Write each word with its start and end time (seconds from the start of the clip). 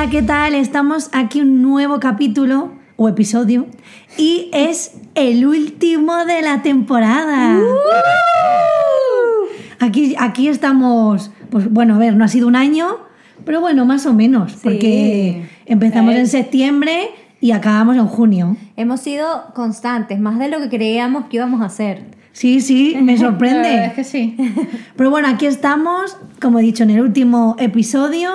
Hola, 0.00 0.08
¿qué 0.08 0.22
tal? 0.22 0.54
Estamos 0.54 1.10
aquí 1.12 1.42
un 1.42 1.60
nuevo 1.60 2.00
capítulo 2.00 2.72
o 2.96 3.06
episodio 3.06 3.66
y 4.16 4.48
es 4.54 4.92
el 5.14 5.46
último 5.46 6.24
de 6.24 6.40
la 6.40 6.62
temporada. 6.62 7.60
Aquí, 9.78 10.14
aquí 10.18 10.48
estamos, 10.48 11.30
pues 11.50 11.70
bueno, 11.70 11.96
a 11.96 11.98
ver, 11.98 12.16
no 12.16 12.24
ha 12.24 12.28
sido 12.28 12.48
un 12.48 12.56
año, 12.56 12.96
pero 13.44 13.60
bueno, 13.60 13.84
más 13.84 14.06
o 14.06 14.14
menos, 14.14 14.56
porque 14.62 15.44
empezamos 15.66 16.14
en 16.14 16.28
septiembre 16.28 17.10
y 17.42 17.50
acabamos 17.50 17.96
en 17.96 18.06
junio. 18.06 18.56
Hemos 18.78 19.00
sido 19.00 19.52
constantes, 19.52 20.18
más 20.18 20.38
de 20.38 20.48
lo 20.48 20.60
que 20.60 20.70
creíamos 20.70 21.26
que 21.26 21.36
íbamos 21.36 21.60
a 21.60 21.66
hacer. 21.66 22.06
Sí, 22.32 22.62
sí, 22.62 22.96
me 23.02 23.12
La 23.18 23.18
sorprende. 23.18 23.68
verdad 23.68 23.84
es 23.88 23.92
que 23.92 24.04
sí. 24.04 24.34
Pero 24.96 25.10
bueno, 25.10 25.28
aquí 25.28 25.44
estamos, 25.44 26.16
como 26.40 26.58
he 26.58 26.62
dicho, 26.62 26.84
en 26.84 26.90
el 26.90 27.02
último 27.02 27.54
episodio. 27.58 28.30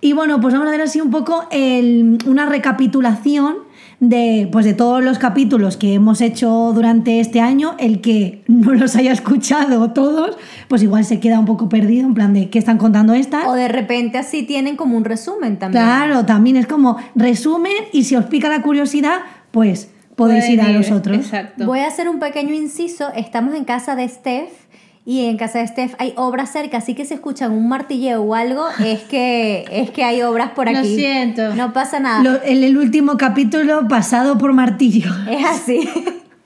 Y 0.00 0.12
bueno, 0.12 0.40
pues 0.40 0.54
vamos 0.54 0.66
a 0.68 0.70
hacer 0.70 0.82
así 0.82 1.00
un 1.00 1.10
poco 1.10 1.44
el- 1.50 2.18
una 2.26 2.46
recapitulación 2.46 3.56
de, 4.00 4.48
pues 4.52 4.64
de 4.64 4.74
todos 4.74 5.02
los 5.02 5.18
capítulos 5.18 5.76
que 5.76 5.94
hemos 5.94 6.20
hecho 6.20 6.70
durante 6.72 7.18
este 7.18 7.40
año. 7.40 7.74
El 7.78 8.00
que 8.00 8.44
no 8.46 8.72
los 8.74 8.94
haya 8.94 9.10
escuchado 9.12 9.90
todos, 9.92 10.36
pues 10.68 10.82
igual 10.84 11.04
se 11.04 11.18
queda 11.18 11.38
un 11.40 11.46
poco 11.46 11.68
perdido 11.68 12.06
en 12.06 12.14
plan 12.14 12.32
de 12.32 12.48
qué 12.48 12.60
están 12.60 12.78
contando 12.78 13.12
estas. 13.14 13.46
O 13.48 13.54
de 13.54 13.66
repente 13.68 14.18
así 14.18 14.44
tienen 14.44 14.76
como 14.76 14.96
un 14.96 15.04
resumen 15.04 15.58
también. 15.58 15.82
Claro, 15.84 16.24
también 16.24 16.56
es 16.56 16.66
como 16.68 16.96
resumen 17.16 17.72
y 17.92 18.04
si 18.04 18.14
os 18.14 18.26
pica 18.26 18.48
la 18.48 18.62
curiosidad, 18.62 19.18
pues 19.50 19.90
podéis 20.14 20.48
ir 20.48 20.60
a 20.60 20.68
los 20.70 20.90
otros. 20.92 21.16
Exacto. 21.16 21.66
Voy 21.66 21.80
a 21.80 21.88
hacer 21.88 22.08
un 22.08 22.20
pequeño 22.20 22.54
inciso. 22.54 23.08
Estamos 23.16 23.54
en 23.54 23.64
casa 23.64 23.96
de 23.96 24.08
Steph 24.08 24.50
y 25.10 25.24
en 25.24 25.38
casa 25.38 25.60
de 25.60 25.66
Steph 25.66 25.94
hay 25.98 26.12
obras 26.16 26.52
cerca, 26.52 26.76
así 26.76 26.94
que 26.94 27.06
si 27.06 27.14
escuchan 27.14 27.52
un 27.52 27.66
martilleo 27.66 28.20
o 28.22 28.34
algo, 28.34 28.64
es 28.84 29.00
que, 29.04 29.64
es 29.72 29.90
que 29.90 30.04
hay 30.04 30.20
obras 30.20 30.50
por 30.50 30.70
Lo 30.70 30.76
aquí. 30.80 30.96
siento. 30.96 31.54
No 31.54 31.72
pasa 31.72 31.98
nada. 31.98 32.22
Lo- 32.22 32.42
en 32.44 32.62
el 32.62 32.76
último 32.76 33.16
capítulo 33.16 33.88
pasado 33.88 34.36
por 34.36 34.52
martillo. 34.52 35.10
Es 35.30 35.42
así. 35.46 35.88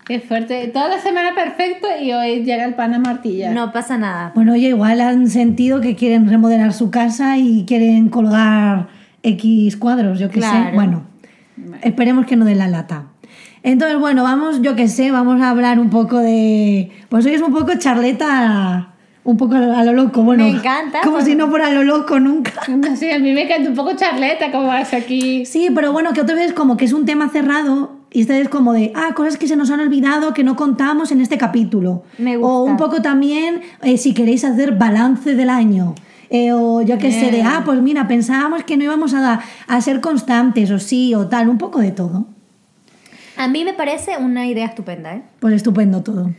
Qué 0.06 0.20
fuerte. 0.20 0.68
Toda 0.68 0.88
la 0.88 1.00
semana 1.00 1.34
perfecto 1.34 1.88
y 2.00 2.12
hoy 2.12 2.44
llega 2.44 2.64
el 2.64 2.74
pan 2.74 2.94
a 2.94 3.00
martilla. 3.00 3.50
No 3.52 3.72
pasa 3.72 3.98
nada. 3.98 4.30
Bueno, 4.36 4.52
oye, 4.52 4.68
igual 4.68 5.00
han 5.00 5.28
sentido 5.28 5.80
que 5.80 5.96
quieren 5.96 6.28
remodelar 6.28 6.72
su 6.72 6.90
casa 6.92 7.38
y 7.38 7.64
quieren 7.66 8.10
colgar 8.10 8.86
X 9.24 9.76
cuadros, 9.76 10.20
yo 10.20 10.30
qué 10.30 10.40
sé. 10.40 10.70
Bueno, 10.74 11.02
esperemos 11.82 12.26
que 12.26 12.36
no 12.36 12.44
den 12.44 12.58
la 12.58 12.68
lata. 12.68 13.06
Entonces, 13.62 13.98
bueno, 13.98 14.22
vamos, 14.24 14.60
yo 14.62 14.74
qué 14.74 14.88
sé, 14.88 15.10
vamos 15.10 15.40
a 15.40 15.50
hablar 15.50 15.78
un 15.78 15.88
poco 15.90 16.18
de... 16.18 16.90
Pues 17.08 17.24
hoy 17.26 17.34
es 17.34 17.42
un 17.42 17.52
poco 17.52 17.72
charleta, 17.78 18.94
un 19.24 19.36
poco 19.36 19.54
a 19.54 19.84
lo 19.84 19.92
loco, 19.92 20.22
bueno. 20.22 20.44
Me 20.44 20.50
encanta, 20.50 21.00
Como 21.02 21.16
porque- 21.18 21.30
si 21.30 21.36
no 21.36 21.48
fuera 21.48 21.68
a 21.68 21.70
lo 21.70 21.84
loco 21.84 22.18
nunca. 22.18 22.52
No 22.68 22.96
sé, 22.96 23.12
a 23.12 23.18
mí 23.18 23.32
me 23.32 23.42
encanta 23.44 23.68
un 23.70 23.76
poco 23.76 23.92
charleta, 23.94 24.50
como 24.50 24.66
vas 24.66 24.92
aquí. 24.94 25.46
Sí, 25.46 25.68
pero 25.74 25.92
bueno, 25.92 26.12
que 26.12 26.20
otra 26.20 26.34
vez 26.34 26.52
como 26.52 26.76
que 26.76 26.84
es 26.86 26.92
un 26.92 27.04
tema 27.06 27.28
cerrado 27.28 27.92
y 28.10 28.22
esta 28.22 28.36
es 28.36 28.48
como 28.48 28.72
de, 28.72 28.92
ah, 28.96 29.14
cosas 29.14 29.36
que 29.38 29.46
se 29.48 29.56
nos 29.56 29.70
han 29.70 29.80
olvidado 29.80 30.34
que 30.34 30.42
no 30.44 30.56
contamos 30.56 31.12
en 31.12 31.20
este 31.20 31.38
capítulo. 31.38 32.02
Me 32.18 32.36
O 32.36 32.40
gusta. 32.40 32.70
un 32.72 32.76
poco 32.76 33.00
también 33.00 33.60
eh, 33.82 33.96
si 33.96 34.12
queréis 34.12 34.44
hacer 34.44 34.72
balance 34.72 35.34
del 35.36 35.50
año. 35.50 35.94
Eh, 36.30 36.50
o 36.52 36.80
yo 36.82 36.96
qué 36.98 37.12
sé, 37.12 37.26
de, 37.26 37.30
Bien. 37.32 37.46
ah, 37.46 37.62
pues 37.64 37.80
mira, 37.82 38.08
pensábamos 38.08 38.64
que 38.64 38.76
no 38.78 38.84
íbamos 38.84 39.12
a, 39.14 39.40
a 39.68 39.80
ser 39.82 40.00
constantes 40.00 40.70
o 40.70 40.78
sí 40.78 41.14
o 41.14 41.28
tal, 41.28 41.48
un 41.48 41.58
poco 41.58 41.78
de 41.78 41.92
todo. 41.92 42.26
A 43.42 43.48
mí 43.48 43.64
me 43.64 43.72
parece 43.72 44.18
una 44.18 44.46
idea 44.46 44.66
estupenda, 44.66 45.16
¿eh? 45.16 45.22
Pues 45.40 45.54
estupendo 45.54 46.00
todo. 46.04 46.30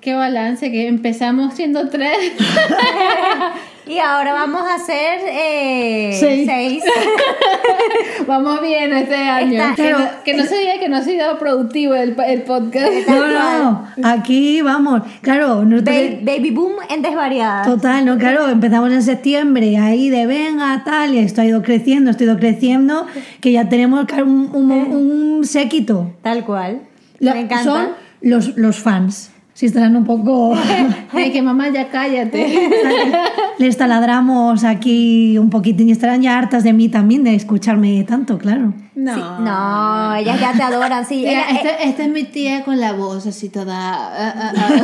Qué 0.00 0.14
balance, 0.14 0.72
que 0.72 0.88
empezamos 0.88 1.54
siendo 1.54 1.88
tres. 1.88 2.16
Y 3.88 3.98
ahora 4.00 4.32
vamos 4.34 4.62
a 4.62 4.74
hacer 4.74 5.20
eh, 5.26 6.16
Seis. 6.18 6.46
seis. 6.46 6.84
Vamos 8.26 8.60
bien 8.60 8.92
este 8.92 9.14
año. 9.16 9.62
Está- 9.62 9.74
que, 9.74 9.90
no, 9.92 9.98
que 10.24 10.34
no 10.34 10.44
se 10.44 10.58
diga 10.58 10.78
que 10.78 10.88
no 10.88 10.96
ha 10.98 11.02
sido 11.02 11.38
productivo 11.38 11.94
el, 11.94 12.14
el 12.26 12.42
podcast. 12.42 12.92
No, 13.08 13.26
no, 13.28 13.88
aquí 14.04 14.60
vamos. 14.60 15.02
Claro, 15.22 15.64
nosotros... 15.64 15.96
Ba- 15.96 16.32
baby 16.32 16.50
boom 16.50 16.72
en 16.90 17.00
desvariadas. 17.02 17.66
Total, 17.66 18.04
no, 18.04 18.18
claro, 18.18 18.48
empezamos 18.48 18.92
en 18.92 19.02
septiembre, 19.02 19.78
ahí 19.78 20.10
de 20.10 20.26
venga, 20.26 20.82
tal, 20.84 21.14
y 21.14 21.18
esto 21.18 21.40
ha 21.40 21.46
ido 21.46 21.62
creciendo, 21.62 22.10
esto 22.10 22.24
ha 22.24 22.26
ido 22.26 22.38
creciendo, 22.38 23.06
que 23.40 23.52
ya 23.52 23.68
tenemos 23.70 24.04
un, 24.12 24.50
un, 24.52 24.70
un 24.72 25.44
séquito. 25.46 26.12
Tal 26.22 26.44
cual. 26.44 26.82
La- 27.20 27.32
me 27.34 27.40
encanta. 27.40 27.64
Son 27.64 27.88
los, 28.20 28.56
los 28.58 28.76
fans. 28.78 29.30
Si 29.58 29.66
estarán 29.66 29.96
un 29.96 30.04
poco. 30.04 30.54
Ay, 31.12 31.32
que 31.32 31.42
mamá, 31.42 31.68
ya 31.70 31.88
cállate. 31.88 32.70
Les 33.58 33.76
taladramos 33.76 34.62
aquí 34.62 35.36
un 35.36 35.50
poquitín 35.50 35.88
y 35.88 35.90
estarán 35.90 36.22
ya 36.22 36.38
hartas 36.38 36.62
de 36.62 36.72
mí 36.72 36.88
también 36.88 37.24
de 37.24 37.34
escucharme 37.34 38.04
tanto, 38.04 38.38
claro. 38.38 38.72
No. 38.94 39.14
Sí, 39.16 39.20
no, 39.40 40.14
ellas 40.14 40.40
ya 40.40 40.52
te 40.52 40.62
adoran, 40.62 41.04
sí. 41.04 41.24
Mira, 41.26 41.50
Ella- 41.50 41.56
esta, 41.56 41.70
esta 41.70 42.02
es 42.04 42.08
mi 42.08 42.22
tía 42.22 42.62
con 42.62 42.78
la 42.78 42.92
voz 42.92 43.26
así 43.26 43.48
toda. 43.48 43.74
ah, 43.76 44.52
ah. 44.56 44.76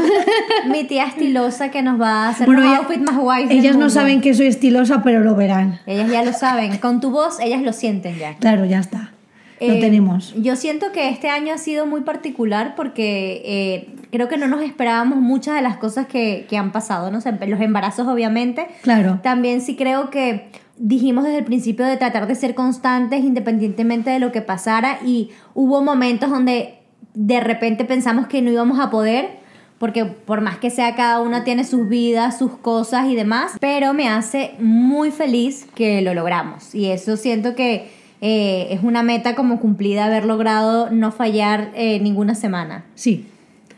eh, 0.65 0.69
mi 0.69 0.83
tía 0.83 1.05
estilosa 1.05 1.71
que 1.71 1.81
nos 1.81 2.01
va 2.01 2.27
a 2.27 2.29
hacer 2.31 2.47
Bueno, 2.47 2.63
ella- 2.65 2.79
outfits 2.79 3.01
más 3.05 3.17
guays 3.17 3.51
Ellas 3.53 3.77
no 3.77 3.91
saben 3.91 4.21
que 4.21 4.34
soy 4.34 4.49
estilosa, 4.49 5.05
pero 5.05 5.21
lo 5.21 5.37
verán. 5.37 5.79
Ellas 5.87 6.11
ya 6.11 6.25
lo 6.25 6.33
saben. 6.33 6.79
Con 6.79 6.99
tu 7.01 7.13
voz, 7.13 7.39
ellas 7.39 7.63
lo 7.63 7.73
sienten 7.73 8.19
ya. 8.19 8.34
Claro, 8.39 8.65
ya 8.65 8.81
está. 8.81 9.14
Lo 9.60 9.75
Eh, 9.75 9.81
tenemos. 9.81 10.34
Yo 10.37 10.56
siento 10.56 10.92
que 10.92 11.09
este 11.09 11.28
año 11.28 11.54
ha 11.54 11.59
sido 11.59 11.87
muy 11.87 12.03
particular 12.03 12.75
porque 12.76 13.42
eh, 13.44 13.94
creo 14.10 14.28
que 14.28 14.37
no 14.37 14.48
nos 14.48 14.62
esperábamos 14.62 15.19
muchas 15.19 15.54
de 15.56 15.62
las 15.62 15.76
cosas 15.76 16.06
que, 16.06 16.47
que 16.48 16.56
han 16.56 16.72
pasado, 16.72 17.10
¿no? 17.10 17.19
O 17.19 17.20
sea, 17.20 17.32
los 17.47 17.60
embarazos 17.60 18.06
obviamente. 18.06 18.66
Claro. 18.82 19.20
También 19.22 19.60
sí 19.60 19.76
creo 19.76 20.10
que 20.10 20.48
dijimos 20.76 21.25
desde 21.25 21.38
el 21.38 21.44
principio 21.44 21.87
de 21.87 21.97
tratar 21.97 22.26
de 22.26 22.34
ser 22.34 22.54
constantes 22.54 23.25
independientemente 23.25 24.10
de 24.10 24.19
lo 24.19 24.32
que 24.32 24.42
pasara 24.42 24.98
y 25.04 25.31
hubo 25.54 25.82
momentos 25.82 26.31
donde 26.31 26.78
de 27.15 27.41
repente 27.41 27.84
pensamos 27.84 28.26
que 28.26 28.42
no 28.42 28.50
íbamos 28.50 28.81
a 28.81 28.91
poder 28.91 29.44
porque 29.78 30.04
por 30.04 30.41
más 30.41 30.59
que 30.59 30.71
sea 30.71 30.94
cada 30.94 31.21
una 31.21 31.44
tiene 31.44 31.65
sus 31.65 31.88
vidas, 31.88 32.38
sus 32.38 32.56
cosas 32.56 33.06
y 33.06 33.15
demás, 33.15 33.53
pero 33.60 33.92
me 33.92 34.09
hace 34.09 34.54
muy 34.59 35.10
feliz 35.10 35.66
que 35.75 36.00
lo 36.00 36.15
logramos 36.15 36.75
y 36.75 36.86
eso 36.86 37.16
siento 37.16 37.54
que 37.54 37.88
eh, 38.27 38.69
es 38.71 38.83
una 38.83 39.03
meta 39.03 39.35
como 39.35 39.61
cumplida 39.61 40.07
haber 40.07 40.25
logrado 40.25 40.89
no 40.89 41.12
fallar 41.12 41.71
eh, 41.75 42.01
ninguna 42.01 42.35
semana. 42.35 42.87
Sí. 42.95 43.27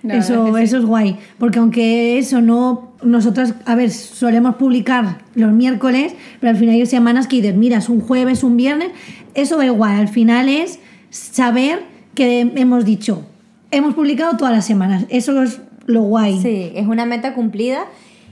Eso, 0.05 0.47
es 0.47 0.53
que 0.53 0.59
sí. 0.59 0.65
eso 0.65 0.79
es 0.79 0.85
guay. 0.85 1.17
Porque 1.37 1.59
aunque 1.59 2.17
eso 2.17 2.41
no. 2.41 2.93
Nosotras, 3.03 3.55
a 3.65 3.75
ver, 3.75 3.91
solemos 3.91 4.55
publicar 4.55 5.19
los 5.35 5.51
miércoles, 5.51 6.15
pero 6.39 6.53
al 6.53 6.57
final 6.57 6.77
hay 6.77 6.87
semanas 6.87 7.27
que 7.27 7.37
dices, 7.37 7.57
mira, 7.57 7.79
es 7.79 7.89
un 7.89 8.01
jueves, 8.01 8.45
un 8.45 8.57
viernes. 8.57 8.93
Eso 9.35 9.57
da 9.57 9.67
igual. 9.67 9.97
Al 9.97 10.07
final 10.07 10.49
es 10.49 10.79
saber 11.11 11.83
que 12.15 12.41
hemos 12.55 12.85
dicho, 12.85 13.27
hemos 13.73 13.95
publicado 13.95 14.37
todas 14.37 14.55
las 14.55 14.65
semanas. 14.65 15.07
Eso 15.09 15.43
es 15.43 15.61
lo 15.87 16.03
guay. 16.03 16.41
Sí, 16.41 16.71
es 16.73 16.87
una 16.87 17.05
meta 17.05 17.35
cumplida 17.35 17.87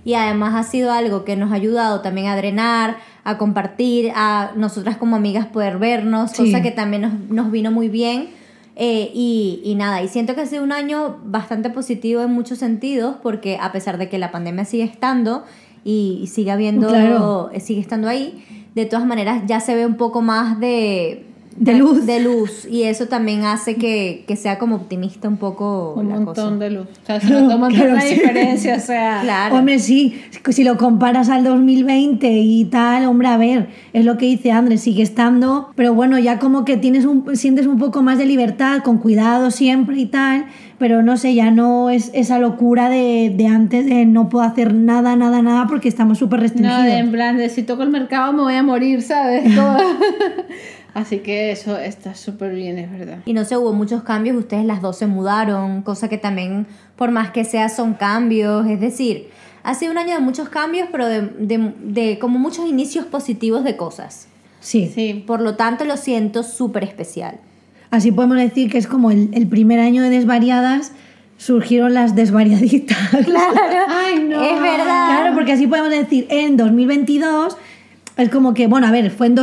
y 0.05 0.15
además 0.15 0.55
ha 0.55 0.63
sido 0.63 0.93
algo 0.93 1.25
que 1.25 1.35
nos 1.35 1.51
ha 1.51 1.57
ayudado 1.57 2.03
también 2.03 2.29
a 2.29 2.37
drenar, 2.37 2.99
a 3.25 3.39
compartir, 3.39 4.13
a 4.15 4.53
nosotras 4.57 4.97
como 4.99 5.17
amigas 5.17 5.47
poder 5.47 5.79
vernos, 5.79 6.31
Sí. 6.33 6.45
cosa 6.45 6.63
que 6.63 6.71
también 6.71 7.03
nos, 7.03 7.13
nos 7.31 7.51
vino 7.51 7.71
muy 7.71 7.89
bien. 7.89 8.29
Eh, 8.77 9.11
y, 9.15 9.61
y 9.65 9.77
nada, 9.77 10.03
y 10.03 10.09
siento 10.09 10.35
que 10.35 10.41
ha 10.43 10.47
sido 10.47 10.63
un 10.65 10.73
año 10.73 11.19
bastante 11.25 11.71
positivo 11.71 12.23
en 12.23 12.33
muchos 12.33 12.59
sentidos, 12.59 13.17
porque 13.23 13.57
a 13.61 13.71
pesar 13.73 13.99
de 13.99 14.09
que 14.09 14.19
la 14.19 14.33
pandemia 14.33 14.65
sigue 14.65 14.83
estando 14.83 15.45
y, 15.85 16.19
y 16.23 16.27
sigue 16.27 16.51
habiendo, 16.51 16.89
Claro. 16.89 17.51
eh, 17.53 17.61
sigue 17.61 17.81
estando 17.81 18.09
ahí, 18.09 18.45
de 18.75 18.85
todas 18.87 19.07
maneras 19.07 19.45
ya 19.47 19.61
se 19.61 19.77
ve 19.77 19.87
un 19.87 19.95
poco 19.97 20.23
más 20.23 20.59
de, 20.59 21.25
De 21.57 21.75
luz. 21.75 22.05
de 22.07 22.21
luz, 22.21 22.67
y 22.69 22.83
eso 22.83 23.07
también 23.07 23.45
hace 23.45 23.77
que, 23.77 24.25
que 24.27 24.37
sea 24.37 24.59
como 24.59 24.77
optimista 24.77 25.29
un 25.29 25.37
poco 25.37 25.95
Un 25.97 26.09
la 26.09 26.15
montón 26.17 26.55
cosa. 26.55 26.57
de 26.65 26.71
luz. 26.71 26.87
O 27.03 27.07
sea, 27.07 27.21
se 27.21 27.27
Claro, 27.29 27.95
la 27.95 28.01
sí. 28.01 28.15
diferencia. 28.15 28.77
O 28.77 28.81
sea, 28.81 29.21
Claro. 29.23 29.57
Hombre, 29.57 29.79
sí, 29.79 30.21
si 30.51 30.65
lo 30.65 30.77
comparas 30.77 31.29
al 31.29 31.45
2020 31.45 32.29
y 32.31 32.65
tal, 32.67 33.05
hombre, 33.07 33.29
a 33.29 33.37
ver, 33.37 33.69
es 33.93 34.05
lo 34.05 34.17
que 34.19 34.27
dice 34.27 34.51
Andrés, 34.53 34.81
sigue 34.81 35.03
estando, 35.03 35.71
pero 35.77 35.95
bueno, 35.95 36.19
ya 36.19 36.39
como 36.39 36.65
que 36.65 36.77
tienes 36.77 37.05
un, 37.05 37.37
sientes 37.37 37.67
un 37.67 37.79
poco 37.79 38.03
más 38.03 38.19
de 38.19 38.27
libertad, 38.27 38.83
con 38.83 38.99
cuidado 38.99 39.51
siempre 39.51 39.99
y 39.99 40.07
tal, 40.07 40.47
pero 40.79 41.03
no 41.03 41.17
sé, 41.17 41.35
ya 41.35 41.51
no 41.53 41.89
es 41.89 42.11
esa 42.15 42.39
locura 42.39 42.89
de, 42.91 43.33
de 43.35 43.47
antes 43.47 43.87
de 43.87 44.07
no 44.07 44.29
puedo 44.29 44.45
hacer 44.45 44.75
nada, 44.75 45.15
nada, 45.17 45.41
nada 45.41 45.67
porque 45.69 45.89
estamos 45.89 46.19
súper 46.19 46.41
no, 46.41 46.43
restringidos. 46.43 46.83
de, 46.85 46.99
en 46.99 47.13
plan 47.13 47.37
de 47.37 47.49
si 47.49 47.63
toco 47.63 47.83
el 47.85 47.91
mercado 47.91 48.33
me 48.33 48.43
voy 48.43 48.55
a 48.55 48.63
morir, 48.63 49.01
¿sabes? 49.03 49.45
Como- 49.55 49.77
Así 50.95 51.19
que 51.19 51.51
eso 51.51 51.77
está 51.77 52.15
súper 52.15 52.55
bien, 52.55 52.79
es 52.79 52.91
verdad. 52.91 53.19
Y 53.27 53.33
no 53.33 53.45
sé, 53.45 53.57
hubo 53.57 53.73
muchos 53.73 54.03
cambios, 54.05 54.37
ustedes 54.37 54.65
las 54.65 54.81
dos 54.81 54.97
se 54.97 55.07
mudaron, 55.09 55.83
cosa 55.83 56.09
que 56.09 56.19
también, 56.19 56.67
por 56.97 57.11
más 57.11 57.31
que 57.33 57.45
sea, 57.45 57.69
son 57.69 57.95
cambios. 57.95 58.65
Es 58.69 58.81
decir, 58.81 59.29
ha 59.65 59.75
sido 59.75 59.91
un 59.91 59.99
año 59.99 60.15
de 60.15 60.21
muchos 60.21 60.49
cambios, 60.49 60.89
pero 60.93 61.07
de, 61.09 61.23
de- 61.23 61.73
de 61.83 62.19
como 62.21 62.39
muchos 62.39 62.67
inicios 62.69 63.07
positivos 63.07 63.65
de 63.65 63.77
cosas. 63.77 64.29
Sí. 64.61 64.91
Sí. 64.95 65.25
Por 65.27 65.41
lo 65.41 65.57
tanto, 65.57 65.85
lo 65.85 65.97
siento 65.97 66.43
súper 66.45 66.85
especial. 66.85 67.41
Así 67.91 68.13
podemos 68.13 68.37
decir 68.39 68.71
que 68.71 68.79
es 68.79 68.87
como 68.87 69.11
el, 69.11 69.31
el 69.35 69.47
primer 69.49 69.81
año 69.81 70.03
de 70.03 70.11
desvariadas, 70.11 70.93
surgieron 71.39 71.93
las 71.95 72.15
desvariaditas. 72.15 72.97
Ay, 73.89 74.21
no. 74.29 74.43
Es 74.43 74.61
verdad. 74.63 75.07
Claro, 75.09 75.35
porque 75.35 75.53
así 75.53 75.67
podemos 75.67 75.91
decir, 75.91 76.27
en 76.31 76.57
2022, 76.57 77.57
es 78.17 78.29
como 78.31 78.55
que, 78.55 78.69
bueno, 78.69 78.87
a 78.87 78.91
ver, 78.91 79.11
fue 79.11 79.27
en 79.27 79.35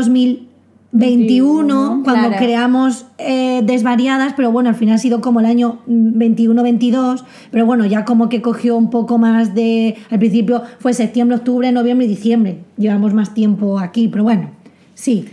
21, 0.93 2.01
cuando 2.03 2.27
claro. 2.29 2.43
creamos 2.43 3.05
eh, 3.17 3.61
Desvariadas, 3.63 4.33
pero 4.35 4.51
bueno, 4.51 4.69
al 4.69 4.75
final 4.75 4.95
ha 4.95 4.97
sido 4.97 5.21
como 5.21 5.39
el 5.39 5.45
año 5.45 5.79
21-22, 5.87 7.23
pero 7.51 7.65
bueno, 7.65 7.85
ya 7.85 8.05
como 8.05 8.29
que 8.29 8.41
cogió 8.41 8.75
un 8.77 8.89
poco 8.89 9.17
más 9.17 9.53
de... 9.55 9.95
Al 10.09 10.19
principio 10.19 10.63
fue 10.79 10.93
septiembre, 10.93 11.37
octubre, 11.37 11.71
noviembre 11.71 12.05
y 12.05 12.09
diciembre. 12.09 12.59
Llevamos 12.77 13.13
más 13.13 13.33
tiempo 13.33 13.79
aquí, 13.79 14.07
pero 14.07 14.23
bueno, 14.23 14.49
sí, 14.93 15.29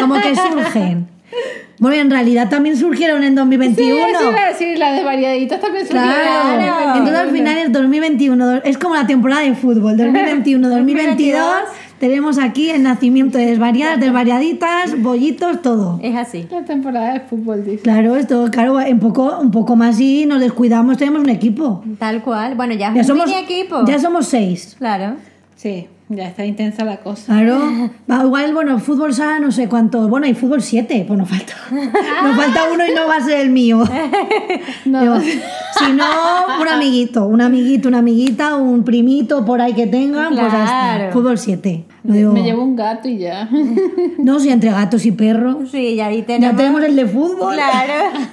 como 0.00 0.14
que 0.14 0.34
surgen. 0.34 1.06
Bueno, 1.78 1.96
en 1.96 2.10
realidad 2.10 2.48
también 2.50 2.76
surgieron 2.76 3.24
en 3.24 3.34
2021. 3.34 3.74
Sí, 4.06 4.12
eso 4.14 4.30
iba 4.30 4.40
a 4.44 4.48
decir, 4.50 4.78
las 4.78 4.96
de 4.96 5.02
variaditas 5.02 5.60
también 5.60 5.84
surgieron. 5.84 6.12
Claro. 6.14 6.58
Claro. 6.58 6.98
Entonces 6.98 7.18
al 7.18 7.30
final 7.30 7.58
es 7.58 7.72
2021, 7.72 8.46
do- 8.46 8.62
es 8.62 8.78
como 8.78 8.94
la 8.94 9.06
temporada 9.06 9.40
de 9.40 9.54
fútbol, 9.56 9.96
2021, 9.96 10.68
2022. 10.68 11.42
tenemos 12.02 12.36
aquí 12.38 12.68
el 12.68 12.82
nacimiento 12.82 13.38
de 13.38 13.46
desvariadas, 13.46 14.00
desvariaditas, 14.00 15.00
bollitos, 15.00 15.62
todo. 15.62 16.00
Es 16.02 16.16
así. 16.16 16.48
La 16.50 16.64
temporada 16.64 17.12
de 17.12 17.20
fútbol, 17.20 17.64
dice. 17.64 17.78
Claro, 17.84 18.16
esto, 18.16 18.48
claro, 18.50 18.74
un 18.74 18.98
poco, 18.98 19.38
un 19.38 19.52
poco 19.52 19.76
más 19.76 20.00
y 20.00 20.26
nos 20.26 20.40
descuidamos, 20.40 20.96
tenemos 20.96 21.20
un 21.22 21.28
equipo. 21.28 21.84
Tal 22.00 22.20
cual. 22.24 22.56
Bueno, 22.56 22.74
ya 22.74 22.92
Ya 22.92 23.02
un 23.02 23.06
somos, 23.06 23.26
mini 23.28 23.38
equipo. 23.38 23.84
ya 23.86 24.00
somos 24.00 24.26
seis. 24.26 24.74
Claro. 24.80 25.14
Sí, 25.54 25.86
ya 26.16 26.28
está 26.28 26.44
intensa 26.44 26.84
la 26.84 26.98
cosa. 26.98 27.26
Claro, 27.26 27.90
Va, 28.10 28.22
igual, 28.24 28.54
bueno, 28.54 28.78
fútbol 28.78 29.14
sala 29.14 29.38
no 29.38 29.52
sé 29.52 29.68
cuánto, 29.68 30.08
bueno, 30.08 30.26
hay 30.26 30.34
fútbol 30.34 30.62
7, 30.62 31.04
pues 31.06 31.18
nos 31.18 31.28
falta. 31.28 31.54
Nos 31.70 32.36
falta 32.36 32.64
uno 32.72 32.86
y 32.86 32.94
no 32.94 33.06
va 33.06 33.16
a 33.16 33.20
ser 33.20 33.40
el 33.40 33.50
mío. 33.50 33.82
No, 34.84 35.20
si 35.20 35.92
no, 35.92 36.04
un 36.60 36.68
amiguito, 36.68 37.26
un 37.26 37.40
amiguito, 37.40 37.88
una 37.88 37.98
amiguita, 37.98 38.56
un 38.56 38.84
primito 38.84 39.44
por 39.44 39.60
ahí 39.60 39.72
que 39.72 39.86
tengan, 39.86 40.34
pues 40.34 40.52
ya 40.52 40.64
está. 40.64 41.12
Fútbol 41.12 41.38
7. 41.38 41.84
No, 42.04 42.14
digo, 42.14 42.32
me 42.32 42.42
llevo 42.42 42.64
un 42.64 42.74
gato 42.74 43.08
y 43.08 43.18
ya. 43.18 43.48
no, 44.18 44.40
si 44.40 44.50
entre 44.50 44.70
gatos 44.70 45.06
y 45.06 45.12
perros. 45.12 45.70
Sí, 45.70 45.94
ya 45.94 46.06
ahí 46.06 46.22
tenemos. 46.22 46.52
Ya 46.52 46.56
tenemos 46.56 46.82
el 46.82 46.96
de 46.96 47.06
fútbol. 47.06 47.54
Claro. 47.54 48.10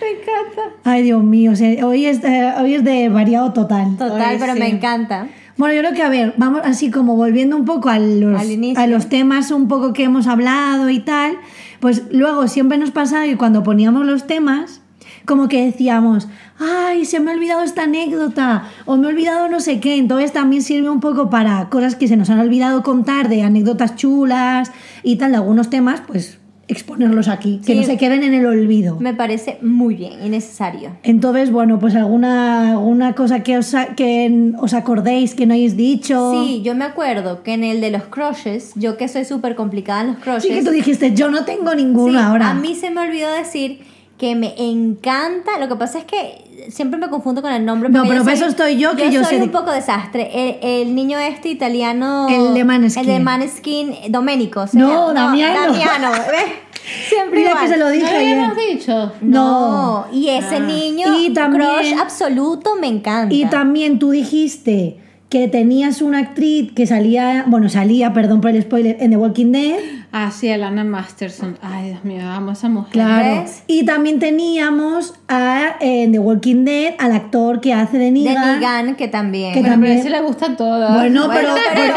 me 0.00 0.10
encanta. 0.10 0.62
Ay, 0.84 1.02
Dios 1.02 1.22
mío, 1.22 1.52
o 1.52 1.56
sea, 1.56 1.86
hoy, 1.86 2.06
es, 2.06 2.22
eh, 2.22 2.52
hoy 2.60 2.74
es 2.74 2.84
de 2.84 3.08
variado 3.08 3.52
total. 3.52 3.96
Total, 3.96 4.36
pero 4.38 4.52
sí. 4.54 4.60
me 4.60 4.68
encanta. 4.68 5.26
Bueno, 5.56 5.74
yo 5.74 5.80
creo 5.80 5.94
que, 5.94 6.02
a 6.02 6.10
ver, 6.10 6.34
vamos 6.36 6.60
así 6.64 6.90
como 6.90 7.16
volviendo 7.16 7.56
un 7.56 7.64
poco 7.64 7.88
a 7.88 7.98
los, 7.98 8.40
a 8.76 8.86
los 8.86 9.08
temas 9.08 9.50
un 9.50 9.68
poco 9.68 9.94
que 9.94 10.04
hemos 10.04 10.26
hablado 10.26 10.90
y 10.90 11.00
tal, 11.00 11.38
pues 11.80 12.02
luego 12.10 12.46
siempre 12.46 12.76
nos 12.76 12.90
pasaba 12.90 13.24
que 13.24 13.38
cuando 13.38 13.62
poníamos 13.62 14.04
los 14.04 14.26
temas, 14.26 14.82
como 15.24 15.48
que 15.48 15.64
decíamos, 15.64 16.28
ay, 16.58 17.06
se 17.06 17.20
me 17.20 17.30
ha 17.30 17.34
olvidado 17.34 17.62
esta 17.62 17.84
anécdota, 17.84 18.64
o 18.84 18.98
me 18.98 19.06
he 19.06 19.10
olvidado 19.10 19.48
no 19.48 19.60
sé 19.60 19.80
qué, 19.80 19.96
entonces 19.96 20.32
también 20.32 20.62
sirve 20.62 20.90
un 20.90 21.00
poco 21.00 21.30
para 21.30 21.70
cosas 21.70 21.96
que 21.96 22.06
se 22.06 22.16
nos 22.18 22.28
han 22.28 22.38
olvidado 22.38 22.82
contar, 22.82 23.30
de 23.30 23.42
anécdotas 23.42 23.96
chulas 23.96 24.72
y 25.02 25.16
tal, 25.16 25.30
de 25.30 25.38
algunos 25.38 25.70
temas, 25.70 26.02
pues 26.06 26.38
exponerlos 26.68 27.28
aquí, 27.28 27.60
que 27.64 27.74
no 27.74 27.82
se 27.84 27.96
queden 27.96 28.22
en 28.22 28.34
el 28.34 28.46
olvido. 28.46 28.96
Me 28.98 29.14
parece 29.14 29.58
muy 29.62 29.94
bien 29.94 30.14
y 30.24 30.28
necesario. 30.28 30.90
Entonces, 31.02 31.50
bueno, 31.50 31.78
pues 31.78 31.94
alguna, 31.94 32.72
alguna 32.72 33.14
cosa 33.14 33.42
que 33.42 33.58
os, 33.58 33.72
que 33.96 34.52
os 34.58 34.74
acordéis 34.74 35.34
que 35.34 35.46
no 35.46 35.54
hayáis 35.54 35.76
dicho. 35.76 36.32
Sí, 36.32 36.62
yo 36.62 36.74
me 36.74 36.84
acuerdo 36.84 37.42
que 37.42 37.54
en 37.54 37.64
el 37.64 37.80
de 37.80 37.90
los 37.90 38.04
crushes, 38.04 38.72
yo 38.74 38.96
que 38.96 39.08
soy 39.08 39.24
súper 39.24 39.54
complicada 39.54 40.00
en 40.00 40.06
los 40.08 40.18
crushes. 40.18 40.42
Sí, 40.42 40.48
que 40.50 40.64
tú 40.64 40.70
dijiste, 40.70 41.14
yo 41.14 41.30
no 41.30 41.44
tengo 41.44 41.74
ninguno 41.74 42.18
Sí, 42.18 42.24
ahora. 42.24 42.50
A 42.50 42.54
mí 42.54 42.74
se 42.74 42.90
me 42.90 43.00
olvidó 43.00 43.32
decir 43.32 43.80
que 44.18 44.34
me 44.34 44.54
encanta. 44.58 45.58
Lo 45.60 45.68
que 45.68 45.76
pasa 45.76 45.98
es 45.98 46.04
que 46.04 46.45
siempre 46.70 46.98
me 46.98 47.08
confundo 47.08 47.42
con 47.42 47.52
el 47.52 47.64
nombre. 47.64 47.88
No, 47.88 48.02
pero 48.02 48.16
yo 48.16 48.24
para 48.24 48.36
eso 48.36 48.46
estoy 48.46 48.76
yo, 48.78 48.94
que 48.96 49.10
yo 49.10 49.22
soy 49.22 49.30
sé 49.34 49.36
de- 49.38 49.44
un 49.44 49.50
poco 49.50 49.70
desastre. 49.72 50.30
El, 50.32 50.58
el 50.88 50.94
niño 50.94 51.18
este 51.18 51.48
italiano. 51.48 52.26
El 52.28 52.54
de 52.54 52.64
Maneskin. 52.64 53.00
El 53.02 53.06
de 53.06 53.20
Maneskin, 53.20 53.94
Domenico. 54.08 54.66
se 54.66 54.78
No, 54.78 55.08
llama. 55.08 55.20
Damiano. 55.28 55.60
Damiano. 55.72 56.08
Siempre 57.08 57.40
Mira 57.40 57.50
igual. 57.50 57.64
que 57.64 57.72
se 57.72 57.76
lo 57.78 57.86
¿No 57.86 57.90
dije 57.90 58.16
habíamos 58.16 58.56
dicho? 58.56 59.12
No, 59.20 60.06
y 60.12 60.28
ese 60.28 60.60
niño, 60.60 61.18
Y 61.18 61.32
también- 61.32 61.68
crush 61.68 61.94
absoluto, 62.00 62.76
me 62.80 62.86
encanta. 62.86 63.34
Y 63.34 63.44
también 63.46 63.98
tú 63.98 64.10
dijiste 64.10 64.96
que 65.28 65.48
tenías 65.48 66.02
una 66.02 66.18
actriz 66.18 66.72
que 66.72 66.86
salía, 66.86 67.44
bueno, 67.48 67.68
salía, 67.68 68.12
perdón 68.12 68.40
por 68.40 68.50
el 68.52 68.62
spoiler, 68.62 68.96
en 69.00 69.10
The 69.10 69.16
Walking 69.16 69.50
Dead. 69.52 69.74
Ah, 70.12 70.30
sí, 70.30 70.48
Alana 70.48 70.84
Masterson. 70.84 71.58
Ay, 71.60 71.88
Dios 71.90 72.04
mío, 72.04 72.22
amo 72.26 72.50
a 72.50 72.52
esa 72.52 72.68
mujer. 72.68 72.92
Claro. 72.92 73.42
¿Ves? 73.42 73.64
Y 73.66 73.84
también 73.84 74.18
teníamos 74.20 75.14
a, 75.28 75.76
en 75.80 76.12
The 76.12 76.20
Walking 76.20 76.64
Dead 76.64 76.94
al 76.98 77.12
actor 77.12 77.60
que 77.60 77.74
hace 77.74 77.98
de 77.98 78.04
de 78.06 78.10
Negan. 78.12 78.60
Negan, 78.60 78.94
que 78.94 79.08
también. 79.08 79.52
Que 79.52 79.60
Bueno, 79.60 79.74
también- 79.74 79.94
pero 79.94 80.04
a 80.04 80.08
ese 80.08 80.22
le 80.22 80.26
gusta 80.26 80.56
todas. 80.56 80.94
Bueno, 80.94 81.26
Bueno, 81.26 81.50
pero, 81.54 81.54
pero 81.74 81.94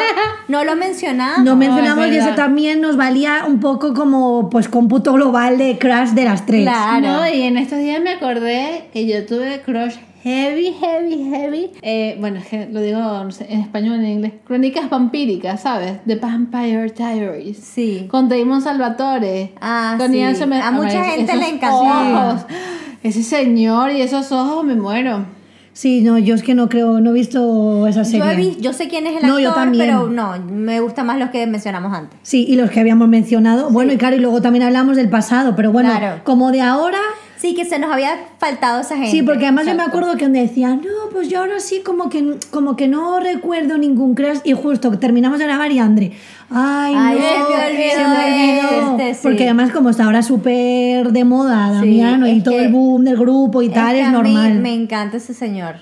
no 0.47 0.63
lo 0.63 0.75
mencionamos. 0.75 1.45
no 1.45 1.55
mencionamos 1.55 2.05
es 2.07 2.13
y 2.13 2.15
verdad. 2.17 2.35
también 2.35 2.81
nos 2.81 2.97
valía 2.97 3.43
un 3.47 3.59
poco 3.59 3.93
como 3.93 4.49
pues 4.49 4.67
cómputo 4.67 5.13
global 5.13 5.57
de 5.59 5.77
Crash 5.77 6.09
de 6.09 6.25
las 6.25 6.45
tres. 6.47 6.63
Claro. 6.63 7.07
No, 7.07 7.27
y 7.29 7.43
en 7.43 7.57
estos 7.57 7.77
días 7.77 8.01
me 8.01 8.09
acordé 8.13 8.89
que 8.91 9.05
yo 9.07 9.23
tuve 9.27 9.61
crush 9.61 9.93
heavy, 10.23 10.73
heavy, 10.79 11.29
heavy. 11.29 11.71
Eh, 11.81 12.17
bueno, 12.19 12.39
es 12.39 12.47
que 12.47 12.67
lo 12.67 12.81
digo 12.81 12.99
no 12.99 13.31
sé, 13.31 13.47
en 13.49 13.61
español, 13.61 13.95
en 13.99 14.05
inglés. 14.07 14.33
Crónicas 14.45 14.89
vampíricas, 14.89 15.61
¿sabes? 15.61 15.93
The 16.05 16.15
Vampire 16.15 16.89
Diaries. 16.95 17.57
Sí. 17.57 18.07
Con 18.09 18.29
Damon 18.29 18.61
Salvatore. 18.61 19.53
Ah, 19.61 19.95
con 19.97 20.11
sí. 20.11 20.17
Ian 20.19 20.53
A 20.53 20.71
mucha 20.71 21.03
gente 21.03 21.35
le 21.35 21.47
encantó. 21.49 22.45
ese 23.03 23.23
señor 23.23 23.91
y 23.91 24.01
esos 24.01 24.31
ojos 24.31 24.63
me 24.65 24.75
muero. 24.75 25.25
Sí, 25.71 26.01
no, 26.01 26.17
yo 26.17 26.35
es 26.35 26.43
que 26.43 26.55
no 26.55 26.67
creo, 26.67 26.99
no 26.99 27.11
he 27.11 27.13
visto 27.13 27.87
esa 27.87 28.03
serie. 28.03 28.19
Yo, 28.19 28.29
he 28.31 28.35
vi- 28.35 28.57
yo 28.59 28.73
sé 28.73 28.89
quién 28.89 29.07
es 29.07 29.15
el 29.15 29.21
No, 29.21 29.35
actor, 29.35 29.41
yo 29.41 29.53
también. 29.53 29.85
pero 29.85 30.09
no, 30.09 30.33
me 30.51 30.81
gustan 30.81 31.05
más 31.05 31.17
los 31.17 31.29
que 31.29 31.47
mencionamos 31.47 31.93
antes. 31.93 32.19
Sí, 32.21 32.45
y 32.49 32.57
los 32.57 32.69
que 32.69 32.81
habíamos 32.81 33.07
mencionado. 33.07 33.69
Bueno, 33.69 33.93
y 33.93 33.97
claro, 33.97 34.17
y 34.17 34.19
luego 34.19 34.41
también 34.41 34.63
hablamos 34.63 34.97
del 34.97 35.07
pasado, 35.09 35.55
pero 35.55 35.71
bueno, 35.71 35.91
Claro. 35.97 36.21
como 36.25 36.51
de 36.51 36.59
ahora, 36.61 36.97
Sí, 37.39 37.55
que 37.55 37.63
se 37.63 37.79
nos 37.79 37.89
había 37.89 38.17
faltado 38.37 38.81
esa 38.81 38.95
gente. 38.95 39.11
sí, 39.11 39.23
porque 39.23 39.45
además 39.45 39.65
yo 39.65 39.73
me 39.73 39.83
acuerdo 39.83 40.17
que 40.17 40.25
donde 40.25 40.41
decía, 40.41 40.75
no, 40.75 41.09
pues 41.13 41.29
yo 41.29 41.39
ahora 41.39 41.61
sí 41.61 41.81
como 41.85 42.09
que, 42.09 42.35
como 42.51 42.75
que 42.75 42.89
no 42.89 43.21
recuerdo 43.21 43.77
ningún 43.77 44.13
crash, 44.13 44.39
y 44.43 44.51
justo 44.51 44.91
terminamos 44.99 45.39
de 45.39 45.45
grabar 45.45 45.71
y 45.71 45.79
Andre, 45.79 46.11
ay, 46.49 46.93
Ay, 46.97 47.17
no, 47.17 47.25
se 47.25 47.37
me 47.37 47.65
olvidó 47.65 47.95
se 47.95 48.07
me 48.07 48.61
olvidó". 48.61 48.97
este, 48.97 49.13
sí. 49.13 49.19
Porque 49.23 49.43
además 49.45 49.71
como 49.71 49.89
está 49.89 50.03
ahora 50.03 50.21
súper 50.21 51.13
de 51.13 51.23
moda 51.23 51.71
Damiano 51.71 52.27
y 52.27 52.39
es 52.39 52.43
todo 52.43 52.59
el 52.59 52.73
boom 52.73 53.05
del 53.05 53.15
grupo 53.15 53.61
y 53.61 53.69
tal, 53.69 53.95
es, 53.95 54.05
a 54.05 54.21
mí 54.21 54.33
normal. 54.33 54.59
Me 54.59 54.73
encanta 54.73 55.15
ese 55.15 55.33
señor. 55.33 55.75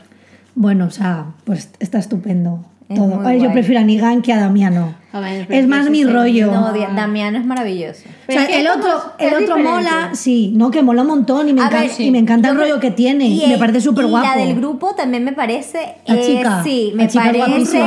Bueno, 0.54 0.86
o 0.86 0.92
sea, 0.92 1.26
pues 1.44 1.72
está 1.80 1.98
estupendo 1.98 2.64
Es 2.77 2.77
todo. 2.96 3.06
muy 3.08 3.25
Ay, 3.25 3.41
yo 3.41 3.51
prefiero 3.51 3.82
a 3.82 3.84
Nigan 3.84 4.22
que 4.22 4.32
a 4.34 4.38
Damiano. 4.39 4.96
A 5.13 5.20
ver, 5.20 5.46
pero 5.48 5.60
Es 5.62 5.67
más 5.67 5.89
mi 5.89 6.03
rollo. 6.03 6.51
No, 6.51 6.72
Damiano 6.96 7.38
es 7.39 7.46
maravilloso. 7.46 8.01
O 8.08 8.12
Pero 8.27 8.39
sea, 8.41 8.50
es 8.50 8.56
que 8.56 8.62
el 8.62 8.67
otro, 8.67 8.89
el 9.17 9.27
otro 9.29 9.39
diferente. 9.56 9.63
mola, 9.63 10.10
sí, 10.13 10.51
no, 10.56 10.70
que 10.70 10.84
mola 10.84 11.01
un 11.01 11.08
montón 11.08 11.50
y 11.50 11.53
me, 11.53 11.62
A 11.62 11.65
encanta, 11.67 11.88
ver, 11.98 12.01
y 12.01 12.12
me 12.12 12.20
encanta 12.20 12.50
yo 12.50 12.51
el 12.53 12.58
creo- 12.60 12.70
rollo 12.75 12.82
que 12.82 12.91
tiene. 12.91 13.27
Y, 13.27 13.44
el- 13.44 13.50
me 13.51 13.58
parece 13.58 13.82
súper 13.82 14.06
guapo. 14.06 14.25
Y 14.25 14.29
la 14.39 14.46
del 14.46 14.56
grupo 14.56 14.94
también 14.96 15.24
me 15.24 15.34
parece. 15.34 15.96
La 16.06 16.15
eh, 16.15 16.24
sí, 16.63 16.91
me 16.94 17.08
chica 17.08 17.24
parece 17.34 17.79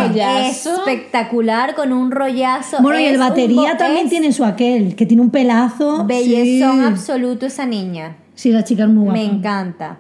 espectacular 0.72 1.74
con 1.74 1.92
un 1.92 2.10
rollazo. 2.10 2.78
Bueno, 2.80 3.00
y 3.00 3.04
el 3.04 3.18
batería 3.18 3.76
también 3.76 4.08
tiene 4.08 4.32
su 4.32 4.44
aquel, 4.44 4.96
que 4.96 5.06
tiene 5.06 5.22
un 5.22 5.30
pelazo. 5.30 6.04
Bellezón 6.04 6.78
sí. 6.80 6.84
absoluto 6.84 7.46
esa 7.46 7.66
niña. 7.66 8.16
Sí, 8.34 8.50
la 8.52 8.64
chica 8.64 8.84
es 8.84 8.88
muy 8.88 9.04
guapa. 9.04 9.18
Me 9.18 9.24
encanta. 9.24 9.98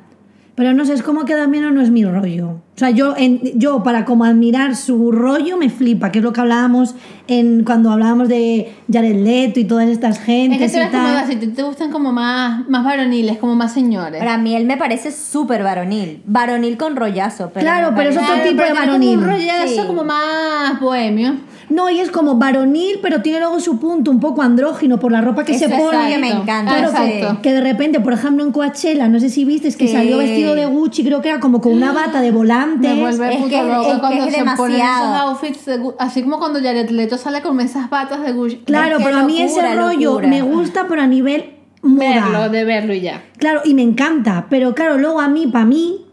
Pero 0.54 0.74
no 0.74 0.84
sé, 0.84 0.92
es 0.94 1.02
como 1.02 1.24
que 1.24 1.34
Damiano 1.34 1.70
no 1.70 1.80
es 1.80 1.90
mi 1.90 2.04
rollo. 2.04 2.48
O 2.74 2.78
sea, 2.80 2.90
yo, 2.90 3.14
en, 3.16 3.40
yo 3.58 3.82
para 3.82 4.04
como 4.04 4.24
admirar 4.24 4.74
su 4.74 5.12
rollo 5.12 5.56
me 5.58 5.68
flipa, 5.70 6.10
que 6.10 6.18
es 6.18 6.24
lo 6.24 6.32
que 6.32 6.40
hablábamos 6.40 6.94
en, 7.28 7.62
cuando 7.64 7.90
hablábamos 7.90 8.28
de 8.28 8.72
Jared 8.90 9.22
Leto 9.22 9.60
y 9.60 9.64
todas 9.64 9.88
estas 9.88 10.18
Es 10.18 10.24
gentes 10.24 10.72
que 10.72 10.78
tú 10.80 10.84
y 10.86 10.90
como 10.90 11.04
tal. 11.04 11.16
así, 11.16 11.36
te, 11.36 11.46
te 11.48 11.62
gustan 11.62 11.90
como 11.90 12.12
más, 12.12 12.66
más 12.68 12.84
varoniles, 12.84 13.38
como 13.38 13.54
más 13.54 13.72
señores. 13.72 14.18
Para 14.18 14.38
mí 14.38 14.54
él 14.56 14.64
me 14.66 14.76
parece 14.76 15.12
súper 15.12 15.62
varonil. 15.62 16.22
Varonil 16.26 16.76
con 16.78 16.96
rollazo. 16.96 17.50
Pero 17.52 17.64
Claro, 17.64 17.92
pero 17.94 18.10
es 18.10 18.16
otro 18.16 18.34
tipo 18.48 18.62
de 18.62 18.72
varonil. 18.72 19.18
Un 19.18 19.24
rollazo 19.24 19.68
Sí. 19.68 19.86
como 19.86 20.04
más 20.04 20.80
bohemio. 20.80 21.34
No, 21.70 21.88
y 21.88 22.00
es 22.00 22.10
como 22.10 22.34
varonil, 22.36 22.98
pero 23.00 23.22
tiene 23.22 23.38
luego 23.40 23.60
su 23.60 23.78
punto 23.78 24.10
un 24.10 24.20
poco 24.20 24.42
andrógino 24.42 24.98
por 24.98 25.12
la 25.12 25.20
ropa 25.20 25.44
que 25.44 25.52
Eso 25.52 25.68
se 25.68 25.74
pone. 25.76 26.08
que 26.10 26.18
me 26.18 26.28
encanta. 26.30 26.72
Claro. 26.76 26.88
Exacto. 26.90 27.38
Que 27.42 27.52
de 27.52 27.60
repente, 27.60 28.00
por 28.00 28.12
ejemplo, 28.12 28.44
en 28.44 28.50
Coachella, 28.52 29.08
no 29.08 29.20
sé 29.20 29.30
si 29.30 29.44
viste, 29.44 29.68
es 29.68 29.76
que 29.76 29.86
Sí. 29.86 29.94
salió 29.94 30.18
vestido 30.18 30.54
de 30.54 30.66
Gucci, 30.66 31.04
creo 31.04 31.22
que 31.22 31.28
era 31.30 31.40
como 31.40 31.60
con 31.60 31.72
una 31.72 31.92
bata 31.92 32.20
de 32.20 32.30
volantes. 32.32 32.92
Me 32.94 33.00
vuelve 33.00 33.30
Es 33.30 33.36
puto 33.36 33.48
que- 33.50 33.62
loca 33.62 33.80
es 33.88 33.94
que 33.94 34.00
cuando 34.00 34.24
es 34.24 34.34
se 34.34 34.44
ponen 34.44 34.56
demasiado. 34.56 35.14
esos 35.14 35.20
outfits, 35.44 35.64
de 35.66 35.80
así 35.98 36.22
como 36.22 36.38
cuando 36.38 36.58
Jared 36.60 36.90
Leto 36.90 37.16
sale 37.16 37.40
con 37.40 37.60
esas 37.60 37.88
batas 37.88 38.22
de 38.22 38.32
Gucci. 38.32 38.56
Claro, 38.64 38.98
pero 39.02 39.18
a 39.18 39.22
mí 39.24 39.40
ese 39.40 39.62
locura, 39.62 39.74
rollo 39.86 40.10
locura. 40.10 40.28
me 40.28 40.42
gusta, 40.42 40.86
pero 40.88 41.02
a 41.02 41.06
nivel 41.06 41.44
moda. 41.82 42.08
Verlo, 42.30 42.48
de 42.50 42.64
verlo 42.64 42.94
y 42.94 43.00
ya. 43.00 43.22
Claro, 43.38 43.60
y 43.64 43.74
me 43.74 43.82
encanta, 43.82 44.46
pero 44.50 44.74
claro, 44.74 44.98
luego 44.98 45.20
a 45.20 45.28
mí, 45.28 45.46
para 45.46 45.64
mí, 45.64 46.04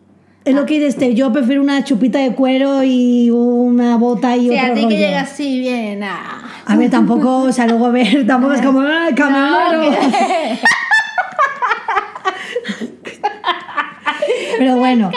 es 0.49 0.55
lo 0.55 0.65
que 0.65 0.75
dices, 0.75 0.93
este, 0.95 1.13
yo 1.13 1.31
prefiero 1.31 1.61
una 1.61 1.83
chupita 1.83 2.19
de 2.19 2.33
cuero 2.33 2.83
y 2.83 3.29
una 3.29 3.97
bota 3.97 4.35
y 4.37 4.49
Sí, 4.49 4.57
otro 4.57 4.59
a 4.59 4.73
ti 4.73 4.81
rollo. 4.83 4.87
que 4.89 4.97
llega 4.97 5.21
así 5.21 5.59
bien, 5.59 6.03
ah. 6.03 6.43
A 6.65 6.75
ver, 6.75 6.89
tampoco, 6.89 7.43
o 7.43 7.51
sea, 7.51 7.67
luego 7.67 7.85
a 7.87 7.91
ver, 7.91 8.23
tampoco 8.27 8.53
es 8.53 8.61
como, 8.61 8.81
¡ay, 8.81 9.13
camionero! 9.13 9.81
Pero 14.57 14.77
bueno, 14.77 15.11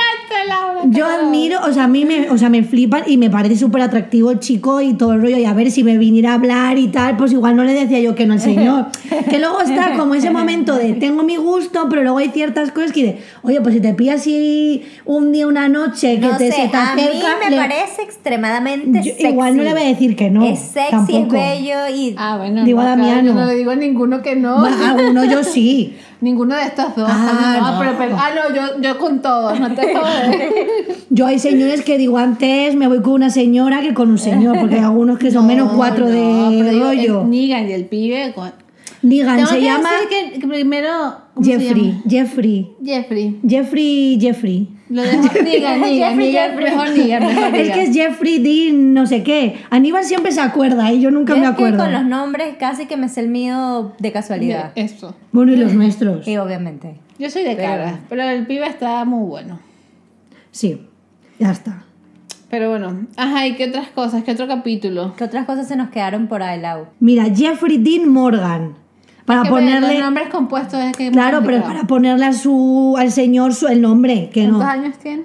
Laura. 0.44 0.80
Yo 0.86 1.06
admiro, 1.06 1.60
o 1.66 1.72
sea, 1.72 1.84
a 1.84 1.88
mí 1.88 2.04
me, 2.04 2.30
o 2.30 2.38
sea, 2.38 2.48
me 2.48 2.62
flipan 2.62 3.02
y 3.06 3.16
me 3.16 3.28
parece 3.30 3.56
súper 3.56 3.82
atractivo 3.82 4.30
el 4.30 4.38
chico 4.40 4.80
y 4.80 4.94
todo 4.94 5.12
el 5.12 5.20
rollo. 5.22 5.36
Y 5.38 5.44
a 5.44 5.52
ver 5.52 5.70
si 5.70 5.84
me 5.84 5.98
viniera 5.98 6.30
a 6.32 6.34
hablar 6.34 6.78
y 6.78 6.88
tal, 6.88 7.16
pues 7.16 7.32
igual 7.32 7.56
no 7.56 7.64
le 7.64 7.74
decía 7.74 8.00
yo 8.00 8.14
que 8.14 8.26
no 8.26 8.34
al 8.34 8.40
señor. 8.40 8.86
Que 9.28 9.38
luego 9.38 9.60
está 9.60 9.96
como 9.96 10.14
ese 10.14 10.30
momento 10.30 10.74
de 10.76 10.94
tengo 10.94 11.22
mi 11.22 11.36
gusto, 11.36 11.86
pero 11.90 12.02
luego 12.02 12.18
hay 12.18 12.30
ciertas 12.30 12.70
cosas 12.72 12.92
que 12.92 13.02
de, 13.04 13.18
oye, 13.42 13.60
pues 13.60 13.74
si 13.74 13.80
te 13.80 13.92
pillas 13.94 14.20
así 14.20 14.82
un 15.04 15.32
día, 15.32 15.46
una 15.46 15.68
noche, 15.68 16.14
que 16.20 16.26
No 16.26 16.36
te, 16.36 16.50
sé, 16.50 16.62
se 16.62 16.68
te 16.68 16.76
a 16.76 16.94
mí 16.94 17.02
acerca. 17.02 17.28
me 17.44 17.50
le- 17.50 17.56
parece 17.56 18.02
extremadamente 18.02 18.98
Yo 19.02 19.12
sexy. 19.12 19.26
igual 19.28 19.56
no 19.56 19.62
le 19.62 19.72
voy 19.72 19.82
a 19.82 19.86
decir 19.86 20.16
que 20.16 20.30
no. 20.30 20.44
Es 20.44 20.58
sexy, 20.60 20.90
tampoco. 20.90 21.18
es 21.18 21.30
bello 21.32 21.76
y... 21.94 22.14
Ah, 22.16 22.36
bueno, 22.38 22.64
Digo 22.64 22.80
no, 22.80 22.86
a 22.86 22.90
Damiano. 22.90 23.22
yo 23.28 23.34
no 23.34 23.46
le 23.46 23.54
digo 23.54 23.70
a 23.72 23.76
ninguno 23.76 24.22
que 24.22 24.36
no. 24.36 24.62
Va, 24.62 24.90
Alguno 24.90 25.24
yo 25.24 25.44
sí. 25.44 25.94
Ninguno 26.20 26.54
de 26.54 26.62
estos 26.64 26.94
dos. 26.96 27.08
Ah, 27.10 27.56
no, 27.60 27.72
no. 27.72 27.78
Pero, 27.80 27.94
pero- 27.98 28.16
ah, 28.18 28.30
no, 28.34 28.54
yo, 28.54 28.80
yo 28.82 28.98
con 28.98 29.22
todos, 29.22 29.58
no 29.58 29.74
te 29.74 29.94
jodes. 29.94 30.96
Yo 31.12 31.26
hay 31.26 31.40
señores 31.40 31.82
que 31.82 31.98
digo 31.98 32.18
antes 32.18 32.76
me 32.76 32.86
voy 32.86 33.02
con 33.02 33.14
una 33.14 33.30
señora 33.30 33.80
que 33.80 33.92
con 33.94 34.10
un 34.10 34.18
señor, 34.18 34.58
porque 34.60 34.76
hay 34.76 34.82
algunos 34.82 35.18
que 35.18 35.30
son 35.32 35.44
menos 35.48 35.72
cuatro 35.72 36.06
de 36.06 36.78
rollo. 36.80 37.22
el 37.22 37.30
Negan 37.30 37.68
y 37.68 37.72
el 37.72 37.86
pibe. 37.86 38.32
con- 38.34 38.52
Tengo 39.00 39.46
se 39.48 39.56
que 39.56 39.62
llama 39.64 39.88
decir 39.92 40.40
que, 40.40 40.46
primero. 40.46 40.88
¿cómo 41.34 41.44
se 41.44 41.58
Jeffrey, 41.58 41.84
llama? 41.92 42.02
Jeffrey, 42.08 42.70
Jeffrey. 42.84 43.40
Jeffrey, 43.48 44.18
Jeffrey. 44.20 44.68
Lo 44.90 45.02
dejo. 45.02 45.22
Negan, 45.42 45.80
Negan, 45.80 45.80
Jeffrey, 45.82 46.26
Negan, 46.32 46.50
Jeffrey. 46.50 46.64
mejor 46.70 46.88
Negan, 46.90 47.26
mejor 47.26 47.54
Es 47.54 47.70
que 47.70 47.82
es 47.84 47.94
Jeffrey 47.94 48.38
Dean, 48.40 48.92
no 48.92 49.06
sé 49.06 49.22
qué. 49.22 49.56
Aníbal 49.70 50.04
siempre 50.04 50.32
se 50.32 50.40
acuerda 50.40 50.92
y 50.92 51.00
yo 51.00 51.10
nunca 51.12 51.34
Yo 51.34 51.38
me 51.40 51.44
es 51.46 51.50
que 51.52 51.54
acuerdo. 51.54 51.78
con 51.84 51.92
los 51.92 52.04
nombres 52.04 52.56
casi 52.58 52.86
que 52.86 52.96
me 52.96 53.08
sé 53.08 53.20
el 53.20 53.28
mío 53.28 53.92
de 53.98 54.12
casualidad. 54.12 54.72
Eso. 54.74 55.14
Bueno, 55.32 55.52
y 55.52 55.56
los 55.56 55.72
nuestros. 55.74 56.26
Y 56.26 56.36
obviamente. 56.36 56.96
Yo 57.18 57.30
soy 57.30 57.44
de 57.44 57.54
Pero- 57.54 57.68
cara, 57.68 58.00
pero 58.08 58.22
el 58.24 58.46
pibe 58.46 58.66
está 58.66 59.04
muy 59.04 59.28
bueno. 59.28 59.60
Sí, 60.50 60.80
ya 61.38 61.52
está. 61.52 61.84
Pero 62.50 62.68
bueno, 62.68 63.06
ajá, 63.16 63.46
¿y 63.46 63.54
qué 63.54 63.68
otras 63.68 63.88
cosas? 63.90 64.24
¿Qué 64.24 64.32
otro 64.32 64.48
capítulo? 64.48 65.14
¿Qué 65.16 65.22
otras 65.22 65.46
cosas 65.46 65.68
se 65.68 65.76
nos 65.76 65.90
quedaron 65.90 66.26
por 66.26 66.42
ahí, 66.42 66.60
Lau? 66.60 66.86
Mira, 66.98 67.26
Jeffrey 67.32 67.78
Dean 67.78 68.08
Morgan. 68.08 68.74
Para 69.30 69.42
Que, 69.44 69.50
ponerle. 69.50 69.94
Los 69.94 70.02
nombres 70.02 70.28
compuestos 70.28 70.80
es 70.82 70.96
que. 70.96 71.10
Claro, 71.10 71.40
pero 71.44 71.62
para 71.62 71.84
ponerle 71.84 72.26
a 72.26 72.32
su, 72.32 72.94
al 72.98 73.10
señor 73.12 73.54
su, 73.54 73.66
el 73.68 73.80
nombre, 73.80 74.30
que 74.32 74.40
¿Cuántos 74.42 74.60
no. 74.60 74.68
años 74.68 74.98
tiene? 74.98 75.22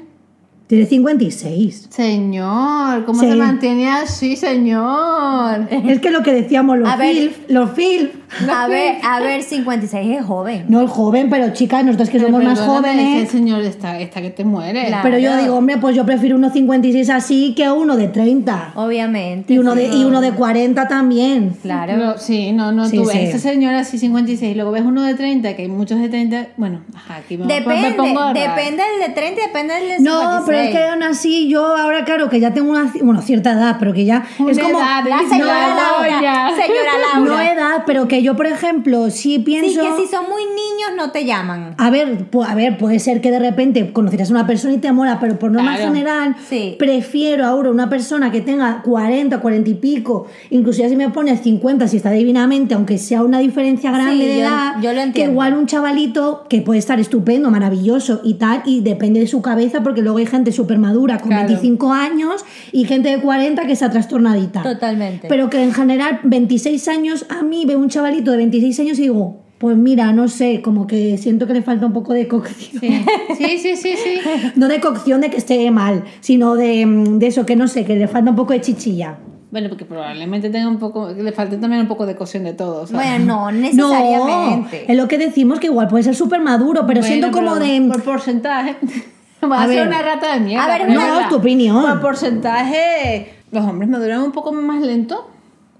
Tiene 0.67 0.85
56. 0.87 1.87
Señor, 1.91 3.05
¿cómo 3.05 3.19
Sí. 3.19 3.27
se 3.29 3.35
mantiene 3.35 3.87
así, 3.87 4.35
señor? 4.35 5.67
Es 5.69 5.99
que 6.01 6.09
lo 6.09 6.23
que 6.23 6.33
decíamos, 6.33 6.79
los. 6.79 6.89
FILF, 6.95 7.37
los 7.49 7.71
FILF. 7.71 8.15
A 8.51 8.67
ver, 8.67 8.95
a 9.03 9.19
ver, 9.19 9.43
56 9.43 10.17
es 10.19 10.25
joven. 10.25 10.65
No 10.69 10.81
el 10.81 10.87
joven, 10.87 11.29
pero 11.29 11.53
chicas, 11.53 11.83
nosotros 11.85 12.09
que 12.09 12.19
somos 12.19 12.43
más 12.43 12.59
jóvenes. 12.59 13.23
ese 13.23 13.31
señor 13.37 13.61
está, 13.61 13.99
está 13.99 14.21
que 14.21 14.29
te 14.29 14.43
muere. 14.43 14.87
Claro. 14.87 15.03
Pero 15.03 15.17
yo 15.19 15.35
digo, 15.37 15.55
hombre, 15.55 15.77
pues 15.77 15.95
yo 15.95 16.05
prefiero 16.05 16.35
unos 16.35 16.53
56 16.53 17.09
así 17.09 17.53
que 17.55 17.69
uno 17.69 17.95
de 17.95 18.07
30. 18.07 18.71
Obviamente. 18.75 19.53
Y 19.53 19.57
uno 19.59 19.75
de, 19.75 19.89
sí. 19.89 20.01
y 20.01 20.03
uno 20.05 20.21
de 20.21 20.31
40 20.31 20.87
también. 20.87 21.55
Claro. 21.61 21.97
No, 21.97 22.17
sí, 22.17 22.51
no, 22.51 22.71
no, 22.71 22.87
Sí, 22.87 22.97
tú 22.97 23.05
ves 23.05 23.11
sí. 23.15 23.23
ese 23.25 23.39
señor 23.39 23.73
así 23.75 23.97
56, 23.97 24.55
luego 24.55 24.71
ves 24.71 24.83
uno 24.83 25.03
de 25.03 25.13
30, 25.15 25.55
que 25.55 25.63
hay 25.63 25.67
muchos 25.67 25.99
de 25.99 26.09
30, 26.09 26.47
bueno, 26.57 26.81
ajá, 26.95 27.17
aquí 27.17 27.37
me, 27.37 27.45
Depende, 27.45 27.89
me 27.89 27.95
pongo 27.95 28.33
depende 28.33 28.83
del 28.83 29.07
de 29.07 29.13
30 29.13 29.41
y 29.41 29.45
depende 29.47 29.73
del 29.75 29.83
de 29.89 29.95
56. 29.97 30.01
No, 30.03 30.43
pero 30.45 30.57
es 30.59 30.69
que 30.71 30.83
aún 30.87 31.03
así, 31.03 31.47
yo 31.49 31.75
ahora, 31.77 32.03
claro, 32.05 32.29
que 32.29 32.39
ya 32.39 32.53
tengo 32.53 32.71
una 32.71 32.91
bueno, 33.01 33.21
cierta 33.21 33.51
edad, 33.53 33.77
pero 33.79 33.93
que 33.93 34.05
ya. 34.05 34.25
Una 34.39 34.51
es 34.51 34.59
como. 34.59 34.79
edad, 34.79 35.03
La 35.07 35.21
No, 35.21 35.29
señora 35.29 35.67
Laura. 35.75 36.21
ya. 36.21 36.49
Señora 36.55 36.91
No 37.19 37.25
Laura. 37.25 37.53
edad, 37.53 37.83
pero 37.85 38.07
que 38.07 38.14
yo, 38.21 38.35
por 38.35 38.45
ejemplo, 38.47 39.09
sí 39.09 39.39
pienso. 39.39 39.69
Sí, 39.69 39.77
que 39.79 40.03
si 40.03 40.11
son 40.11 40.25
muy 40.29 40.43
niños 40.43 40.91
no 40.97 41.11
te 41.11 41.25
llaman. 41.25 41.75
A 41.77 41.89
ver, 41.89 42.25
a 42.47 42.55
ver, 42.55 42.77
puede 42.77 42.99
ser 42.99 43.21
que 43.21 43.31
de 43.31 43.39
repente 43.39 43.91
conocieras 43.93 44.29
a 44.29 44.33
una 44.33 44.47
persona 44.47 44.73
y 44.73 44.77
te 44.77 44.91
mola, 44.91 45.19
pero 45.19 45.37
por 45.39 45.51
norma 45.51 45.75
Claro. 45.75 45.93
general, 45.93 46.35
Sí. 46.49 46.75
prefiero 46.79 47.45
ahora 47.45 47.69
una 47.71 47.89
persona 47.89 48.31
que 48.31 48.41
tenga 48.41 48.81
40, 48.83 49.39
40 49.39 49.69
y 49.69 49.73
pico, 49.75 50.27
incluso 50.49 50.79
ya 50.81 50.89
si 50.89 50.95
me 50.95 51.09
pones 51.09 51.41
50, 51.41 51.87
si 51.87 51.97
está 51.97 52.11
divinamente, 52.11 52.73
aunque 52.75 52.97
sea 52.97 53.23
una 53.23 53.39
diferencia 53.39 53.91
grande 53.91 54.13
Sí, 54.23 54.27
de 54.29 54.35
yo- 54.37 54.41
edad, 54.41 54.73
yo 54.81 54.93
lo 54.93 55.13
que 55.13 55.23
igual 55.23 55.53
un 55.55 55.65
chavalito 55.67 56.45
que 56.49 56.61
puede 56.61 56.79
estar 56.79 56.99
estupendo, 56.99 57.49
maravilloso 57.51 58.21
y 58.23 58.35
tal, 58.35 58.61
y 58.65 58.81
depende 58.81 59.19
de 59.19 59.27
su 59.27 59.41
cabeza, 59.41 59.81
porque 59.83 60.01
luego 60.01 60.17
hay 60.19 60.25
gente 60.25 60.51
súper 60.51 60.77
madura 60.77 61.17
con 61.19 61.29
Claro. 61.29 61.47
25 61.47 61.91
años 61.91 62.43
y 62.71 62.85
gente 62.85 63.09
de 63.09 63.19
40 63.21 63.65
que 63.65 63.73
está 63.73 63.89
trastornadita. 63.89 64.63
Totalmente. 64.63 65.27
Pero 65.27 65.49
que 65.49 65.61
en 65.63 65.73
general, 65.73 66.19
26 66.23 66.87
años, 66.87 67.25
a 67.29 67.43
mí 67.43 67.65
veo 67.65 67.79
un 67.79 67.89
chavalito 68.05 68.31
de 68.31 68.37
26 68.37 68.79
años 68.81 68.99
y 68.99 69.03
digo, 69.03 69.41
pues 69.57 69.75
mira, 69.77 70.11
no 70.13 70.27
sé, 70.27 70.61
como 70.61 70.85
que 70.85 71.17
siento 71.17 71.47
que 71.47 71.53
le 71.53 71.61
falta 71.63 71.85
un 71.87 71.93
poco 71.93 72.13
de 72.13 72.27
cocción. 72.27 72.81
Sí, 72.81 73.57
sí, 73.57 73.57
sí, 73.57 73.75
sí. 73.75 73.95
sí. 73.97 74.51
No 74.55 74.67
de 74.67 74.79
cocción 74.79 75.21
de 75.21 75.29
que 75.29 75.37
esté 75.37 75.69
mal, 75.71 76.03
sino 76.19 76.55
de, 76.55 76.85
mm, 76.85 77.17
de 77.19 77.27
eso, 77.27 77.45
que 77.45 77.55
no 77.55 77.67
sé, 77.67 77.83
que 77.85 77.95
le 77.95 78.07
falta 78.07 78.29
un 78.29 78.35
poco 78.35 78.53
de 78.53 78.61
chichilla. 78.61 79.17
Bueno, 79.51 79.69
porque 79.69 79.85
probablemente 79.85 80.49
tenga 80.49 80.67
un 80.67 80.77
poco, 80.77 81.09
le 81.11 81.31
falte 81.31 81.57
también 81.57 81.81
un 81.81 81.87
poco 81.87 82.05
de 82.05 82.15
cocción 82.15 82.43
de 82.43 82.53
todo, 82.53 82.85
¿sabes? 82.85 83.07
Bueno, 83.07 83.25
no 83.25 83.51
No, 83.51 83.61
necesariamente. 83.61 84.85
es 84.91 84.97
lo 84.97 85.07
que 85.07 85.17
decimos 85.17 85.59
que 85.59 85.67
igual 85.67 85.87
puede 85.87 86.03
ser 86.03 86.15
súper 86.15 86.41
maduro, 86.41 86.81
pero 86.85 86.99
Bueno, 86.99 87.03
siento 87.07 87.31
como 87.31 87.53
pero 87.53 87.65
de... 87.65 87.81
Por 87.89 88.03
porcentaje. 88.03 88.75
Va 89.51 89.59
a, 89.61 89.63
A 89.63 89.67
ser 89.67 89.77
ver. 89.77 89.87
una 89.87 90.01
rata 90.01 90.33
de 90.35 90.39
mierda. 90.41 90.63
A 90.65 90.77
ver, 90.77 90.87
una- 90.89 91.05
verdad. 91.05 91.21
No, 91.23 91.29
tu 91.29 91.35
opinión. 91.37 91.81
Por 91.83 92.01
porcentaje, 92.01 93.33
los 93.51 93.63
hombres 93.65 93.89
maduran 93.89 94.21
un 94.21 94.31
poco 94.31 94.51
más 94.51 94.81
lento, 94.83 95.29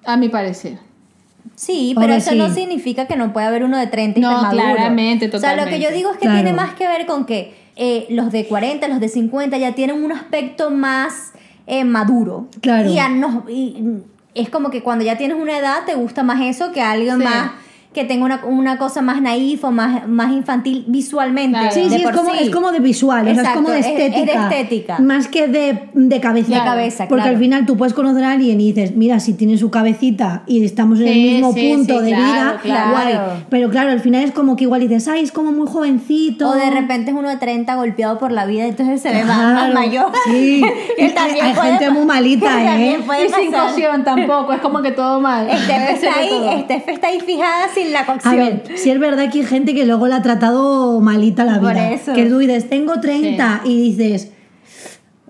a 0.05 0.17
mi 0.17 0.29
parecer. 0.29 0.77
Sí, 1.55 1.95
pero 1.97 2.13
eso 2.13 2.31
sí. 2.31 2.37
no 2.37 2.53
significa 2.53 3.05
que 3.07 3.15
no 3.15 3.31
pueda 3.33 3.47
haber 3.47 3.63
uno 3.63 3.77
de 3.77 3.87
30 3.87 4.19
y 4.19 4.21
No, 4.21 4.29
esté 4.31 4.41
maduro. 4.43 4.63
claramente, 4.75 5.29
O 5.33 5.39
sea, 5.39 5.55
lo 5.55 5.63
que 5.65 5.79
yo 5.79 5.87
totalmente. 5.89 5.93
digo 5.95 6.11
es 6.11 6.17
que 6.17 6.21
Claro. 6.23 6.35
tiene 6.43 6.53
más 6.53 6.73
que 6.73 6.87
ver 6.87 7.05
con 7.05 7.25
que 7.25 7.53
eh, 7.77 8.05
los 8.09 8.31
de 8.31 8.45
40, 8.47 8.87
los 8.87 8.99
de 8.99 9.09
50 9.09 9.57
ya 9.57 9.73
tienen 9.73 10.03
un 10.03 10.11
aspecto 10.11 10.69
más 10.71 11.31
eh, 11.67 11.83
maduro. 11.83 12.47
Claro. 12.61 12.89
Y, 12.89 12.93
ya 12.95 13.09
no- 13.09 13.43
y, 13.49 14.01
es 14.33 14.49
como 14.49 14.69
que 14.69 14.83
cuando 14.83 15.03
ya 15.03 15.17
tienes 15.17 15.37
una 15.37 15.57
edad 15.57 15.79
te 15.85 15.95
gusta 15.95 16.23
más 16.23 16.41
eso 16.41 16.71
que 16.71 16.81
alguien 16.81 17.17
Sí. 17.17 17.23
más 17.23 17.51
que 17.95 18.03
tenga 18.05 18.25
una, 18.25 18.45
una 18.45 18.77
cosa 18.77 19.01
más 19.01 19.19
naif 19.21 19.63
o 19.63 19.71
más, 19.71 20.07
más 20.07 20.31
infantil 20.31 20.83
visualmente. 20.87 21.57
Claro. 21.57 21.73
Sí, 21.73 21.89
sí, 21.89 21.95
es 22.03 22.11
como, 22.11 22.31
sí. 22.31 22.37
es 22.41 22.49
como 22.51 22.71
de 22.71 22.79
visual, 22.79 23.27
o 23.27 23.33
sea, 23.33 23.43
es 23.43 23.49
como 23.49 23.69
de 23.69 23.79
es- 23.79 23.85
es 23.87 23.95
de 24.25 24.33
estética. 24.33 24.99
Más 24.99 25.27
que 25.27 25.47
de, 25.47 25.89
de 25.93 26.19
cabeza. 26.19 26.53
De 26.53 26.59
cabeza, 26.63 27.07
Porque 27.07 27.23
claro. 27.23 27.35
al 27.37 27.41
final 27.41 27.65
tú 27.65 27.77
puedes 27.77 27.93
conocer 27.95 28.23
a 28.23 28.33
alguien 28.33 28.61
y 28.61 28.71
dices, 28.73 28.95
mira, 28.95 29.19
si 29.19 29.33
tiene 29.33 29.57
su 29.57 29.71
cabecita 29.71 30.43
y 30.45 30.63
estamos 30.63 30.99
en 30.99 31.07
el 31.07 31.15
mismo 31.15 31.53
sí, 31.53 31.73
punto 31.73 31.99
sí, 31.99 32.05
de 32.05 32.11
claro, 32.11 32.25
vida, 32.25 32.59
claro. 32.61 32.91
guay. 32.91 33.13
Pero 33.49 33.69
claro, 33.69 33.89
al 33.91 34.01
final 34.01 34.23
es 34.23 34.31
como 34.31 34.55
que 34.55 34.65
igual 34.65 34.81
dices, 34.81 35.07
ay, 35.07 35.23
es 35.23 35.31
como 35.31 35.51
muy 35.51 35.65
jovencito. 35.67 36.49
O 36.49 36.53
de 36.55 36.69
repente 36.69 37.11
es 37.11 37.17
uno 37.17 37.29
de 37.29 37.37
30 37.37 37.75
golpeado 37.75 38.19
por 38.19 38.31
la 38.31 38.45
vida, 38.45 38.65
entonces 38.65 39.01
se 39.01 39.09
ve 39.11 39.23
más, 39.23 39.37
Claro, 39.37 39.53
más 39.53 39.73
mayor. 39.73 40.11
Sí, 40.25 40.61
Que 40.97 41.05
hay, 41.05 41.11
también 41.13 41.45
hay 41.45 41.53
puede 41.53 41.69
gente 41.71 41.89
muy 41.91 42.05
malita, 42.05 42.77
¿eh? 42.81 42.97
Y 42.99 43.33
sin 43.33 43.51
pasar. 43.51 43.67
cocción 43.69 44.03
tampoco, 44.03 44.53
es 44.53 44.59
como 44.59 44.81
que 44.81 44.91
todo 44.91 45.21
mal. 45.21 45.49
Estef 45.49 45.67
Debe 45.85 45.97
ser 45.99 46.09
está 46.09 46.19
ahí, 46.19 46.65
está 46.87 47.07
ahí 47.07 47.19
fijada 47.19 47.67
sin 47.73 47.84
la 47.91 48.05
cocción. 48.05 48.33
A 48.33 48.37
ver, 48.37 48.63
si 48.75 48.89
es 48.89 48.99
verdad 48.99 49.31
que 49.31 49.39
hay 49.39 49.45
gente 49.45 49.73
que 49.73 49.85
luego 49.85 50.07
la 50.07 50.17
ha 50.17 50.21
tratado 50.21 50.99
malita 51.01 51.43
la 51.45 51.59
Por 51.59 51.73
vida. 51.73 51.91
eso. 51.91 52.13
Que 52.13 52.25
tú 52.25 52.37
dices, 52.39 52.69
tengo 52.69 52.99
30 52.99 53.61
y 53.65 53.91
dices, 53.91 54.31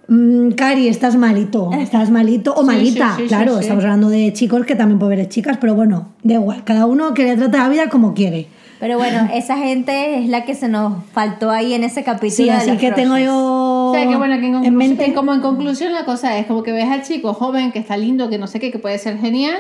mm, 0.08 0.52
Cari, 0.52 0.88
estás 0.88 1.16
malito, 1.16 1.72
estás 1.80 2.10
malito 2.12 2.54
o 2.54 2.62
Sí, 2.62 2.66
malita. 2.68 3.14
sí, 3.16 3.24
sí, 3.24 3.28
claro, 3.28 3.52
sí, 3.54 3.58
sí. 3.58 3.62
estamos 3.64 3.84
hablando 3.84 4.10
de 4.10 4.34
chicos 4.34 4.66
que 4.66 4.76
también 4.76 5.00
puede 5.00 5.14
haber 5.16 5.30
chicas, 5.30 5.58
pero 5.60 5.76
bueno, 5.76 6.10
da 6.24 6.36
igual, 6.36 6.64
cada 6.64 6.86
uno 6.86 7.14
que 7.14 7.24
le 7.24 7.36
trata 7.38 7.60
la 7.60 7.70
vida 7.70 7.90
como 7.90 8.14
quiere. 8.14 8.48
Pero 8.80 8.98
bueno, 8.98 9.30
esa 9.34 9.58
gente 9.58 10.20
es 10.20 10.28
la 10.30 10.44
que 10.46 10.54
se 10.54 10.68
nos 10.68 11.04
faltó 11.14 11.50
ahí 11.50 11.74
en 11.74 11.84
ese 11.84 12.04
capítulo. 12.04 12.32
Sí, 12.36 12.44
de 12.46 12.52
así 12.52 12.70
los 12.72 12.78
que 12.78 12.92
tengo 12.92 13.18
yo 13.18 13.34
O 13.34 13.94
sea, 13.96 14.08
que 14.08 14.16
bueno, 14.18 14.38
que 14.40 14.48
en, 14.48 14.66
en 14.66 14.76
mente. 14.76 15.06
en- 15.06 15.14
como 15.14 15.34
en 15.34 15.40
conclusión 15.42 15.94
la 15.94 16.04
cosa 16.06 16.38
es 16.38 16.46
como 16.46 16.62
que 16.62 16.72
ves 16.74 16.86
al 16.90 17.02
chico 17.04 17.34
joven 17.34 17.72
que 17.72 17.80
está 17.80 17.96
lindo, 17.98 18.30
que 18.30 18.38
no 18.38 18.48
sé 18.48 18.60
qué, 18.60 18.72
que 18.72 18.80
puede 18.80 18.98
ser 19.00 19.18
genial, 19.18 19.58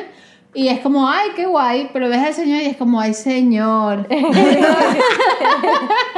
y 0.55 0.69
es 0.69 0.79
como, 0.79 1.07
ay, 1.09 1.29
qué 1.35 1.45
guay, 1.45 1.89
pero 1.91 2.09
ves 2.09 2.19
al 2.19 2.33
señor 2.33 2.61
y 2.61 2.65
es 2.65 2.77
como, 2.77 2.99
ay, 2.99 3.13
señor. 3.13 4.07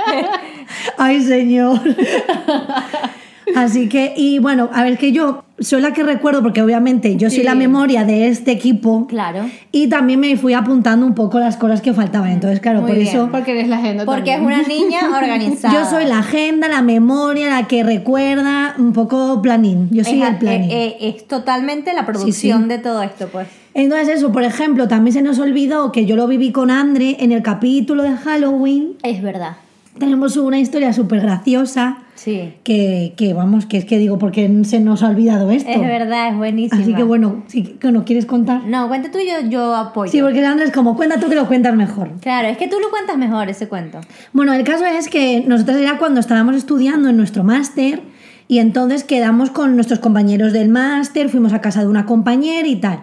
Ay, 0.97 1.21
señor. 1.21 1.79
Así 3.55 3.87
que, 3.89 4.13
y 4.15 4.39
bueno, 4.39 4.69
a 4.73 4.83
ver, 4.83 4.97
que 4.97 5.11
yo 5.11 5.43
soy 5.59 5.81
la 5.81 5.93
que 5.93 6.03
recuerdo, 6.03 6.43
porque 6.43 6.61
obviamente 6.61 7.15
yo 7.15 7.29
soy 7.29 7.39
Sí. 7.39 7.43
la 7.45 7.55
memoria 7.55 8.03
de 8.03 8.27
este 8.27 8.51
equipo. 8.51 9.07
Claro. 9.07 9.45
Y 9.71 9.87
también 9.87 10.19
me 10.19 10.35
fui 10.37 10.53
apuntando 10.53 11.05
un 11.05 11.15
poco 11.15 11.39
las 11.39 11.55
cosas 11.57 11.81
que 11.81 11.93
faltaban. 11.93 12.29
Entonces, 12.31 12.59
claro, 12.59 12.81
Muy 12.81 12.89
por 12.91 12.95
bien. 12.99 13.07
eso. 13.07 13.29
Porque 13.31 13.51
eres 13.51 13.67
la 13.69 13.77
agenda 13.77 14.05
Porque 14.05 14.31
es 14.33 14.37
también. 14.37 14.59
una 14.59 14.67
niña 14.67 14.99
organizada. 15.17 15.73
Yo 15.73 15.89
soy 15.89 16.05
la 16.05 16.19
agenda, 16.19 16.67
la 16.67 16.81
memoria, 16.81 17.49
la 17.49 17.67
que 17.67 17.83
recuerda, 17.83 18.75
un 18.77 18.93
poco 18.93 19.41
planín. 19.41 19.87
Yo 19.91 20.03
soy 20.03 20.21
es, 20.21 20.27
el 20.29 20.35
planín. 20.37 20.69
eh, 20.69 20.97
eh, 20.99 21.13
es 21.15 21.27
totalmente 21.27 21.93
la 21.93 22.05
producción 22.05 22.63
sí. 22.63 22.67
de 22.69 22.77
todo 22.79 23.01
esto, 23.01 23.27
pues. 23.31 23.47
Entonces, 23.73 24.09
eso, 24.09 24.31
por 24.31 24.43
ejemplo, 24.43 24.87
también 24.87 25.13
se 25.13 25.21
nos 25.21 25.39
olvidó 25.39 25.91
que 25.91 26.05
yo 26.05 26.15
lo 26.15 26.27
viví 26.27 26.51
con 26.51 26.69
Andre 26.69 27.15
en 27.19 27.31
el 27.31 27.41
capítulo 27.43 28.03
de 28.03 28.11
Halloween. 28.17 28.93
Es 29.03 29.21
verdad. 29.21 29.57
Tenemos 29.97 30.35
una 30.37 30.59
historia 30.59 30.93
súper 30.93 31.21
graciosa. 31.21 31.99
Sí. 32.17 32.55
Que, 32.63 33.13
que, 33.15 33.33
vamos, 33.33 33.67
que 33.67 33.77
es 33.77 33.85
que 33.85 33.97
digo, 33.97 34.17
porque 34.17 34.63
se 34.63 34.79
nos 34.79 35.03
ha 35.03 35.09
olvidado 35.09 35.51
esto. 35.51 35.69
Es 35.69 35.79
verdad, 35.79 36.29
es 36.29 36.35
buenísima. 36.35 36.81
Así 36.81 36.93
que 36.93 37.03
bueno, 37.03 37.43
si 37.47 37.63
que 37.63 37.91
no 37.91 38.03
quieres 38.05 38.25
contar. 38.25 38.63
No, 38.65 38.87
cuenta 38.87 39.11
tú, 39.11 39.19
yo, 39.19 39.47
yo 39.47 39.75
apoyo. 39.75 40.11
Sí, 40.11 40.21
porque 40.21 40.43
Andrés, 40.45 40.71
como 40.71 40.95
cuenta 40.95 41.19
tú 41.19 41.29
que 41.29 41.35
lo 41.35 41.47
cuentas 41.47 41.75
mejor. 41.75 42.11
Claro, 42.19 42.47
es 42.47 42.57
que 42.57 42.67
tú 42.67 42.77
lo 42.81 42.89
cuentas 42.89 43.17
mejor 43.17 43.49
ese 43.49 43.67
cuento. 43.67 44.01
Bueno, 44.33 44.53
el 44.53 44.63
caso 44.63 44.85
es 44.85 45.07
que 45.07 45.43
nosotros 45.47 45.77
era 45.77 45.97
cuando 45.99 46.19
estábamos 46.19 46.55
estudiando 46.55 47.09
en 47.09 47.17
nuestro 47.17 47.43
máster 47.43 48.01
Y 48.47 48.59
entonces 48.59 49.03
quedamos 49.03 49.51
con 49.51 49.75
nuestros 49.75 49.99
compañeros 49.99 50.53
del 50.53 50.69
máster, 50.69 51.29
fuimos 51.29 51.53
a 51.53 51.61
casa 51.61 51.81
de 51.81 51.87
una 51.87 52.05
compañera 52.05 52.67
y 52.67 52.77
tal. 52.77 53.01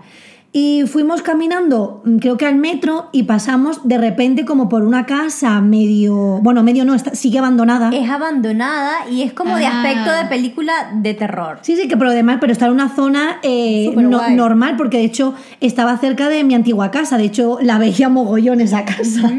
Y 0.56 0.84
fuimos 0.86 1.20
caminando, 1.22 2.00
mm, 2.04 2.18
creo 2.18 2.36
que 2.36 2.46
al 2.46 2.54
metro, 2.54 3.08
y 3.10 3.24
pasamos 3.24 3.80
de 3.88 3.98
repente 3.98 4.44
como 4.44 4.68
por 4.68 4.84
una 4.84 5.04
casa 5.04 5.60
medio, 5.60 6.14
bueno, 6.42 6.62
medio 6.62 6.84
no, 6.84 6.94
está, 6.94 7.12
sigue 7.16 7.40
abandonada. 7.40 7.90
Es 7.92 8.08
abandonada 8.08 9.10
y 9.10 9.22
es 9.22 9.32
como 9.32 9.56
de 9.56 9.66
Ah. 9.66 9.82
aspecto 9.82 10.12
de 10.12 10.26
película 10.26 10.72
de 10.94 11.12
terror. 11.14 11.58
Sí, 11.62 11.74
sí, 11.74 11.88
que 11.88 11.96
pero 11.96 12.10
además, 12.10 12.38
pero 12.40 12.52
está 12.52 12.66
en 12.66 12.72
una 12.72 12.88
zona 12.94 13.38
eh, 13.42 13.92
no- 13.96 14.30
normal, 14.30 14.76
porque 14.76 14.98
de 14.98 15.04
hecho 15.06 15.34
estaba 15.60 15.98
cerca 15.98 16.28
de 16.28 16.44
mi 16.44 16.54
antigua 16.54 16.92
casa, 16.92 17.18
de 17.18 17.24
hecho 17.24 17.58
la 17.60 17.78
veía 17.80 18.08
mogollón 18.08 18.60
esa 18.60 18.84
casa. 18.84 19.32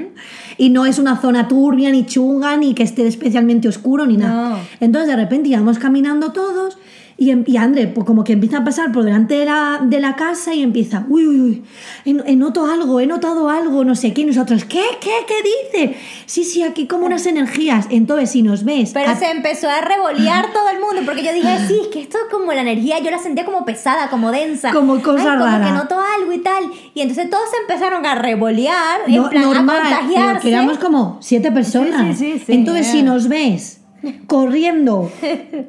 Y 0.57 0.69
no 0.69 0.86
es 0.86 1.00
una 1.00 1.15
zona 1.22 1.48
turbia, 1.48 1.91
ni 1.91 2.05
chunga, 2.05 2.57
ni 2.57 2.74
que 2.74 2.84
esté 2.84 3.07
especialmente 3.07 3.69
oscuro, 3.69 4.05
ni 4.05 4.17
nada. 4.17 4.50
No. 4.51 4.57
Entonces 4.81 5.10
de 5.10 5.15
repente 5.15 5.48
íbamos 5.48 5.79
caminando 5.79 6.34
todos 6.34 6.77
y, 7.17 7.29
em- 7.29 7.43
y 7.48 7.55
André, 7.57 7.88
pues 7.88 8.05
como 8.05 8.24
que 8.24 8.34
empieza 8.34 8.57
a 8.57 8.63
pasar 8.63 8.91
por 8.91 9.03
delante 9.03 9.36
de 9.36 9.45
la, 9.45 9.79
de 9.84 10.00
la 10.00 10.15
casa 10.15 10.53
y 10.53 10.62
empieza, 10.63 11.05
uy, 11.07 11.25
uy, 11.27 11.39
uy, 11.41 11.63
he, 12.05 12.31
he 12.31 12.36
notado 12.36 12.69
algo, 12.72 13.00
he 13.00 13.07
notado 13.07 13.50
algo, 13.50 13.86
no 13.86 13.95
sé 13.95 14.13
qué, 14.13 14.22
y 14.22 14.25
nosotros, 14.25 14.65
¿qué, 14.65 14.84
qué, 15.00 15.12
qué 15.27 15.79
dice? 15.79 15.98
Sí, 16.25 16.43
sí, 16.43 16.63
aquí 16.63 16.88
como 16.88 17.05
unas 17.05 17.25
energías. 17.25 17.88
Entonces, 17.89 18.31
si 18.31 18.41
nos 18.41 18.63
ves... 18.65 18.91
Pero 18.93 19.12
a- 19.12 19.15
se 19.15 19.29
empezó 19.31 19.69
a 19.69 19.79
revolear 19.81 20.51
todo 20.51 20.67
el 20.69 20.79
mundo 20.79 21.01
porque 21.05 21.24
yo 21.24 21.31
dije, 21.34 21.57
sí, 21.67 21.75
es 21.84 21.88
que 21.88 22.01
esto 22.01 22.17
es 22.25 22.31
como 22.34 22.51
la 22.51 22.62
energía, 22.62 23.00
yo 23.00 23.12
la 23.12 23.19
sentía 23.19 23.45
como 23.45 23.63
pesada, 23.63 24.10
como 24.10 24.31
densa. 24.31 24.72
Como 24.72 25.01
cosa 25.01 25.34
Ay, 25.34 25.38
como 25.39 25.51
rara. 25.51 25.65
que 25.65 25.72
noto 25.72 25.95
algo 26.19 26.34
y 26.34 26.39
tal. 26.39 26.65
Y 26.93 27.01
entonces 27.01 27.29
todos 27.29 27.43
se 27.50 27.57
empezaron 27.62 28.05
a 28.05 28.15
revolear, 28.15 29.01
No- 29.07 29.24
en 29.25 29.29
plan, 29.29 29.43
normal, 29.43 29.77
a 29.77 30.00
contagiarse. 30.00 30.41
que 30.41 30.50
éramos 30.53 30.77
como 30.79 31.17
siete 31.22 31.51
personas. 31.51 32.17
Sí, 32.17 32.25
sí, 32.25 32.39
sí, 32.39 32.43
sí. 32.48 32.53
Entonces, 32.53 32.88
si 32.88 33.03
nos 33.03 33.27
ves 33.29 33.81
corriendo 34.28 35.12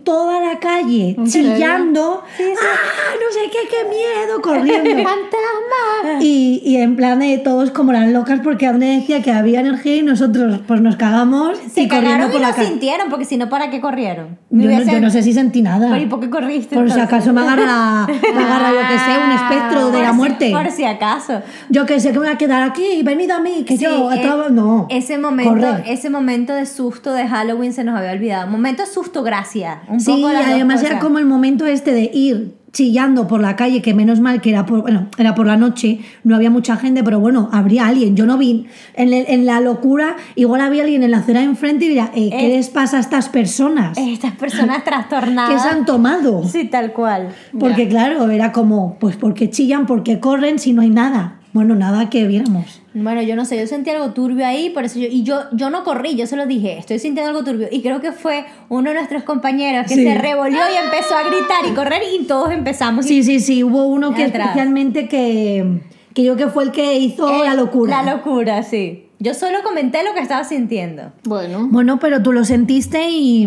toda 0.05 0.41
la 0.41 0.59
calle, 0.59 1.17
chillando, 1.25 2.23
¡ah! 2.25 3.15
No 3.21 3.33
sé 3.33 3.51
qué, 3.51 3.69
qué 3.69 3.89
miedo, 3.89 4.41
corriendo. 4.43 4.91
¡Fantasma! 5.11 6.21
y, 6.23 6.63
y 6.65 6.77
en 6.77 6.97
plan 6.97 7.19
de 7.21 7.39
todos 7.39 7.71
como 7.71 7.93
las 7.93 8.09
locas 8.11 8.41
porque 8.43 8.67
André 8.67 8.99
decía 8.99 9.23
que 9.23 9.33
había 9.33 9.61
energía 9.61 9.97
y 9.97 10.03
nosotros 10.03 10.61
pues 10.67 10.81
nos 10.81 10.97
cagamos 10.97 11.59
Se 11.73 11.83
y 11.83 11.89
corriendo 11.89 12.27
por 12.29 12.37
y 12.37 12.43
la 12.43 12.51
lo 12.51 12.55
sintieron, 12.65 13.09
porque 13.11 13.25
si 13.25 13.37
no, 13.37 13.49
¿para 13.49 13.71
qué 13.71 13.81
corrieron? 13.81 14.39
Yo, 14.51 14.71
no- 14.71 14.83
yo 14.85 15.01
no 15.01 15.11
sé 15.11 15.23
si 15.23 15.33
sentí 15.33 15.63
nada. 15.63 15.89
Pero 15.91 16.03
¿y 16.03 16.07
por 16.07 16.21
qué 16.21 16.31
corriste? 16.31 16.75
Por 16.77 16.87
si 16.87 16.93
entonces? 16.99 17.03
acaso 17.15 17.33
me 17.33 17.41
agarra, 17.43 18.07
me 18.07 18.43
agarra 18.45 18.71
yo 18.71 18.89
que 18.89 18.99
sé, 18.99 19.19
un 19.25 19.33
espectro 19.33 19.91
de 19.91 20.03
la 20.03 20.11
si- 20.11 20.17
muerte. 20.17 20.51
Por 20.53 20.71
si 20.71 20.85
acaso. 20.85 21.43
Yo 21.69 21.85
que 21.87 22.01
sé 22.01 22.09
que 22.13 22.19
me 22.19 22.27
voy 22.27 22.35
a 22.35 22.39
quedar 22.39 22.63
aquí, 22.63 23.03
venid 23.03 23.31
a 23.31 23.41
mí, 23.41 23.65
que 23.67 23.77
Sí, 23.77 23.85
yo 23.85 24.13
eh, 24.13 24.23
no. 24.51 24.87
Ese 24.91 25.19
momento, 25.19 25.53
corre. 25.55 25.83
ese 25.93 26.11
momento 26.11 26.55
de 26.55 26.67
susto 26.67 27.13
de 27.13 27.27
Halloween 27.27 27.73
se 27.73 27.85
nos 27.85 27.97
había 27.99 28.13
olvidado. 28.13 28.26
Momento 28.49 28.83
de 28.83 28.89
susto, 28.89 29.23
gracia. 29.23 29.83
Un 29.89 30.01
Sí, 30.01 30.11
poco 30.13 30.33
y 30.33 30.37
además 30.37 30.83
era 30.83 30.99
como 30.99 31.19
el 31.19 31.27
momento 31.27 31.67
este 31.67 31.93
de 31.93 32.11
ir 32.13 32.55
chillando 32.73 33.27
por 33.27 33.41
la 33.41 33.57
calle, 33.57 33.81
que 33.81 33.95
menos 33.95 34.21
mal 34.21 34.43
que 34.43 34.51
era 34.51 34.67
por, 34.67 34.83
bueno, 34.83 35.07
era 35.17 35.35
por 35.35 35.47
la 35.47 35.57
noche, 35.57 36.01
no 36.25 36.37
había 36.37 36.51
mucha 36.51 36.77
gente, 36.77 37.03
pero 37.03 37.19
bueno, 37.21 37.49
habría 37.51 37.87
alguien. 37.87 38.17
Yo 38.17 38.27
no 38.27 38.37
vi, 38.37 38.67
en, 38.95 39.15
el- 39.15 39.25
en 39.29 39.47
la 39.47 39.61
locura, 39.61 40.17
igual 40.35 40.61
había 40.61 40.83
alguien 40.83 41.03
en 41.03 41.11
la 41.13 41.19
acera 41.19 41.41
de 41.41 41.47
enfrente 41.47 41.87
y 41.87 41.89
diría, 41.89 42.11
eh, 42.15 42.29
¿qué 42.31 42.47
Eh, 42.53 42.57
les 42.57 42.69
pasa 42.69 42.99
a 42.99 43.01
estas 43.01 43.31
personas? 43.31 43.97
Estas 43.97 44.33
personas 44.33 44.85
trastornadas. 44.85 45.55
¿Qué 45.55 45.59
se 45.59 45.69
han 45.75 45.87
tomado? 45.87 46.45
Sí, 46.47 46.65
tal 46.67 46.93
cual. 46.93 47.29
Porque 47.59 47.89
claro, 47.89 48.29
era 48.31 48.53
como, 48.53 48.99
pues 49.01 49.17
porque 49.17 49.49
chillan, 49.49 49.87
porque 49.87 50.21
corren 50.21 50.59
si 50.59 50.75
no 50.75 50.83
hay 50.83 50.91
nada. 50.91 51.41
Bueno, 51.57 51.75
nada 51.75 52.11
que 52.11 52.27
viéramos. 52.27 52.83
Bueno, 52.93 53.23
yo 53.23 53.35
no 53.35 53.47
sé, 53.47 53.59
yo 53.59 53.67
sentí 53.67 53.89
algo 53.89 54.11
turbio 54.13 54.47
ahí, 54.47 54.69
por 54.69 54.85
eso 54.85 54.99
yo, 54.99 55.07
y 55.11 55.23
yo, 55.23 55.41
yo 55.53 55.71
no 55.71 55.85
corrí, 55.85 56.15
yo 56.15 56.27
se 56.27 56.37
lo 56.37 56.45
dije, 56.45 56.77
estoy 56.77 56.99
sintiendo 56.99 57.31
algo 57.31 57.45
turbio. 57.51 57.69
Y 57.71 57.81
creo 57.81 58.03
que 58.03 58.13
fue 58.13 58.45
uno 58.69 58.91
de 58.91 58.97
nuestros 58.97 59.23
compañeros 59.23 59.87
que 59.89 59.95
Sí. 59.95 60.05
se 60.05 60.19
revolvió 60.19 60.59
y 60.59 60.85
empezó 60.85 61.15
a 61.17 61.23
gritar 61.23 61.65
y 61.67 61.75
correr 61.75 62.03
y 62.15 62.25
todos 62.27 62.51
empezamos. 62.53 63.07
Sí, 63.07 63.23
sí, 63.23 63.41
sí, 63.41 63.65
hubo 63.65 63.87
uno 63.87 64.13
que 64.13 64.25
Atrás. 64.25 64.49
especialmente 64.49 65.09
que, 65.09 65.81
que 66.13 66.25
yo 66.25 66.37
que 66.37 66.49
fue 66.49 66.65
el 66.65 66.73
que 66.73 66.99
hizo 66.99 67.27
Eh, 67.27 67.45
la 67.47 67.55
locura. 67.55 68.03
La 68.03 68.15
locura, 68.17 68.63
sí. 68.63 69.07
Yo 69.19 69.33
solo 69.33 69.63
comenté 69.65 70.05
lo 70.05 70.13
que 70.13 70.21
estaba 70.21 70.45
sintiendo. 70.45 71.11
Bueno. 71.25 71.69
Bueno, 71.71 71.99
pero 71.99 72.23
tú 72.23 72.33
lo 72.33 72.45
sentiste 72.45 73.09
y... 73.09 73.47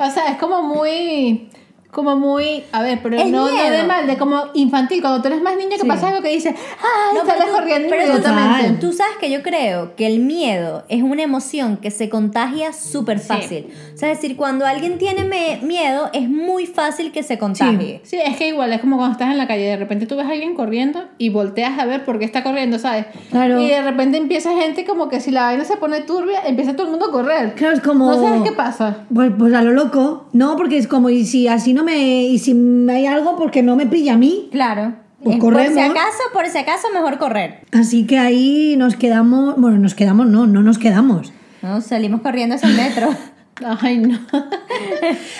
O 0.00 0.10
sea, 0.10 0.32
es 0.32 0.38
como 0.38 0.62
muy. 0.64 1.48
Como 1.94 2.16
muy. 2.16 2.64
A 2.72 2.82
ver, 2.82 2.98
pero 3.02 3.16
Es 3.16 3.26
no, 3.30 3.48
no 3.48 3.70
de 3.70 3.82
mal, 3.84 4.06
de 4.06 4.16
como 4.18 4.42
infantil. 4.54 5.00
Cuando 5.00 5.22
tú 5.22 5.28
eres 5.28 5.40
más 5.42 5.56
niño, 5.56 5.70
que 5.70 5.78
Sí. 5.82 5.86
pasa 5.86 6.08
algo 6.08 6.20
que 6.22 6.28
dices. 6.30 6.54
¡Ay! 6.54 7.16
No, 7.18 7.24
sales 7.24 7.46
tú- 7.46 7.52
corriendo 7.52 7.88
pero 7.88 8.02
tú- 8.02 8.08
inmediatamente. 8.10 8.62
Total. 8.64 8.80
Tú 8.80 8.92
sabes 8.92 9.16
que 9.20 9.30
yo 9.30 9.42
creo 9.42 9.94
que 9.96 10.06
el 10.06 10.18
miedo 10.18 10.84
es 10.88 11.02
una 11.02 11.22
emoción 11.22 11.76
que 11.76 11.90
se 11.90 12.08
contagia 12.08 12.72
súper 12.72 13.20
fácil. 13.20 13.68
O 13.94 13.96
sea, 13.96 14.10
es 14.10 14.18
decir, 14.20 14.36
cuando 14.36 14.66
alguien 14.66 14.98
tiene 14.98 15.24
miedo, 15.62 16.10
es 16.12 16.28
muy 16.28 16.66
fácil 16.66 17.12
que 17.12 17.22
se 17.22 17.38
contagie. 17.38 18.00
Sí, 18.04 18.18
es 18.24 18.36
que 18.36 18.48
igual 18.48 18.72
es 18.72 18.80
como 18.80 18.96
cuando 18.96 19.12
estás 19.12 19.30
en 19.30 19.38
la 19.38 19.46
calle, 19.46 19.62
de 19.64 19.76
repente 19.76 20.06
tú 20.06 20.16
ves 20.16 20.26
a 20.26 20.30
alguien 20.30 20.54
corriendo 20.54 21.04
y 21.18 21.28
volteas 21.28 21.78
a 21.78 21.84
ver 21.86 22.04
por 22.04 22.18
qué 22.18 22.24
está 22.24 22.42
corriendo, 22.42 22.78
¿sabes? 22.78 23.06
Claro. 23.30 23.60
Y 23.60 23.68
de 23.68 23.82
repente 23.82 24.18
empieza 24.18 24.52
gente 24.54 24.84
como 24.84 25.08
que 25.08 25.20
si 25.20 25.30
la 25.30 25.42
vaina 25.44 25.64
se 25.64 25.76
pone 25.76 26.00
turbia, 26.00 26.40
empieza 26.46 26.72
todo 26.74 26.86
el 26.86 26.90
mundo 26.90 27.06
a 27.06 27.12
correr. 27.12 27.54
Claro, 27.54 27.74
es 27.74 27.80
como... 27.80 28.10
¿No 28.10 28.20
sabes 28.20 28.42
qué 28.42 28.52
pasa? 28.52 28.98
Pues, 29.14 29.30
pues 29.38 29.54
a 29.54 29.62
lo 29.62 29.70
loco, 29.72 30.26
no, 30.32 30.56
porque 30.56 30.76
es 30.76 30.88
como, 30.88 31.08
y 31.10 31.24
si 31.24 31.46
así 31.48 31.72
no 31.72 31.83
me, 31.84 32.24
y 32.24 32.38
si 32.38 32.52
hay 32.90 33.06
algo, 33.06 33.36
porque 33.36 33.62
no 33.62 33.76
me 33.76 33.86
pilla 33.86 34.14
a 34.14 34.16
mí. 34.16 34.48
Claro. 34.50 34.94
Pues 35.22 35.36
Eh, 35.36 35.38
por 35.40 35.52
corremos. 35.54 35.74
si 35.74 35.80
acaso, 35.80 36.22
por 36.32 36.46
si 36.48 36.58
acaso, 36.58 36.88
mejor 36.92 37.18
correr. 37.18 37.60
Así 37.72 38.06
que 38.06 38.18
ahí 38.18 38.74
nos 38.76 38.96
quedamos, 38.96 39.54
bueno, 39.58 39.78
nos 39.78 39.94
quedamos, 39.94 40.26
no, 40.26 40.46
no 40.46 40.62
nos 40.62 40.78
quedamos. 40.78 41.32
No, 41.62 41.80
salimos 41.80 42.20
corriendo 42.20 42.56
hacia 42.56 42.68
el 42.68 42.76
metro. 42.76 43.08
Ay, 43.80 43.98
no. 43.98 44.18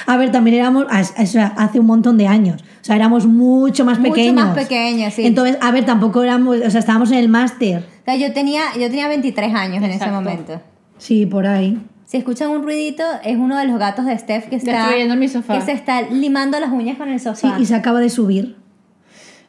A 0.07 0.16
ver, 0.16 0.30
también 0.30 0.57
éramos, 0.57 0.87
a- 0.88 1.00
a- 1.00 1.22
o 1.22 1.26
sea, 1.26 1.46
hace 1.57 1.80
un 1.80 1.87
montón 1.87 2.16
de 2.16 2.26
años, 2.28 2.62
o 2.62 2.85
sea, 2.85 2.96
éramos 2.96 3.26
mucho 3.26 3.85
más 3.85 3.98
Mucho 3.98 4.12
pequeños. 4.12 4.35
más 4.46 4.54
pequeños, 4.57 5.12
sí. 5.14 5.26
Entonces, 5.26 5.59
a 5.61 5.70
ver, 5.72 5.85
tampoco 5.85 6.22
éramos, 6.22 6.59
o 6.64 6.70
sea, 6.70 6.80
estábamos 6.80 7.11
en 7.11 7.18
el 7.18 7.28
máster, 7.28 7.85
O 8.02 8.04
sea, 8.04 8.16
yo 8.16 8.33
tenía, 8.33 8.62
yo 8.74 8.88
tenía 8.88 9.09
23 9.09 9.52
años 9.54 9.83
en 9.83 9.90
ese 9.90 10.07
momento. 10.11 10.61
sí, 10.98 11.26
por 11.26 11.46
ahí. 11.46 11.78
Si 12.07 12.17
escuchan 12.19 12.51
un 12.51 12.62
ruidito, 12.62 13.03
es 13.25 13.37
uno 13.37 13.57
de 13.59 13.67
los 13.67 13.79
gatos 13.79 14.05
de 14.07 14.17
Steph 14.19 14.49
que 14.49 14.57
está, 14.57 14.73
Destruyendo 14.79 15.17
mi 15.17 15.29
sofá. 15.29 15.55
que 15.59 15.61
se 15.64 15.73
está 15.73 16.03
limando 16.03 16.61
las 16.61 16.71
uñas 16.71 16.97
con 16.99 17.09
el 17.09 17.19
Sí, 17.19 17.25
sofá. 17.25 17.57
y 17.59 17.67
se 17.67 17.75
acaba 17.75 18.01
de 18.01 18.11
subir. 18.11 18.57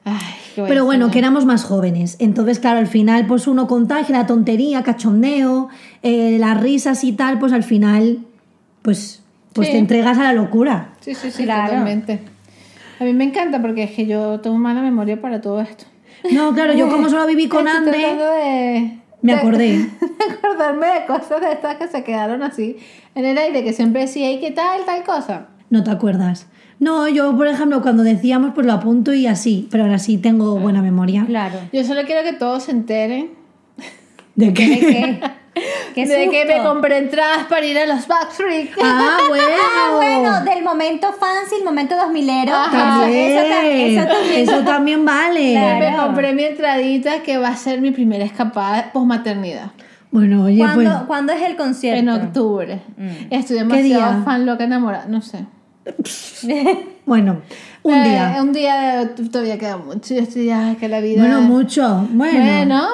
Ay, 0.05 0.15
qué 0.55 0.63
Pero 0.67 0.85
bueno, 0.85 1.11
que 1.11 1.19
éramos 1.19 1.45
más 1.45 1.63
jóvenes. 1.63 2.15
Entonces, 2.19 2.59
claro, 2.59 2.77
al 2.79 2.87
final, 2.87 3.25
pues 3.27 3.47
uno 3.47 3.67
contagia 3.67 4.15
la 4.17 4.25
tontería, 4.27 4.83
cachondeo, 4.83 5.67
eh, 6.03 6.37
las 6.39 6.59
risas 6.61 7.03
y 7.03 7.11
tal, 7.13 7.39
pues 7.39 7.51
al 7.53 7.63
final, 7.63 8.19
pues, 8.83 9.21
pues 9.53 9.67
Sí. 9.67 9.73
te 9.73 9.79
entregas 9.79 10.17
a 10.17 10.23
la 10.23 10.33
locura. 10.33 10.89
Sí, 11.01 11.13
sí, 11.15 11.31
sí, 11.31 11.43
Claro. 11.43 11.69
totalmente. 11.69 12.19
A 12.99 13.03
mí 13.03 13.13
me 13.13 13.25
encanta 13.25 13.61
porque 13.61 13.83
es 13.83 13.91
que 13.91 14.05
yo 14.05 14.39
tengo 14.39 14.57
mala 14.57 14.81
memoria 14.81 15.19
para 15.19 15.41
todo 15.41 15.59
esto. 15.59 15.85
No, 16.31 16.53
claro, 16.53 16.73
yo 16.73 16.89
como 16.89 17.09
solo 17.09 17.25
viví 17.27 17.47
con 17.49 17.67
André, 17.67 18.15
de... 18.15 18.99
me 19.25 19.33
acordé. 19.33 19.77
de 19.99 20.33
acordarme 20.33 20.87
de 20.87 21.05
cosas 21.05 21.41
de 21.41 21.51
estas 21.51 21.75
que 21.77 21.87
se 21.87 22.03
quedaron 22.03 22.43
así 22.43 22.77
en 23.15 23.25
el 23.25 23.37
aire, 23.37 23.63
que 23.63 23.73
siempre 23.73 24.01
decía, 24.01 24.31
¿y 24.31 24.39
qué 24.39 24.51
tal, 24.51 24.85
tal 24.85 25.03
cosa? 25.03 25.47
No 25.69 25.83
te 25.83 25.91
acuerdas. 25.91 26.47
No, 26.79 27.07
yo, 27.07 27.35
por 27.35 27.47
ejemplo, 27.47 27.81
cuando 27.81 28.03
decíamos, 28.03 28.51
pues 28.53 28.67
lo 28.67 28.73
apunto 28.73 29.13
y 29.13 29.27
así, 29.27 29.67
pero 29.71 29.83
ahora 29.83 29.97
sí 29.97 30.17
tengo 30.17 30.57
buena 30.59 30.81
memoria. 30.81 31.25
Claro. 31.25 31.59
Yo 31.71 31.83
solo 31.83 32.03
quiero 32.03 32.23
que 32.23 32.33
todos 32.33 32.63
se 32.63 32.71
enteren 32.71 33.31
¿De 34.35 34.47
¿De 34.47 34.53
qué? 34.53 35.21
Qué? 35.55 35.61
¿Qué 35.93 36.05
de 36.05 36.29
que 36.29 36.45
me 36.45 36.59
compré 36.61 36.97
entradas 36.97 37.45
para 37.45 37.65
ir 37.65 37.77
a 37.77 37.85
los 37.85 38.05
Backstreet. 38.07 38.71
Ah, 38.83 39.17
bueno. 39.29 39.43
Ah, 39.47 39.91
bueno, 39.95 40.43
del 40.43 40.63
momento 40.63 41.07
fancy, 41.13 41.55
el 41.59 41.63
momento 41.65 41.95
2000ero. 41.95 42.51
Ajá. 42.51 43.09
Eso, 43.09 43.39
eso 43.39 43.49
También. 43.55 43.97
Eso 43.99 44.07
también. 44.07 44.39
Eso 44.49 44.59
también 44.63 45.05
vale. 45.05 45.51
Claro. 45.53 45.79
Me 45.91 45.97
compré 45.97 46.33
mi 46.33 46.43
entradita 46.43 47.23
que 47.23 47.37
va 47.37 47.49
a 47.49 47.55
ser 47.55 47.81
mi 47.81 47.91
primera 47.91 48.23
escapada 48.25 48.91
post-maternidad. 48.93 49.71
Bueno, 50.11 50.43
oye, 50.45 50.59
¿Cuándo, 50.59 50.91
pues. 50.91 51.03
cuándo 51.07 51.33
es 51.33 51.41
el 51.41 51.55
concierto? 51.57 51.99
En 51.99 52.09
octubre. 52.09 52.81
Mm. 52.97 53.07
Estoy 53.31 53.57
¿Qué 53.57 53.63
demasiado 53.63 54.11
día? 54.13 54.21
fan, 54.23 54.45
loca, 54.45 54.63
enamorada. 54.63 55.05
No 55.07 55.21
sé. 55.21 55.45
Bueno, 57.05 57.41
un 57.83 57.93
Eh, 57.93 58.09
día. 58.09 58.37
un 58.41 58.51
día 58.51 59.05
de- 59.05 59.29
todavía 59.29 59.59
queda 59.59 59.77
mucho. 59.77 60.15
Yo 60.15 60.21
estoy 60.21 60.45
ya 60.45 60.75
que 60.79 60.87
la 60.89 61.01
vida. 61.01 61.21
Bueno, 61.21 61.41
mucho. 61.41 62.07
Bueno. 62.11 62.39
Bueno, 62.39 62.87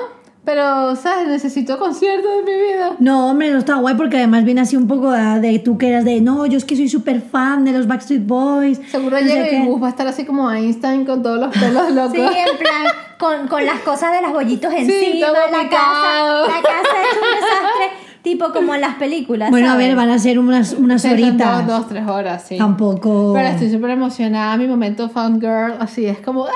pero, 0.43 0.95
¿sabes? 0.95 1.27
Necesito 1.27 1.77
conciertos 1.77 2.29
de 2.37 2.51
mi 2.51 2.57
vida. 2.59 2.91
No, 2.99 3.29
hombre, 3.29 3.51
no 3.51 3.59
está 3.59 3.75
guay 3.75 3.95
porque 3.95 4.17
además 4.17 4.43
viene 4.43 4.61
así 4.61 4.75
un 4.75 4.87
poco 4.87 5.11
de, 5.11 5.39
de 5.39 5.59
tú 5.59 5.77
que 5.77 5.89
eras 5.89 6.03
de 6.03 6.19
no, 6.21 6.45
yo 6.47 6.57
es 6.57 6.65
que 6.65 6.75
soy 6.75 6.89
súper 6.89 7.21
fan 7.21 7.63
de 7.63 7.71
los 7.73 7.87
Backstreet 7.87 8.25
Boys. 8.25 8.79
Seguro 8.89 9.19
no 9.19 9.25
llega 9.25 9.45
qué". 9.45 9.57
y 9.57 9.79
va 9.79 9.87
a 9.87 9.89
estar 9.91 10.07
así 10.07 10.25
como 10.25 10.51
Einstein 10.51 11.05
con 11.05 11.21
todos 11.21 11.39
los 11.39 11.49
pelos 11.55 11.91
locos. 11.93 12.13
Sí, 12.13 12.21
en 12.21 12.57
plan, 12.57 12.85
con, 13.19 13.47
con 13.47 13.65
las 13.65 13.79
cosas 13.81 14.11
de 14.13 14.21
las 14.23 14.31
bollitos 14.33 14.73
encima, 14.73 15.27
todo 15.27 15.35
la 15.35 15.69
casa, 15.69 15.69
picado. 15.69 16.47
la 16.47 16.53
casa 16.61 16.95
es 17.11 17.17
un 17.17 17.35
desastre, 17.35 17.85
tipo 18.23 18.51
como 18.51 18.73
en 18.73 18.81
las 18.81 18.95
películas. 18.95 19.51
Bueno, 19.51 19.67
a 19.67 19.71
¿sabes? 19.73 19.87
ver, 19.89 19.95
van 19.95 20.09
a 20.09 20.17
ser 20.17 20.39
unas, 20.39 20.73
unas 20.73 21.03
Sí, 21.03 21.09
horitas. 21.09 21.67
Dos, 21.67 21.77
dos, 21.77 21.87
tres 21.89 22.07
horas, 22.07 22.43
sí. 22.47 22.57
Tampoco. 22.57 23.31
Pero 23.35 23.47
estoy 23.47 23.71
súper 23.71 23.91
emocionada. 23.91 24.57
Mi 24.57 24.67
momento 24.67 25.07
fan 25.09 25.39
girl, 25.39 25.75
así 25.79 26.07
es 26.07 26.17
como. 26.19 26.45
¡ah! 26.47 26.51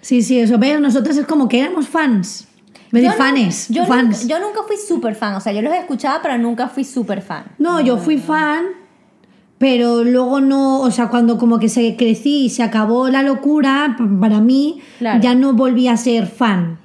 Sí, 0.00 0.22
sí, 0.22 0.38
eso. 0.40 0.58
Ves, 0.58 0.80
nosotros 0.80 1.16
es 1.16 1.26
como 1.26 1.48
que 1.48 1.60
éramos 1.60 1.88
fans. 1.88 2.46
Me 2.92 3.02
no- 3.02 3.12
fans. 3.14 3.68
yo 3.68 3.84
fans. 3.86 4.22
Nunca, 4.22 4.34
yo 4.34 4.40
nunca 4.46 4.60
fui 4.66 4.76
súper 4.76 5.14
fan, 5.16 5.34
o 5.34 5.40
sea, 5.40 5.52
yo 5.52 5.60
los 5.62 5.74
escuchaba, 5.74 6.20
pero 6.22 6.38
nunca 6.38 6.68
fui 6.68 6.84
súper 6.84 7.20
fan. 7.22 7.44
No, 7.58 7.80
yo 7.80 7.96
fui 7.98 8.18
fan, 8.18 8.66
pero 9.58 10.04
luego 10.04 10.40
no, 10.40 10.80
o 10.80 10.90
sea, 10.90 11.08
cuando 11.08 11.38
como 11.38 11.58
que 11.58 11.68
se 11.68 11.96
crecí 11.96 12.44
y 12.46 12.50
se 12.50 12.62
acabó 12.62 13.08
la 13.08 13.22
locura, 13.22 13.96
para 14.20 14.40
mí 14.40 14.80
Claro. 14.98 15.20
ya 15.20 15.34
no 15.34 15.52
volví 15.52 15.88
a 15.88 15.96
ser 15.96 16.26
fan. 16.26 16.78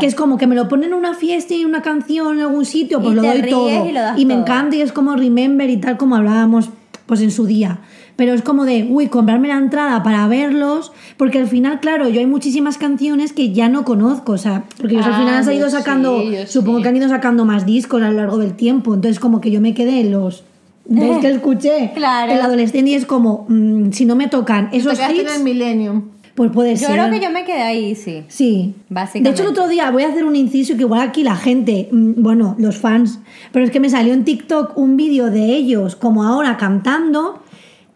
Que 0.00 0.06
es 0.06 0.14
como 0.14 0.38
que 0.38 0.46
me 0.46 0.54
lo 0.54 0.66
ponen 0.66 0.88
en 0.90 0.94
una 0.94 1.12
fiesta 1.12 1.52
y 1.52 1.66
una 1.66 1.82
canción 1.82 2.36
en 2.38 2.42
algún 2.44 2.64
sitio, 2.64 3.02
pues 3.02 3.12
Y 3.12 3.16
lo 3.16 3.22
doy 3.22 3.42
todo. 3.50 3.68
y 3.86 3.92
lo 3.92 4.00
me 4.00 4.24
todo. 4.34 4.40
encanta 4.40 4.76
y 4.76 4.80
es 4.80 4.92
como 4.92 5.14
Remember 5.14 5.68
y 5.68 5.76
tal 5.76 5.98
como 5.98 6.16
hablábamos 6.16 6.70
pues 7.04 7.20
en 7.20 7.30
su 7.30 7.44
día. 7.44 7.80
Pero 8.16 8.32
es 8.32 8.42
como 8.42 8.64
de, 8.64 8.86
uy, 8.88 9.08
comprarme 9.08 9.48
la 9.48 9.56
entrada 9.58 10.02
para 10.04 10.28
verlos, 10.28 10.92
porque 11.16 11.38
al 11.40 11.48
final, 11.48 11.80
claro, 11.80 12.08
yo 12.08 12.20
hay 12.20 12.26
muchísimas 12.26 12.78
canciones 12.78 13.32
que 13.32 13.52
ya 13.52 13.68
no 13.68 13.84
conozco, 13.84 14.32
o 14.32 14.38
sea, 14.38 14.64
porque 14.76 14.94
ellos 14.94 15.06
al 15.06 15.14
Ah, 15.14 15.18
final 15.18 15.34
han 15.34 15.44
yo 15.46 15.52
ido 15.52 15.68
sacando, 15.70 16.20
sí, 16.20 16.30
yo 16.32 16.46
supongo 16.46 16.78
sí. 16.78 16.82
que 16.84 16.88
han 16.90 16.96
ido 16.96 17.08
sacando 17.08 17.44
más 17.44 17.66
discos 17.66 18.00
a 18.02 18.10
lo 18.10 18.16
largo 18.18 18.38
del 18.38 18.54
tiempo, 18.54 18.94
entonces 18.94 19.18
como 19.18 19.40
que 19.40 19.50
yo 19.50 19.60
me 19.60 19.74
quedé 19.74 20.00
en 20.00 20.12
los 20.12 20.44
dos 20.86 21.18
que 21.20 21.28
escuché 21.30 21.90
Claro. 21.94 22.30
en 22.30 22.38
la 22.38 22.44
adolescencia 22.44 22.92
y 22.92 22.94
es 22.94 23.04
como, 23.04 23.46
mm, 23.48 23.90
si 23.90 24.04
no 24.04 24.14
me 24.14 24.28
tocan 24.28 24.70
Te 24.70 24.76
esos 24.76 24.96
en 25.00 25.16
hits, 25.16 25.36
el 25.36 25.42
Millennium. 25.42 26.02
pues 26.36 26.52
puede 26.52 26.76
Yo 26.76 26.86
ser. 26.86 26.92
creo 26.92 27.10
que 27.10 27.18
yo 27.20 27.30
me 27.32 27.44
quedé 27.44 27.62
ahí, 27.62 27.96
sí. 27.96 28.22
Sí. 28.28 28.74
Básicamente. 28.90 29.28
De 29.30 29.34
hecho, 29.34 29.42
el 29.42 29.48
otro 29.48 29.66
día 29.66 29.90
voy 29.90 30.04
a 30.04 30.08
hacer 30.10 30.24
un 30.24 30.36
inciso 30.36 30.74
que 30.76 30.82
igual 30.82 31.00
aquí 31.00 31.24
la 31.24 31.34
gente, 31.34 31.88
mm, 31.90 32.22
bueno, 32.22 32.54
los 32.58 32.76
fans, 32.76 33.18
pero 33.50 33.64
es 33.64 33.72
que 33.72 33.80
me 33.80 33.90
salió 33.90 34.12
en 34.14 34.24
TikTok 34.24 34.76
un 34.78 34.96
vídeo 34.96 35.30
de 35.32 35.46
ellos 35.46 35.96
como 35.96 36.22
ahora 36.22 36.56
cantando 36.56 37.40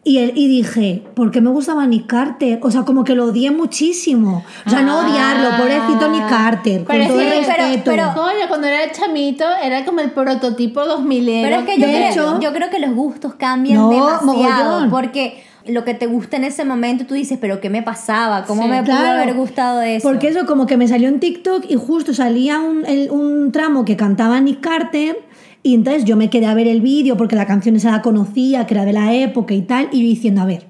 y, 0.04 0.18
el- 0.18 0.32
y 0.38 0.48
dije, 0.48 1.02
¿por 1.14 1.30
qué 1.30 1.40
me 1.40 1.50
gustaba 1.50 1.86
Nick 1.86 2.06
Carter? 2.06 2.58
O 2.62 2.70
sea, 2.70 2.82
como 2.82 3.04
que 3.04 3.14
lo 3.14 3.26
odié 3.26 3.50
muchísimo. 3.50 4.44
O 4.66 4.70
sea, 4.70 4.80
no 4.82 5.00
odiarlo, 5.00 5.56
pobrecito 5.58 6.08
Nick 6.10 6.28
Carter, 6.28 6.84
con 6.84 6.96
Pero 6.96 7.08
todo 7.08 7.18
sí, 7.20 7.24
el 7.26 7.44
pero- 7.44 7.62
respeto. 7.66 7.82
pero- 7.90 8.14
Coño, 8.14 8.48
cuando 8.48 8.66
era 8.68 8.90
chamito 8.92 9.44
era 9.62 9.84
como 9.84 10.00
el 10.00 10.10
prototipo 10.12 10.84
2000 10.84 11.42
Pero 11.42 11.56
es 11.60 11.64
que 11.64 11.78
yo, 11.80 11.86
De 11.86 11.92
creo, 11.92 12.10
hecho- 12.10 12.40
yo 12.40 12.52
creo 12.52 12.70
que 12.70 12.78
los 12.78 12.94
gustos 12.94 13.34
cambian 13.34 13.76
No, 13.76 13.90
demasiado. 13.90 14.24
mogollón. 14.24 14.90
Porque 14.90 15.42
lo 15.66 15.84
que 15.84 15.92
te 15.92 16.06
gusta 16.06 16.38
en 16.38 16.44
ese 16.44 16.64
momento, 16.64 17.04
tú 17.04 17.12
dices, 17.12 17.36
pero 17.38 17.60
¿qué 17.60 17.68
me 17.68 17.82
pasaba? 17.82 18.44
¿Cómo 18.44 18.62
Sí, 18.62 18.68
me 18.68 18.82
pudo 18.82 18.96
Claro, 18.96 19.20
haber 19.20 19.34
gustado 19.34 19.82
eso? 19.82 20.08
Porque 20.08 20.28
eso 20.28 20.46
como 20.46 20.66
que 20.66 20.78
me 20.78 20.88
salió 20.88 21.08
en 21.08 21.20
TikTok 21.20 21.64
y 21.68 21.74
justo 21.74 22.14
salía 22.14 22.58
un, 22.58 22.86
el- 22.86 23.10
un 23.10 23.52
tramo 23.52 23.84
que 23.84 23.94
cantaba 23.94 24.40
Nick 24.40 24.60
Carter 24.60 25.20
y 25.62 25.74
entonces 25.74 26.04
yo 26.04 26.16
me 26.16 26.30
quedé 26.30 26.46
a 26.46 26.54
ver 26.54 26.66
el 26.68 26.80
vídeo 26.80 27.16
porque 27.16 27.36
la 27.36 27.46
canción 27.46 27.76
esa 27.76 27.90
la 27.90 28.02
conocía, 28.02 28.66
que 28.66 28.74
era 28.74 28.84
de 28.84 28.92
la 28.92 29.12
época 29.14 29.54
y 29.54 29.62
tal, 29.62 29.88
y 29.92 30.02
yo 30.02 30.08
diciendo, 30.08 30.40
a 30.42 30.44
ver, 30.46 30.66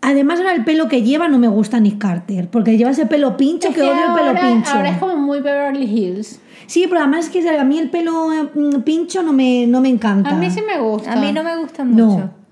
además 0.00 0.38
ahora 0.38 0.54
el 0.54 0.64
pelo 0.64 0.88
que 0.88 1.02
lleva 1.02 1.28
no 1.28 1.38
me 1.38 1.48
gusta 1.48 1.80
Nick 1.80 1.98
Carter, 1.98 2.48
porque 2.50 2.76
lleva 2.76 2.90
ese 2.90 3.06
pelo 3.06 3.36
pincho 3.36 3.68
Es 3.68 3.74
que, 3.74 3.80
que 3.80 3.86
odio 3.88 4.00
el 4.08 4.12
pelo 4.14 4.28
ahora, 4.28 4.40
pincho. 4.42 4.70
ahora 4.72 4.90
es 4.90 4.98
como 4.98 5.16
muy 5.16 5.40
Beverly 5.40 5.84
Hills. 5.86 6.40
Sí, 6.66 6.86
pero 6.88 7.00
además 7.02 7.26
es 7.26 7.30
que 7.30 7.46
a 7.48 7.64
mí 7.64 7.78
el 7.78 7.90
pelo 7.90 8.28
mm, 8.54 8.80
pincho 8.84 9.22
no 9.22 9.32
me, 9.32 9.66
no 9.66 9.80
me 9.80 9.88
encanta. 9.90 10.30
A 10.30 10.34
mí 10.34 10.50
sí 10.50 10.60
me 10.66 10.80
gusta. 10.80 11.12
A 11.12 11.16
mí 11.16 11.30
no 11.32 11.42
me 11.42 11.56
gusta 11.58 11.84
mucho. 11.84 12.18
No. 12.18 12.44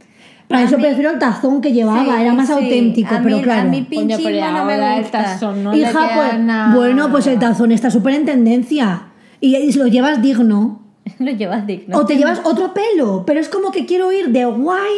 Para 0.49 0.63
A 0.63 0.65
eso 0.67 0.77
mí- 0.77 0.83
prefiero 0.83 1.13
el 1.13 1.19
tazón 1.19 1.63
que 1.63 1.73
llevaba, 1.73 2.05
Sí, 2.17 2.21
era 2.21 2.35
más 2.35 2.47
sí. 2.49 2.53
auténtico, 2.53 3.15
A 3.15 3.21
pero 3.23 3.37
mí- 3.39 3.43
claro. 3.43 3.63
A 3.63 3.65
mí 3.65 3.87
Coño, 3.95 4.17
pero 4.23 4.37
no 4.53 4.53
me 4.67 4.75
ahora 4.75 4.97
el 4.97 5.03
gusta. 5.03 5.23
tazón 5.23 5.65
no 5.65 5.73
le 5.73 5.79
Hija, 5.79 5.91
queda 5.93 6.15
pues, 6.31 6.41
nada. 6.41 6.75
bueno, 6.75 7.11
pues 7.11 7.27
el 7.27 7.39
tazón 7.39 7.73
está 7.73 7.91
súper 7.91 8.15
en 8.15 8.27
tendencia. 8.27 9.05
Y, 9.41 9.57
y 9.57 9.73
si 9.73 9.79
lo 9.79 9.87
llevas 9.87 10.21
digno. 10.21 10.82
Lo 11.19 11.31
llevas 11.31 11.67
digno. 11.67 11.99
O 11.99 12.07
te 12.07 12.17
llevas 12.17 12.41
otro 12.45 12.73
pelo. 12.75 13.25
Pero 13.27 13.41
es 13.41 13.49
como 13.49 13.71
que 13.71 13.87
quiero 13.87 14.13
ir 14.13 14.29
de 14.31 14.45
guay, 14.45 14.93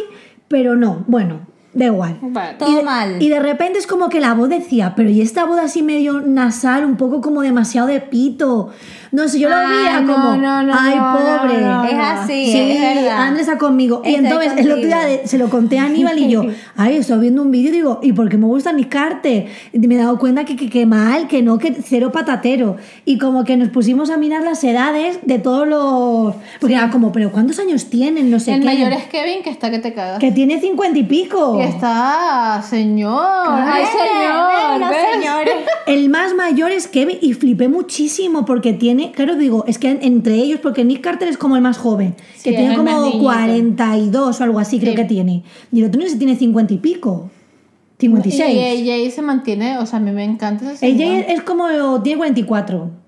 pero 0.49 0.77
no. 0.77 1.05
Bueno, 1.07 1.41
da 1.73 1.87
igual. 1.87 2.19
Vale. 2.23 2.55
Todo 2.59 2.71
y 2.71 2.75
de, 2.77 2.83
mal. 2.83 3.23
Y 3.23 3.29
de 3.29 3.41
repente 3.41 3.79
es 3.79 3.87
como 3.87 4.09
que 4.09 4.21
la 4.21 4.35
voz 4.35 4.49
decía, 4.49 4.95
pero 4.97 5.11
y 5.11 5.21
esta 5.21 5.45
voz 5.45 5.59
así 5.59 5.83
medio 5.83 6.21
nasal, 6.21 6.85
un 6.85 6.97
poco 6.97 7.21
como 7.21 7.43
demasiado 7.43 7.89
de 7.89 8.01
pito. 8.01 8.71
No 9.15 9.29
sé, 9.29 9.39
yo 9.39 9.49
lo 9.49 9.55
Ay, 9.55 9.67
veía 9.77 10.01
no, 10.01 10.13
como, 10.13 10.37
no, 10.37 10.63
no, 10.65 10.75
ay, 10.77 10.99
pobre. 10.99 11.61
Es 11.93 11.99
así, 12.01 12.47
Sí, 12.51 12.59
es 12.73 12.81
verdad. 12.81 13.23
Andrés 13.23 13.47
está 13.47 13.59
conmigo. 13.59 14.03
y 14.05 14.09
Estoy 14.15 14.25
entonces 14.25 14.53
el 14.57 14.73
otro 14.73 14.85
día 14.85 14.99
se 15.25 15.39
lo 15.39 15.49
conté 15.49 15.79
a 15.79 15.85
Aníbal 15.85 16.19
y 16.19 16.29
yo, 16.29 16.43
ay, 16.77 16.97
estoy 16.97 17.21
viendo 17.21 17.43
un 17.43 17.53
vídeo 17.53 17.69
y 17.69 17.73
digo, 17.73 18.01
¿y 18.03 18.13
por 18.13 18.29
qué 18.29 18.37
me 18.37 18.47
gusta 18.47 18.73
Nick 18.73 18.89
Carter? 18.89 19.47
Y 19.73 19.79
me 19.79 19.95
he 19.95 19.99
dado 19.99 20.19
cuenta 20.19 20.45
que, 20.45 20.57
que, 20.57 20.69
que 20.69 20.85
mal, 20.85 21.29
que 21.29 21.43
no, 21.43 21.59
que 21.59 21.73
cero 21.81 22.11
patatero. 22.11 22.77
Y 23.05 23.19
como 23.19 23.45
que 23.45 23.57
nos 23.57 23.69
pusimos 23.69 24.11
a 24.11 24.17
mirar 24.17 24.43
las 24.43 24.65
edades 24.65 25.21
de 25.23 25.39
todos 25.39 25.69
los... 25.69 26.35
Porque 26.61 26.75
era 26.75 26.91
como, 26.91 27.13
¿pero 27.13 27.31
cuántos 27.31 27.61
años 27.61 27.89
tienen? 27.91 28.33
No 28.33 28.41
sé 28.41 28.53
el 28.53 28.61
qué. 28.63 28.67
mayor 28.67 28.93
es 28.93 29.05
Kevin, 29.05 29.45
que 29.45 29.51
está 29.51 29.71
que 29.71 29.79
te 29.79 29.95
cagas. 29.95 30.19
Que 30.19 30.33
tiene 30.33 30.59
cincuenta 30.61 30.99
y 30.99 31.05
pico. 31.05 31.59
Y 31.61 31.63
está, 31.63 32.65
señor. 32.69 33.23
Ay, 33.49 33.85
señor. 33.85 34.81
Los 34.81 34.91
¿ves? 34.91 34.99
señores. 35.13 35.55
El 35.87 36.09
más 36.09 36.35
mayor 36.35 36.73
es 36.73 36.89
Kevin 36.89 37.19
y 37.21 37.35
flipé 37.35 37.69
muchísimo 37.69 38.45
porque 38.45 38.73
tiene, 38.73 39.04
claro, 39.13 39.37
digo, 39.37 39.65
es 39.67 39.79
que 39.79 39.91
entre 39.91 40.35
ellos, 40.37 40.61
porque 40.63 40.85
Nick 40.85 41.01
Carter 41.01 41.29
es 41.29 41.37
como 41.37 41.57
el 41.57 41.63
más 41.63 41.79
joven, 41.79 42.15
Sí, 42.37 42.51
que 42.51 42.57
tiene 42.57 42.77
como 42.77 43.05
niñito. 43.05 43.25
42 43.25 44.41
o 44.41 44.45
algo 44.45 44.59
así, 44.59 44.79
creo 44.79 44.95
que 44.95 45.05
tiene. 45.05 45.43
Y 45.73 45.81
el 45.81 45.87
otro 45.87 46.01
sé 46.03 46.11
si 46.11 46.19
tiene 46.19 46.37
50 46.37 46.75
y 46.75 46.79
pico. 46.79 47.31
Y 47.99 48.07
56. 48.07 48.91
AJ 48.91 49.15
se 49.15 49.23
mantiene, 49.23 49.79
o 49.79 49.87
sea, 49.87 49.99
a 49.99 50.03
mí 50.03 50.11
me 50.11 50.25
encanta 50.25 50.73
ese. 50.73 50.87
Ella 50.87 51.21
es 51.21 51.43
como, 51.43 52.03
tiene 52.03 52.19
44. 52.19 53.04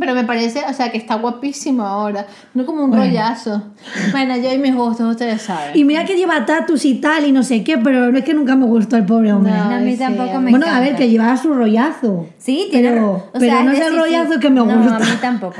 Pero 0.00 0.14
me 0.14 0.24
parece, 0.24 0.62
o 0.68 0.72
sea, 0.72 0.90
que 0.90 0.96
está 0.98 1.16
guapísimo 1.16 1.84
ahora. 1.84 2.26
No 2.54 2.64
como 2.66 2.82
un 2.84 2.90
Bueno. 2.90 3.04
rollazo. 3.04 3.62
Bueno, 4.10 4.34
yo 4.38 4.52
y 4.52 4.58
mis 4.58 4.74
gustos, 4.74 5.10
ustedes 5.10 5.42
saben. 5.42 5.76
Y 5.76 5.84
mira 5.84 6.04
que 6.06 6.16
lleva 6.16 6.44
tatus 6.46 6.84
y 6.86 6.94
tal 6.94 7.26
y 7.26 7.32
no 7.32 7.42
sé 7.42 7.62
qué, 7.62 7.76
pero 7.78 8.10
no 8.10 8.16
es 8.18 8.24
que 8.24 8.32
nunca 8.34 8.56
me 8.56 8.64
gustó 8.64 8.96
el 8.96 9.04
pobre 9.04 9.32
hombre. 9.32 9.52
No, 9.52 9.62
a 9.74 9.78
mí 9.78 9.92
sí, 9.92 9.98
tampoco 9.98 10.30
a 10.36 10.38
mí- 10.38 10.44
me 10.46 10.50
bueno, 10.52 10.66
encanta. 10.66 10.82
a 10.84 10.88
ver, 10.88 10.96
que 10.96 11.08
llevaba 11.10 11.36
su 11.36 11.52
rollazo. 11.52 12.26
Sí, 12.38 12.68
tiene 12.70 12.88
pero, 12.88 13.00
ro- 13.02 13.12
o 13.28 13.38
pero 13.38 13.44
sea, 13.44 13.62
no 13.62 13.70
es 13.72 13.78
el 13.78 13.84
decir, 13.84 13.98
rollazo 14.00 14.32
sí. 14.34 14.40
que 14.40 14.48
me 14.50 14.56
No, 14.56 14.64
gusta. 14.64 14.96
a 14.96 15.00
mí 15.00 15.06
tampoco. 15.20 15.56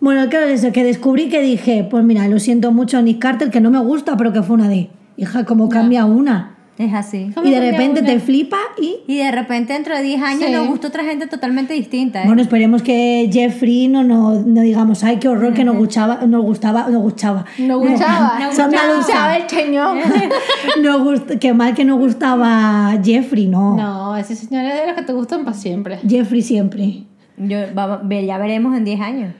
Bueno, 0.00 0.28
claro, 0.28 0.46
eso 0.46 0.70
que 0.70 0.84
descubrí 0.84 1.28
que 1.30 1.40
dije, 1.40 1.86
pues 1.90 2.04
mira, 2.04 2.28
lo 2.28 2.38
siento 2.38 2.70
mucho 2.72 3.00
Nick 3.02 3.18
Carter, 3.20 3.50
que 3.50 3.60
no 3.62 3.70
me 3.70 3.78
gusta, 3.80 4.16
pero 4.18 4.32
que 4.34 4.42
fue 4.42 4.54
una 4.56 4.68
de, 4.68 4.90
hija, 5.16 5.44
como 5.44 5.68
cambia 5.70 6.04
una. 6.04 6.57
Es 6.78 6.94
así. 6.94 7.30
¿Cómo 7.34 7.44
Y 7.46 7.50
de 7.50 7.60
repente 7.72 8.00
una? 8.00 8.08
te 8.08 8.20
flipa 8.20 8.56
y... 8.80 8.98
Y 9.08 9.16
de 9.18 9.32
repente 9.32 9.72
dentro 9.72 9.96
de 9.96 10.02
10 10.02 10.22
años 10.22 10.44
Sí. 10.46 10.52
nos 10.52 10.68
gusta 10.68 10.86
otra 10.86 11.02
gente 11.02 11.26
totalmente 11.26 11.74
distinta. 11.74 12.22
¿eh? 12.22 12.26
Bueno, 12.26 12.40
esperemos 12.40 12.82
que 12.82 13.28
Jeffrey 13.32 13.88
no, 13.88 14.04
no, 14.04 14.34
no 14.34 14.60
digamos, 14.62 15.02
ay, 15.02 15.16
qué 15.16 15.26
horror 15.28 15.54
que 15.54 15.64
nos 15.64 15.76
gustaba, 15.76 16.20
nos 16.24 16.42
gustaba, 16.44 16.86
nos 16.88 17.02
gustaba. 17.02 17.44
No 17.58 17.78
gustaba. 17.80 18.38
no 18.40 18.52
Son 18.52 18.70
gustaba. 18.96 19.36
el 19.36 19.48
señor. 19.50 19.96
No 20.82 21.04
gust- 21.04 21.38
qué 21.40 21.52
mal 21.52 21.74
que 21.74 21.84
no 21.84 21.96
gustaba 21.96 22.92
Jeffrey, 23.02 23.46
no. 23.48 23.76
No, 23.76 24.16
ese 24.16 24.36
señor 24.36 24.64
es 24.66 24.74
de 24.74 24.86
los 24.86 24.94
que 24.94 25.02
te 25.02 25.12
gustan 25.12 25.44
para 25.44 25.56
siempre. 25.56 25.98
Jeffrey 26.08 26.42
siempre. 26.42 27.02
Yo, 27.36 27.58
ve- 28.04 28.24
ya 28.26 28.38
veremos 28.38 28.76
en 28.76 28.84
10 28.84 29.00
años. 29.00 29.34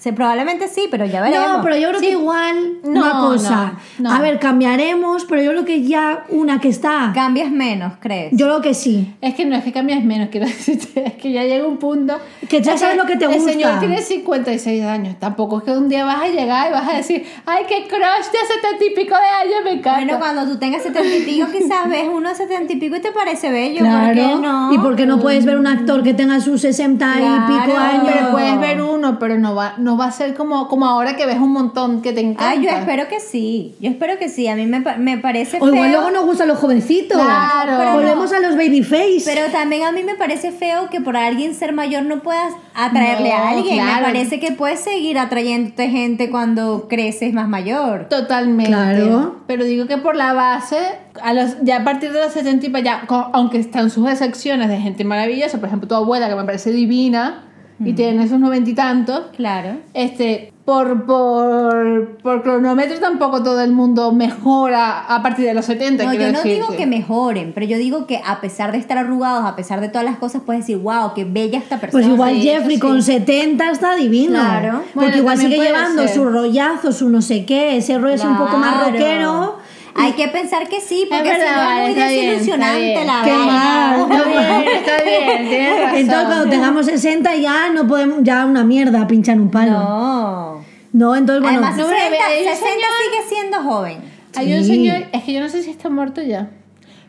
Se, 0.00 0.14
probablemente 0.14 0.66
sí, 0.66 0.88
pero 0.90 1.04
ya 1.04 1.20
veremos. 1.20 1.58
No, 1.58 1.62
pero 1.62 1.76
yo 1.76 1.88
creo 1.90 2.00
que 2.00 2.10
igual 2.12 2.78
No, 2.84 3.00
una 3.00 3.10
cosa. 3.20 3.74
no, 3.98 4.08
no. 4.08 4.16
A 4.16 4.20
ver, 4.22 4.38
cambiaremos, 4.38 5.26
pero 5.26 5.42
yo 5.42 5.50
creo 5.50 5.64
que 5.66 5.82
ya 5.82 6.24
una 6.30 6.58
que 6.58 6.68
está. 6.68 7.12
Cambias 7.14 7.50
menos, 7.50 7.92
¿crees? 8.00 8.30
Yo 8.32 8.46
creo 8.46 8.60
que 8.62 8.72
sí. 8.72 9.14
Es 9.20 9.34
que 9.34 9.44
no 9.44 9.54
es 9.56 9.62
que 9.62 9.72
cambies 9.72 10.02
menos, 10.02 10.28
quiero 10.30 10.46
decirte, 10.48 11.06
es 11.06 11.12
que 11.14 11.32
ya 11.32 11.44
llega 11.44 11.66
un 11.66 11.76
punto. 11.76 12.18
Que 12.48 12.62
ya 12.62 12.72
Es 12.74 12.80
sabes 12.80 12.96
lo 12.96 13.04
que 13.04 13.16
te 13.16 13.26
El 13.26 13.34
gusta. 13.34 13.52
señor 13.52 13.78
tiene 13.78 14.00
56 14.00 14.84
años, 14.84 15.16
tampoco 15.18 15.58
es 15.58 15.64
que 15.64 15.72
un 15.72 15.88
día 15.90 16.04
vas 16.06 16.22
a 16.22 16.28
llegar 16.28 16.70
y 16.70 16.72
vas 16.72 16.88
a 16.88 16.96
decir, 16.96 17.26
ay, 17.44 17.64
qué 17.68 17.86
crush 17.86 18.30
de 18.32 18.38
setenta 18.46 18.84
y 18.84 18.94
pico 18.94 19.14
de 19.14 19.48
años, 19.48 19.64
me 19.64 19.72
encanta. 19.72 20.00
Bueno, 20.00 20.18
cuando 20.18 20.46
tú 20.50 20.58
tengas 20.58 20.82
70 20.82 21.14
y 21.16 21.20
pico, 21.26 21.46
quizás 21.52 21.88
ves 21.90 22.08
uno 22.10 22.28
de 22.30 22.34
70 22.34 22.72
y 22.72 22.76
pico 22.76 22.96
y 22.96 23.00
te 23.00 23.12
parece 23.12 23.50
bello. 23.50 23.80
Claro. 23.80 24.06
¿Por 24.06 24.14
qué 24.14 24.34
no? 24.40 24.72
Y 24.72 24.78
porque 24.78 25.04
no 25.04 25.20
puedes 25.20 25.44
ver 25.44 25.58
un 25.58 25.66
actor 25.66 26.02
que 26.02 26.14
tenga 26.14 26.40
sus 26.40 26.62
60 26.62 27.06
y 27.06 27.52
pico 27.52 27.64
Claro. 27.64 27.78
años. 27.78 28.10
Pero 28.12 28.30
puedes 28.30 28.58
ver 28.60 28.80
uno, 28.80 29.18
pero 29.18 29.36
no 29.38 29.54
va, 29.54 29.74
no 29.76 29.89
va 29.96 30.06
a 30.06 30.12
ser 30.12 30.34
como, 30.34 30.68
como 30.68 30.86
ahora 30.86 31.16
que 31.16 31.26
ves 31.26 31.38
un 31.38 31.52
montón 31.52 32.02
que 32.02 32.12
te 32.12 32.20
encanta. 32.20 32.50
Ay, 32.50 32.62
yo 32.64 32.70
espero 32.70 33.08
que 33.08 33.20
sí. 33.20 33.74
Yo 33.80 33.90
espero 33.90 34.18
que 34.18 34.28
sí. 34.28 34.48
A 34.48 34.56
mí 34.56 34.66
me, 34.66 34.80
me 34.98 35.18
parece 35.18 35.58
O 35.58 35.64
feo. 35.66 35.74
igual 35.74 35.92
luego 35.92 36.10
nos 36.10 36.24
gustan 36.24 36.48
los 36.48 36.58
jovencitos. 36.58 37.20
Claro. 37.20 37.72
Pero 37.78 37.92
Volvemos 37.94 38.32
a 38.32 38.40
los 38.40 38.56
babyface. 38.56 39.22
Pero 39.24 39.50
también 39.52 39.84
a 39.84 39.92
mí 39.92 40.02
me 40.02 40.14
parece 40.14 40.52
feo 40.52 40.88
que 40.90 41.00
por 41.00 41.16
alguien 41.16 41.54
ser 41.54 41.72
mayor 41.72 42.04
no 42.04 42.20
puedas 42.20 42.52
atraerle 42.74 43.28
No, 43.30 43.34
a 43.34 43.48
alguien. 43.50 43.76
claro. 43.78 43.96
Me 44.06 44.12
parece 44.12 44.40
que 44.40 44.52
puedes 44.52 44.80
seguir 44.80 45.18
atrayéndote 45.18 45.88
gente 45.88 46.30
cuando 46.30 46.86
creces 46.88 47.32
más 47.32 47.48
mayor. 47.48 48.08
Totalmente. 48.08 48.70
Claro. 48.70 49.36
Pero 49.46 49.64
digo 49.64 49.86
que 49.86 49.98
por 49.98 50.16
la 50.16 50.32
base, 50.32 50.78
a 51.22 51.32
los, 51.34 51.56
ya 51.62 51.78
a 51.78 51.84
partir 51.84 52.12
de 52.12 52.20
los 52.20 52.32
60 52.32 52.66
y 52.66 52.68
para 52.70 52.80
allá, 53.00 53.02
aunque 53.32 53.58
están 53.58 53.90
sus 53.90 54.08
excepciones 54.08 54.68
de 54.68 54.78
gente 54.78 55.04
maravillosa, 55.04 55.58
por 55.58 55.66
ejemplo, 55.68 55.88
tu 55.88 55.94
abuela 55.94 56.28
que 56.28 56.34
me 56.36 56.44
parece 56.44 56.70
divina 56.72 57.44
y 57.82 57.92
tiene 57.94 58.24
esos 58.24 58.38
noventa 58.38 58.68
y 58.70 58.74
tantos, 58.74 59.22
Claro. 59.36 59.78
este, 59.94 60.52
por, 60.64 61.04
por, 61.06 62.18
por 62.22 62.42
cronómetro 62.42 62.98
tampoco 63.00 63.42
todo 63.42 63.60
el 63.62 63.72
mundo 63.72 64.12
mejora 64.12 65.00
a 65.00 65.22
partir 65.22 65.46
de 65.46 65.54
los 65.54 65.64
70. 65.64 66.04
No, 66.04 66.14
yo 66.14 66.30
no 66.30 66.42
digo 66.42 66.68
que 66.76 66.86
mejoren, 66.86 67.52
pero 67.54 67.66
yo 67.66 67.76
digo 67.78 68.06
que 68.06 68.20
a 68.24 68.40
pesar 68.40 68.70
de 68.72 68.78
estar 68.78 68.98
arrugados, 68.98 69.44
a 69.44 69.56
pesar 69.56 69.80
de 69.80 69.88
todas 69.88 70.04
las 70.04 70.18
cosas, 70.18 70.42
puedes 70.44 70.62
decir, 70.62 70.76
wow, 70.78 71.12
qué 71.14 71.24
bella 71.24 71.58
esta 71.58 71.80
persona. 71.80 72.02
Pues 72.04 72.12
igual 72.14 72.34
sí, 72.34 72.42
Jeffrey 72.42 72.74
sí. 72.76 72.80
con 72.80 73.02
70 73.02 73.70
está 73.70 73.96
divino. 73.96 74.38
Claro. 74.38 74.82
Porque 74.94 74.94
Bueno, 74.94 75.16
igual 75.16 75.38
sigue 75.38 75.56
llevando 75.58 76.02
ser. 76.02 76.14
su 76.14 76.24
rollazo, 76.28 76.92
su 76.92 77.08
no 77.08 77.22
sé 77.22 77.44
qué, 77.46 77.76
ese 77.76 77.98
rollo 77.98 78.14
es 78.14 78.24
un 78.24 78.36
poco 78.36 78.56
más 78.58 78.74
Claro. 78.74 78.92
rockero. 78.92 79.59
Hay 79.94 80.12
que 80.12 80.28
pensar 80.28 80.68
que 80.68 80.80
sí, 80.80 81.06
porque 81.10 81.30
Es 81.30 81.36
si 81.38 81.42
no 81.42 81.70
es 81.70 81.88
muy 81.88 81.94
desilusionante 81.94 82.80
bien. 82.80 83.06
la 83.06 83.22
Qué 83.24 83.32
mal. 83.32 84.00
Está 84.00 84.24
bien, 84.24 84.68
está 84.76 85.02
bien, 85.04 85.48
tienes 85.48 85.80
razón. 85.82 85.96
Entonces 85.98 86.26
cuando 86.26 86.50
tengamos 86.50 86.86
60 86.86 87.36
ya 87.36 87.70
no 87.70 87.86
podemos, 87.86 88.18
ya 88.22 88.46
una 88.46 88.64
mierda 88.64 89.06
pinchar 89.06 89.38
un 89.40 89.50
palo. 89.50 89.72
No. 89.72 90.60
No, 90.92 91.14
entonces 91.16 91.42
bueno. 91.42 91.58
Además, 91.58 91.76
No, 91.76 91.88
60, 91.88 92.04
pero 92.10 92.38
el 92.38 92.44
60 92.44 92.66
señor- 92.66 92.90
sigue 93.04 93.28
siendo 93.36 93.62
joven. 93.62 93.98
Hay 94.36 94.52
un 94.54 94.60
Sí. 94.64 94.70
señor, 94.70 95.06
es 95.12 95.22
que 95.24 95.32
yo 95.32 95.40
no 95.40 95.48
sé 95.48 95.62
si 95.62 95.70
está 95.70 95.88
muerto 95.90 96.22
ya. 96.22 96.50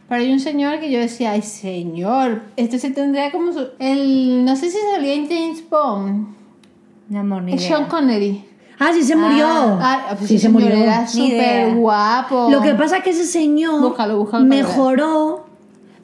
Pero 0.10 0.22
hay 0.22 0.32
un 0.32 0.40
señor 0.40 0.80
que 0.80 0.92
yo 0.92 1.00
decía, 1.00 1.32
ay 1.32 1.42
señor, 1.42 2.42
este 2.58 2.80
se 2.80 2.92
tendría 2.92 3.32
como 3.32 3.54
su... 3.54 3.68
El, 3.80 4.44
no 4.44 4.56
sé 4.56 4.70
si 4.70 4.78
salía 4.94 5.14
en 5.14 5.28
James 5.30 5.64
Bond. 5.70 6.28
Mi 7.08 7.18
amor, 7.18 7.44
ni 7.44 7.54
idea. 7.54 7.68
Sean 7.68 7.86
Connery. 7.86 8.44
Ah, 8.84 8.92
sí 8.94 9.04
se 9.04 9.16
murió. 9.16 9.46
Ay, 9.80 10.00
pues 10.18 10.28
sí 10.28 10.36
ese 10.36 10.48
se 10.48 10.54
señor 10.54 10.62
murió. 10.64 10.84
Era 10.84 11.08
súper 11.08 11.76
guapo. 11.76 12.48
Lo 12.50 12.62
que 12.62 12.74
pasa 12.74 12.98
es 12.98 13.04
que 13.04 13.12
ese 13.12 13.26
señor 13.26 13.80
Búscalo, 13.82 14.18
búscalo 14.18 14.46
mejoró 14.46 15.46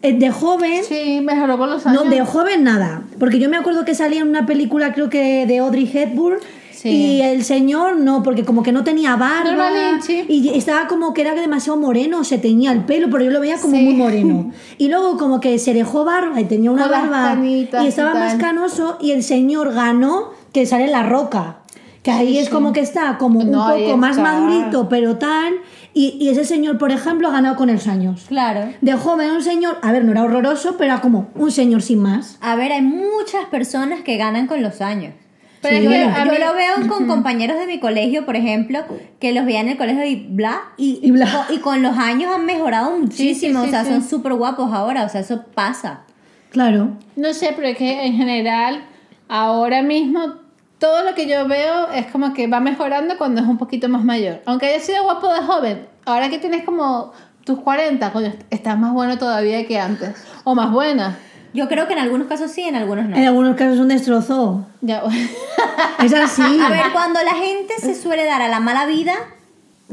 eh, 0.03 0.13
de 0.13 0.29
joven. 0.29 0.83
Sí, 0.87 1.19
mejoró 1.23 1.57
con 1.57 1.69
los 1.71 1.85
años. 1.87 2.03
No, 2.05 2.09
de 2.09 2.23
joven 2.23 2.63
nada. 2.63 3.01
Porque 3.19 3.39
yo 3.39 3.49
me 3.49 3.57
acuerdo 3.57 3.83
que 3.83 3.95
salía 3.95 4.21
en 4.21 4.27
una 4.29 4.45
película, 4.45 4.93
creo 4.93 5.09
que 5.09 5.45
de 5.47 5.57
Audrey 5.57 5.89
Hepburn. 5.91 6.37
Sí. 6.71 6.89
Y 6.89 7.21
el 7.23 7.43
señor 7.43 7.97
no, 7.97 8.21
porque 8.21 8.45
como 8.45 8.61
que 8.61 8.71
no 8.71 8.83
tenía 8.83 9.15
barba. 9.15 9.69
Sí. 9.99 10.23
Y 10.29 10.49
estaba 10.49 10.85
como 10.87 11.11
que 11.15 11.21
era 11.21 11.33
demasiado 11.33 11.79
moreno, 11.79 12.23
se 12.23 12.37
teñía 12.37 12.71
el 12.71 12.81
pelo, 12.85 13.07
pero 13.11 13.23
yo 13.23 13.31
lo 13.31 13.39
veía 13.39 13.57
como 13.59 13.75
Sí. 13.75 13.81
muy 13.83 13.95
moreno. 13.95 14.51
Y 14.77 14.87
luego 14.89 15.17
como 15.17 15.39
que 15.39 15.57
se 15.57 15.73
dejó 15.73 16.05
barba 16.05 16.39
y 16.39 16.45
tenía 16.45 16.69
una 16.69 16.83
Con 16.83 16.91
barba 17.09 17.43
y 17.43 17.67
y 17.83 17.87
estaba 17.87 18.13
más 18.13 18.33
tal. 18.33 18.41
canoso 18.41 18.97
y 19.01 19.09
el 19.13 19.23
señor 19.23 19.73
ganó 19.73 20.29
que 20.53 20.67
sale 20.67 20.83
en 20.85 20.91
la 20.91 21.01
roca. 21.01 21.57
Que 22.07 22.11
ahí 22.13 22.27
Sí, 22.33 22.37
es 22.39 22.45
sí. 22.45 22.51
como 22.51 22.71
que 22.71 22.79
está 22.79 23.17
como 23.17 23.39
un 23.41 23.51
No, 23.51 23.67
poco 23.67 23.97
más 23.97 24.17
está. 24.17 24.23
madurito, 24.23 24.87
pero 24.87 25.17
tal. 25.17 25.55
Y, 25.93 26.15
y 26.21 26.29
ese 26.29 26.45
señor, 26.45 26.77
por 26.77 26.91
ejemplo, 26.91 27.27
ha 27.27 27.31
ganado 27.31 27.57
con 27.57 27.67
los 27.71 27.85
años. 27.87 28.25
Claro. 28.29 28.71
De 28.79 28.93
joven 28.93 29.31
un 29.31 29.41
señor, 29.43 29.77
a 29.81 29.91
ver, 29.91 30.05
no 30.05 30.11
era 30.13 30.23
horroroso, 30.23 30.77
pero 30.77 30.93
era 30.93 31.01
como 31.01 31.27
un 31.35 31.51
señor 31.51 31.81
sin 31.81 31.99
más. 32.01 32.37
A 32.39 32.55
ver, 32.55 32.71
hay 32.71 32.81
muchas 32.81 33.43
personas 33.51 34.01
que 34.03 34.15
ganan 34.15 34.47
con 34.47 34.61
los 34.61 34.79
años. 34.79 35.13
Pero 35.61 35.75
Sí. 35.79 35.85
es 35.85 35.89
que 35.89 36.25
Yo, 36.39 36.45
lo 36.45 36.53
veo 36.53 36.87
con 36.87 37.07
compañeros 37.07 37.57
de 37.59 37.65
mi 37.67 37.79
colegio, 37.81 38.25
por 38.25 38.37
ejemplo, 38.37 38.85
que 39.19 39.33
los 39.33 39.43
veía 39.45 39.59
en 39.59 39.67
el 39.69 39.77
colegio 39.77 40.05
y 40.05 40.27
bla, 40.29 40.61
y, 40.77 40.99
Y 41.01 41.11
bla. 41.11 41.47
y 41.49 41.57
con 41.57 41.81
los 41.81 41.97
años 41.97 42.31
han 42.33 42.45
mejorado 42.45 42.97
muchísimo, 42.97 43.63
sí, 43.63 43.67
o 43.67 43.69
sea, 43.71 43.83
sí. 43.83 43.89
son 43.91 44.01
súper 44.01 44.33
guapos 44.35 44.71
ahora, 44.71 45.03
o 45.03 45.09
sea, 45.09 45.19
eso 45.21 45.43
pasa. 45.53 46.03
Claro. 46.51 46.91
No 47.17 47.33
sé, 47.33 47.51
pero 47.55 47.67
es 47.67 47.77
que 47.77 48.05
en 48.05 48.13
general, 48.15 48.85
ahora 49.27 49.81
mismo, 49.81 50.35
todo 50.79 51.03
lo 51.03 51.15
que 51.15 51.27
yo 51.27 51.47
veo 51.47 51.89
es 51.91 52.07
como 52.07 52.33
que 52.33 52.47
va 52.47 52.59
mejorando 52.59 53.17
cuando 53.17 53.41
es 53.41 53.47
un 53.47 53.57
poquito 53.57 53.89
más 53.89 54.03
mayor. 54.03 54.41
Aunque 54.45 54.67
haya 54.67 54.79
sido 54.79 55.03
guapo 55.03 55.33
de 55.33 55.41
joven, 55.41 55.87
ahora 56.05 56.29
que 56.29 56.39
tienes 56.39 56.63
como 56.63 57.13
tus 57.43 57.59
40, 57.59 58.11
coño, 58.11 58.33
estás 58.49 58.77
más 58.77 58.93
bueno 58.93 59.17
todavía 59.17 59.65
que 59.65 59.79
antes. 59.79 60.15
O 60.43 60.53
más 60.53 60.71
buena. 60.71 61.17
Yo 61.53 61.67
creo 61.67 61.87
que 61.87 61.93
en 61.93 61.99
algunos 61.99 62.27
casos 62.27 62.51
sí, 62.51 62.61
en 62.61 62.75
algunos 62.75 63.05
no. 63.05 63.15
En 63.15 63.25
algunos 63.25 63.55
casos 63.55 63.79
un 63.79 63.87
destrozo. 63.87 64.65
Ya, 64.81 65.01
Es 66.03 66.13
así. 66.13 66.59
A 66.61 66.69
ver, 66.69 66.91
cuando 66.93 67.21
la 67.23 67.33
gente 67.33 67.73
se 67.79 67.95
suele 67.95 68.25
dar 68.25 68.41
a 68.41 68.47
la 68.47 68.59
mala 68.59 68.85
vida, 68.85 69.13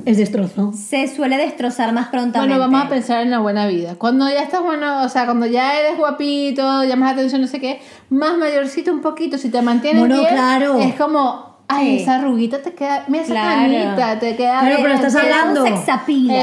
Es 0.05 0.17
destrozo. 0.19 0.73
se 0.73 1.07
suele 1.07 1.37
destrozar 1.37 1.93
más 1.93 2.09
prontamente. 2.09 2.57
Bueno, 2.57 2.59
vamos 2.73 2.87
a 2.87 2.89
pensar 2.91 3.23
en 3.23 3.31
la 3.31 3.39
buena 3.39 3.67
vida. 3.69 3.95
Cuando 3.97 4.29
ya 4.29 4.43
estás 4.43 4.61
bueno, 4.63 5.03
o 5.05 5.09
sea, 5.09 5.25
cuando 5.25 5.47
ya 5.47 5.79
eres 5.79 5.97
guapito, 5.99 6.83
llamas 6.85 7.11
la 7.11 7.13
atención, 7.13 7.41
no 7.41 7.47
sé 7.47 7.61
qué, 7.61 7.81
más 8.11 8.37
mayorcito 8.37 8.93
un 8.93 9.01
poquito, 9.01 9.39
si 9.39 9.51
te 9.51 9.63
mantienes 9.63 10.01
Bueno, 10.01 10.17
bien, 10.17 10.29
claro. 10.35 10.81
es 10.81 10.95
como, 10.97 11.59
ay, 11.69 11.99
Sí. 11.99 12.03
esa 12.03 12.17
arruguita 12.17 12.59
te 12.61 12.75
queda, 12.75 13.05
mira 13.07 13.23
esa 13.25 13.33
Claro. 13.35 13.73
canita, 13.73 14.19
te 14.19 14.37
queda 14.37 14.61
Claro, 14.61 14.67
bien. 14.67 14.83
pero 14.83 14.95
estás 14.95 15.15
hablando-. 15.15 15.65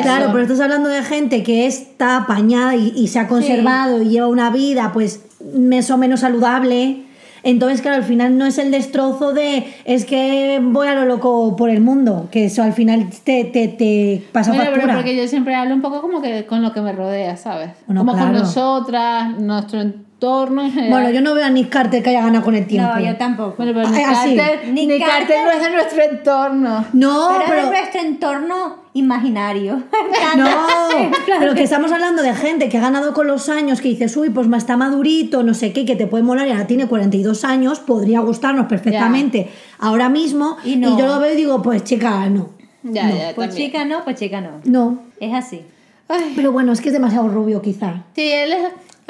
Claro, 0.02 0.30
pero 0.32 0.42
estás 0.44 0.60
hablando 0.62 0.88
de 0.90 1.04
gente 1.04 1.44
que 1.44 1.68
está 1.68 2.18
apañada 2.18 2.76
y, 2.76 2.94
y 2.96 3.10
se 3.10 3.20
ha 3.20 3.28
conservado 3.28 4.02
y 4.02 4.10
lleva 4.10 4.28
una 4.28 4.50
vida, 4.50 4.92
pues, 4.94 5.26
más 5.58 5.92
o 5.92 5.98
menos 5.98 6.22
saludable. 6.22 7.04
Entonces, 7.44 7.82
claro, 7.82 7.98
al 7.98 8.04
final 8.04 8.38
no 8.38 8.46
es 8.46 8.58
el 8.58 8.72
destrozo 8.72 9.34
de 9.34 9.66
es 9.86 10.06
que 10.06 10.60
voy 10.62 10.88
a 10.88 10.96
lo 10.96 11.06
loco 11.06 11.56
por 11.56 11.70
el 11.70 11.82
mundo, 11.82 12.28
que 12.32 12.46
eso 12.46 12.62
al 12.64 12.74
final 12.74 13.08
te, 13.24 13.46
te, 13.46 13.68
te 13.68 14.24
pasa 14.32 14.52
Bueno, 14.52 14.66
pero 14.66 14.76
factura. 14.82 14.96
porque 14.96 15.16
yo 15.16 15.28
siempre 15.28 15.56
hablo 15.56 15.74
un 15.74 15.82
poco 15.82 16.02
como 16.02 16.22
que 16.22 16.46
con 16.46 16.62
lo 16.62 16.72
que 16.74 16.82
me 16.82 16.92
rodea, 16.92 17.38
¿sabes? 17.38 17.72
Bueno, 17.88 18.02
como 18.06 18.18
con 18.18 18.34
nosotras, 18.34 19.38
nuestro 19.40 19.82
entorno 20.22 20.62
en 20.62 20.72
general. 20.72 20.92
Bueno, 20.92 21.10
yo 21.10 21.22
no 21.22 21.34
veo 21.34 21.46
a 21.46 21.50
Nick 21.50 21.70
Carter 21.70 22.04
que 22.04 22.12
haya 22.12 22.22
ganado 22.22 22.44
con 22.46 22.54
el 22.56 22.68
tiempo. 22.68 22.92
No, 22.94 23.00
yo 23.04 23.18
tampoco. 23.18 23.56
Bueno, 23.58 23.74
pero 23.74 23.88
Ay, 23.88 23.94
Nick 23.94 24.08
así. 24.08 24.36
Carter, 24.38 24.68
Nick 24.72 24.88
Nick 24.90 25.00
Carter 25.06 25.28
Carter- 25.28 25.44
no 25.46 25.52
es 25.52 25.62
de 25.64 25.72
nuestro 25.72 26.04
entorno. 26.04 26.86
No, 26.94 27.30
pero, 27.32 27.44
pero, 27.48 27.60
es 27.62 27.66
de 27.72 27.72
nuestro 27.78 28.02
entorno 28.02 28.76
imaginario. 28.94 29.84
No, 30.38 30.48
pero 31.40 31.54
que 31.56 31.64
estamos 31.64 31.92
hablando 31.92 32.22
de 32.22 32.34
gente 32.36 32.70
que 32.70 32.78
ha 32.78 32.82
ganado 32.82 33.14
con 33.14 33.28
los 33.28 33.50
años, 33.50 33.82
que 33.82 33.90
dices, 33.90 34.16
uy, 34.16 34.30
pues 34.30 34.48
está 34.56 34.78
madurito, 34.78 35.44
no 35.44 35.54
sé 35.54 35.74
qué, 35.74 35.86
que 35.86 35.96
te 35.96 36.08
puede 36.08 36.24
molar 36.24 36.48
y 36.48 36.52
ahora 36.52 36.68
tiene 36.68 36.88
42 36.88 37.44
años, 37.44 37.80
podría 37.80 38.20
gustarnos 38.22 38.68
perfectamente 38.68 39.50
ahora 39.80 40.08
mismo. 40.10 40.58
Y 40.64 40.74
Y, 40.74 40.76
no. 40.78 40.98
yo 40.98 41.08
lo 41.08 41.20
veo 41.20 41.34
y 41.34 41.36
digo, 41.36 41.62
pues 41.62 41.84
chica, 41.84 42.30
no. 42.30 42.50
Ya, 42.84 43.08
No. 43.08 43.16
ya, 43.16 43.32
Pues 43.36 43.50
también. 43.50 43.68
chica 43.72 43.86
no, 43.86 44.04
pues 44.04 44.18
chica 44.20 44.40
no. 44.42 44.62
No. 44.64 45.00
Es 45.20 45.34
así. 45.34 45.62
Ay, 46.08 46.34
Pero 46.36 46.52
bueno, 46.52 46.72
es 46.72 46.80
que 46.82 46.90
es 46.90 46.94
demasiado 46.94 47.28
rubio 47.30 47.62
quizá. 47.62 48.04
sí, 48.16 48.22
él 48.32 48.54
es... 48.54 48.60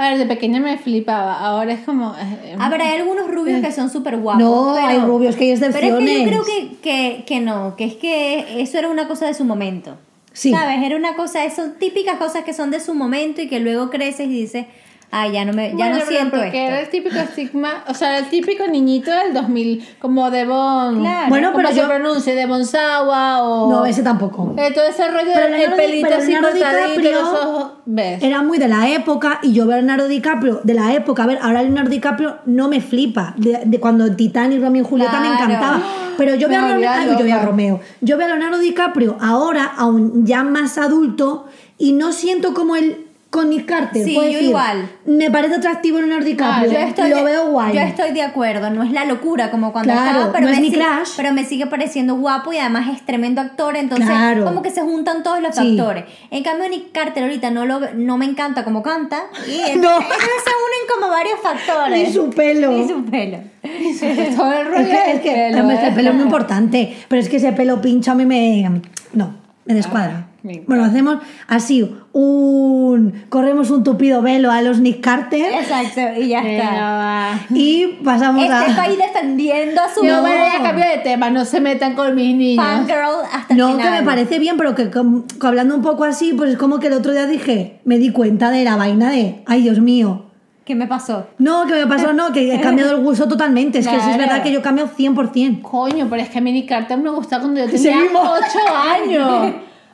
A 0.02 0.10
ver, 0.10 0.18
de 0.18 0.26
pequeña 0.26 0.60
me 0.60 0.78
flipaba, 0.78 1.40
ahora 1.40 1.74
es 1.74 1.82
como... 1.82 2.14
eh, 2.16 2.56
A 2.60 2.70
ver, 2.70 2.82
hay 2.82 3.00
algunos 3.00 3.30
rubios 3.30 3.62
que 3.62 3.72
son 3.72 3.90
súper 3.90 4.18
guapos. 4.18 4.42
No, 4.42 4.74
pero- 4.76 4.88
hay 4.88 4.98
rubios, 5.00 5.36
que 5.36 5.44
hay 5.52 5.60
Pero 5.60 5.68
es 5.70 5.76
que 5.82 5.88
yo 5.90 5.98
excepciones. 6.00 6.28
creo 6.28 6.44
que, 6.44 6.76
que, 6.82 7.24
que 7.26 7.40
no, 7.40 7.76
que 7.76 7.84
es 7.86 7.96
que 7.96 8.62
eso 8.62 8.80
era 8.80 8.90
una 8.90 9.08
cosa 9.08 9.28
de 9.28 9.34
su 9.36 9.44
momento. 9.46 9.98
Sí. 10.34 10.50
¿Sabes? 10.52 10.82
Era 10.82 10.96
una 10.96 11.16
cosa, 11.16 11.48
son 11.50 11.74
típicas 11.78 12.16
cosas 12.18 12.44
que 12.46 12.54
son 12.54 12.72
de 12.72 12.80
su 12.80 12.94
momento 12.96 13.42
y 13.42 13.48
que 13.50 13.60
luego 13.60 13.90
creces 13.90 14.28
y 14.28 14.42
dices, 14.42 14.66
ay, 15.12 15.34
ya 15.34 15.45
no 15.45 15.54
me, 15.54 15.69
ya 15.69 15.76
Bueno, 15.76 15.95
no 16.00 16.06
siento 16.06 16.32
porque 16.38 16.47
esto. 16.47 16.58
era 16.58 16.80
el 16.82 16.89
típico 16.89 17.15
estigma, 17.17 17.84
o 17.88 17.93
sea, 17.93 18.17
el 18.17 18.30
típico 18.30 18.65
niñito 18.67 19.12
del 19.12 19.34
2000, 19.34 19.86
como 20.00 20.32
Devon, 20.32 21.02
Claro. 21.02 21.30
Bueno, 21.30 21.47
¿cómo 21.52 21.58
pero 21.63 21.69
se 21.76 21.82
yo- 21.82 21.88
pronuncia? 21.88 22.34
Devon 22.36 22.65
Sawa 22.65 23.43
o... 23.43 23.69
No, 23.71 23.86
ese 23.86 24.04
tampoco. 24.04 24.54
Eh, 24.58 24.71
todo 24.74 24.86
ese 24.86 25.08
rollo 25.10 25.32
Pero 25.34 25.47
del 25.47 25.52
Leonardo- 25.60 25.76
pelito 25.76 26.08
pero 26.10 26.21
así 26.21 26.32
Leonardo 26.32 26.56
DiCaprio 26.56 27.12
los 27.12 27.30
ojos, 27.30 27.71
¿ves? 27.86 28.24
Era 28.24 28.41
muy 28.41 28.58
de 28.58 28.67
la 28.67 28.89
época 28.89 29.39
y 29.43 29.54
yo 29.54 29.65
veo 29.65 29.76
a 29.76 29.78
Leonardo 29.80 30.08
DiCaprio 30.08 30.62
de 30.63 30.74
la 30.74 30.93
época. 30.93 31.24
A 31.24 31.28
ver, 31.28 31.39
ahora 31.41 31.62
Leonardo 31.62 31.89
DiCaprio 31.89 32.38
no 32.45 32.67
me 32.69 32.80
flipa. 32.82 33.34
De, 33.38 33.62
de 33.65 33.80
cuando 33.80 34.15
Titanic, 34.15 34.62
Romeo 34.62 34.84
y 34.84 34.86
Julieta 34.86 35.19
me 35.19 35.28
Claro. 35.28 35.43
encantaba. 35.43 35.82
Pero 36.17 36.36
yo 36.36 36.47
Me 36.47 36.56
veo, 36.58 36.65
a 36.65 36.78
Leonardo, 36.78 37.12
ay, 37.12 37.17
yo 37.17 37.24
veo 37.26 37.36
a. 37.38 37.45
Romeo. 37.45 37.80
Yo 38.02 38.17
veo 38.17 38.28
a 38.28 38.30
Leonardo 38.30 38.60
DiCaprio 38.60 39.17
ahora, 39.19 39.65
aún 39.78 40.26
ya 40.26 40.43
más 40.43 40.78
adulto, 40.78 41.45
y 41.78 41.93
no 41.93 42.12
siento 42.13 42.54
como 42.54 42.76
él 42.76 43.08
con 43.32 43.50
Nick 43.50 43.65
Carter. 43.65 44.04
Sí, 44.04 44.13
yo 44.13 44.22
decir, 44.24 44.41
igual. 44.44 44.89
Me 45.06 45.32
parece 45.32 45.56
atractivo 45.56 46.00
Leonardo 46.00 46.26
DiCaprio. 46.26 46.70
Yo 46.72 46.78
estoy, 46.80 47.10
lo 47.12 47.24
veo 47.24 47.48
guay. 47.50 47.74
Yo 47.74 47.80
estoy 47.80 48.12
de 48.12 48.22
acuerdo, 48.24 48.70
no 48.70 48.84
es 48.84 48.91
la 48.91 49.06
locura 49.06 49.50
como 49.50 49.72
cuando 49.72 49.94
Claro, 49.94 50.10
estaba, 50.20 50.32
pero, 50.34 50.46
no 50.48 50.52
es 50.52 50.58
me 50.58 50.62
mi 50.63 50.70
sigue- 50.70 50.84
crush. 50.84 51.10
pero 51.15 51.34
me 51.34 51.46
sigue 51.46 51.65
pareciendo 51.65 52.15
guapo 52.15 52.52
y 52.52 52.58
además 52.58 52.89
es 52.94 53.06
tremendo 53.06 53.39
actor, 53.39 53.78
entonces 53.78 54.06
Claro. 54.08 54.44
como 54.44 54.62
que 54.62 54.70
se 54.70 54.82
juntan 54.82 55.24
todos 55.24 55.41
los 55.41 55.56
Sí. 55.56 55.78
factores. 55.78 56.04
En 56.30 56.44
cambio 56.44 56.67
Nick 56.67 56.91
Carter 56.91 57.24
ahorita 57.24 57.52
no, 57.52 57.65
lo, 57.65 57.80
no 57.96 58.17
me 58.17 58.26
encanta 58.26 58.65
como 58.65 58.84
canta 58.84 59.22
y 59.48 59.52
No. 59.80 59.98
se 59.98 60.04
unen 60.06 60.84
como 60.94 61.10
varios 61.10 61.39
factores. 61.41 62.08
Ni 62.10 62.13
su 62.13 62.30
pelo. 62.32 62.72
Ni 62.74 62.86
su 62.88 63.06
pelo. 63.06 63.38
todo 64.36 64.52
el 64.52 64.65
rollo 64.67 64.80
Es 64.80 64.88
que, 64.89 65.12
es 65.13 65.22
que 65.22 65.32
pelo, 65.32 65.72
es 65.72 65.80
que 65.80 65.86
¿eh? 65.86 65.88
el 65.88 65.96
pelo 65.96 66.10
es 66.10 66.15
muy 66.15 66.26
importante, 66.26 66.98
pero 67.08 67.22
es 67.22 67.30
que 67.30 67.38
ese 67.38 67.54
pelo 67.54 67.80
pincho 67.82 68.12
a 68.12 68.15
mí 68.15 68.26
me... 68.26 68.82
No, 69.13 69.34
me 69.63 69.74
descuadra. 69.74 70.26
Ah. 70.28 70.31
Bueno, 70.67 70.86
hacemos 70.86 71.17
así, 71.47 71.95
un... 72.13 73.25
Corremos 73.30 73.69
un 73.69 73.84
tupido 73.84 74.21
velo 74.21 74.51
a 74.51 74.62
los 74.62 74.80
Nick 74.80 75.01
Carter 75.01 75.54
Exacto, 75.54 76.01
y 76.19 76.30
ya 76.30 76.39
está. 76.41 77.39
y 77.51 77.99
pasamos 78.04 78.43
Este 78.43 78.54
a... 78.71 78.75
país 78.75 78.97
defendiendo 78.97 79.82
a 79.82 79.93
su 79.93 80.04
me 80.04 80.19
voy 80.19 80.32
a 80.32 80.63
cambiar 80.63 80.89
de 80.97 81.04
tema, 81.04 81.30
no 81.30 81.45
se 81.45 81.62
metan 81.62 81.95
con 81.95 82.15
mis 82.15 82.36
niños. 82.36 82.65
fangirl 82.65 83.23
hasta 83.32 83.54
No, 83.54 83.71
final. 83.73 83.82
que 83.93 83.99
me 83.99 84.04
parece 84.06 84.39
bien, 84.39 84.58
pero 84.58 84.73
que, 84.75 84.89
que 84.89 84.99
hablando 85.47 85.75
un 85.75 85.82
poco 85.82 86.04
así, 86.06 86.34
pues 86.34 86.51
es 86.51 86.58
como 86.58 86.80
que 86.80 86.88
el 86.88 86.93
otro 86.93 87.12
día 87.12 87.27
dije, 87.27 87.80
me 87.86 87.97
di 87.97 88.12
cuenta 88.12 88.49
de 88.49 88.63
la 88.63 88.75
vaina 88.75 89.10
de, 89.12 89.43
ay 89.45 89.62
Dios 89.62 89.80
mío. 89.80 90.25
¿Qué 90.65 90.75
me 90.75 90.86
pasó? 90.88 91.27
No, 91.39 91.65
que 91.65 91.73
me 91.73 91.88
pasó, 91.88 92.13
no, 92.13 92.32
que 92.32 92.54
he 92.54 92.62
cambiado 92.62 92.91
el 92.95 93.04
gusto 93.04 93.27
totalmente. 93.27 93.80
Es 93.80 93.88
que 93.88 93.93
sí 93.93 93.97
es 93.99 94.04
Claro. 94.15 94.19
verdad 94.19 94.43
que 94.43 94.51
yo 94.51 94.60
he 94.60 94.62
cambiado 94.62 94.89
100%. 94.95 95.62
Coño, 95.63 96.08
pero 96.10 96.21
es 96.21 96.30
que 96.30 96.38
a 96.38 96.41
mí 96.41 96.51
Nick 96.51 96.69
Carter 96.69 96.97
me 96.97 97.10
gustaba 97.10 97.41
cuando 97.43 97.60
yo 97.62 97.65
tenía 97.71 97.80
Seguimos. 97.93 98.30
8 98.30 98.60
años. 99.04 99.54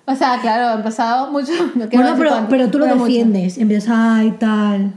O 0.09 0.15
sea, 0.15 0.39
claro, 0.41 0.69
han 0.69 0.83
pasado 0.83 1.31
mucho. 1.31 1.51
No 1.75 1.87
Bueno, 1.87 2.15
pero, 2.17 2.29
cuánto, 2.29 2.49
pero 2.49 2.69
tú 2.69 2.79
lo 2.79 2.85
defiendes. 2.85 3.57
Empiezas, 3.57 3.89
ay, 3.93 4.31
tal. 4.39 4.93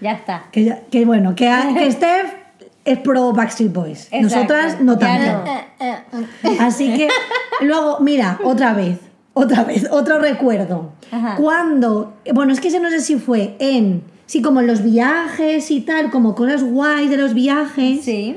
Ya 0.00 0.12
está. 0.12 0.44
Que, 0.52 0.64
ya- 0.64 0.80
que 0.90 1.04
bueno, 1.04 1.34
que, 1.34 1.50
que 1.76 1.90
Steph 1.92 2.32
es 2.84 2.98
pro 2.98 3.32
Backstreet 3.32 3.72
Boys. 3.72 4.08
Exacto. 4.10 4.54
Nosotras 4.54 4.80
no 4.80 4.98
Ya 4.98 5.44
tanto. 5.78 6.20
no. 6.44 6.50
Así 6.60 6.94
que 6.94 7.08
luego, 7.60 7.98
mira, 8.00 8.38
otra 8.44 8.72
vez, 8.72 8.98
otra 9.34 9.64
vez, 9.64 9.88
otro 9.90 10.18
recuerdo. 10.18 10.92
Ajá. 11.10 11.34
Cuando, 11.36 12.14
bueno, 12.32 12.52
es 12.52 12.60
que 12.60 12.68
ese 12.68 12.80
no 12.80 12.88
sé 12.90 13.00
si 13.00 13.16
fue 13.16 13.56
en, 13.58 14.02
sí, 14.26 14.42
como 14.42 14.60
en 14.60 14.66
los 14.68 14.82
viajes 14.82 15.70
y 15.70 15.80
tal, 15.82 16.10
como 16.10 16.34
cosas 16.34 16.62
guays 16.64 17.10
de 17.10 17.16
los 17.16 17.34
viajes. 17.34 18.04
Sí. 18.04 18.36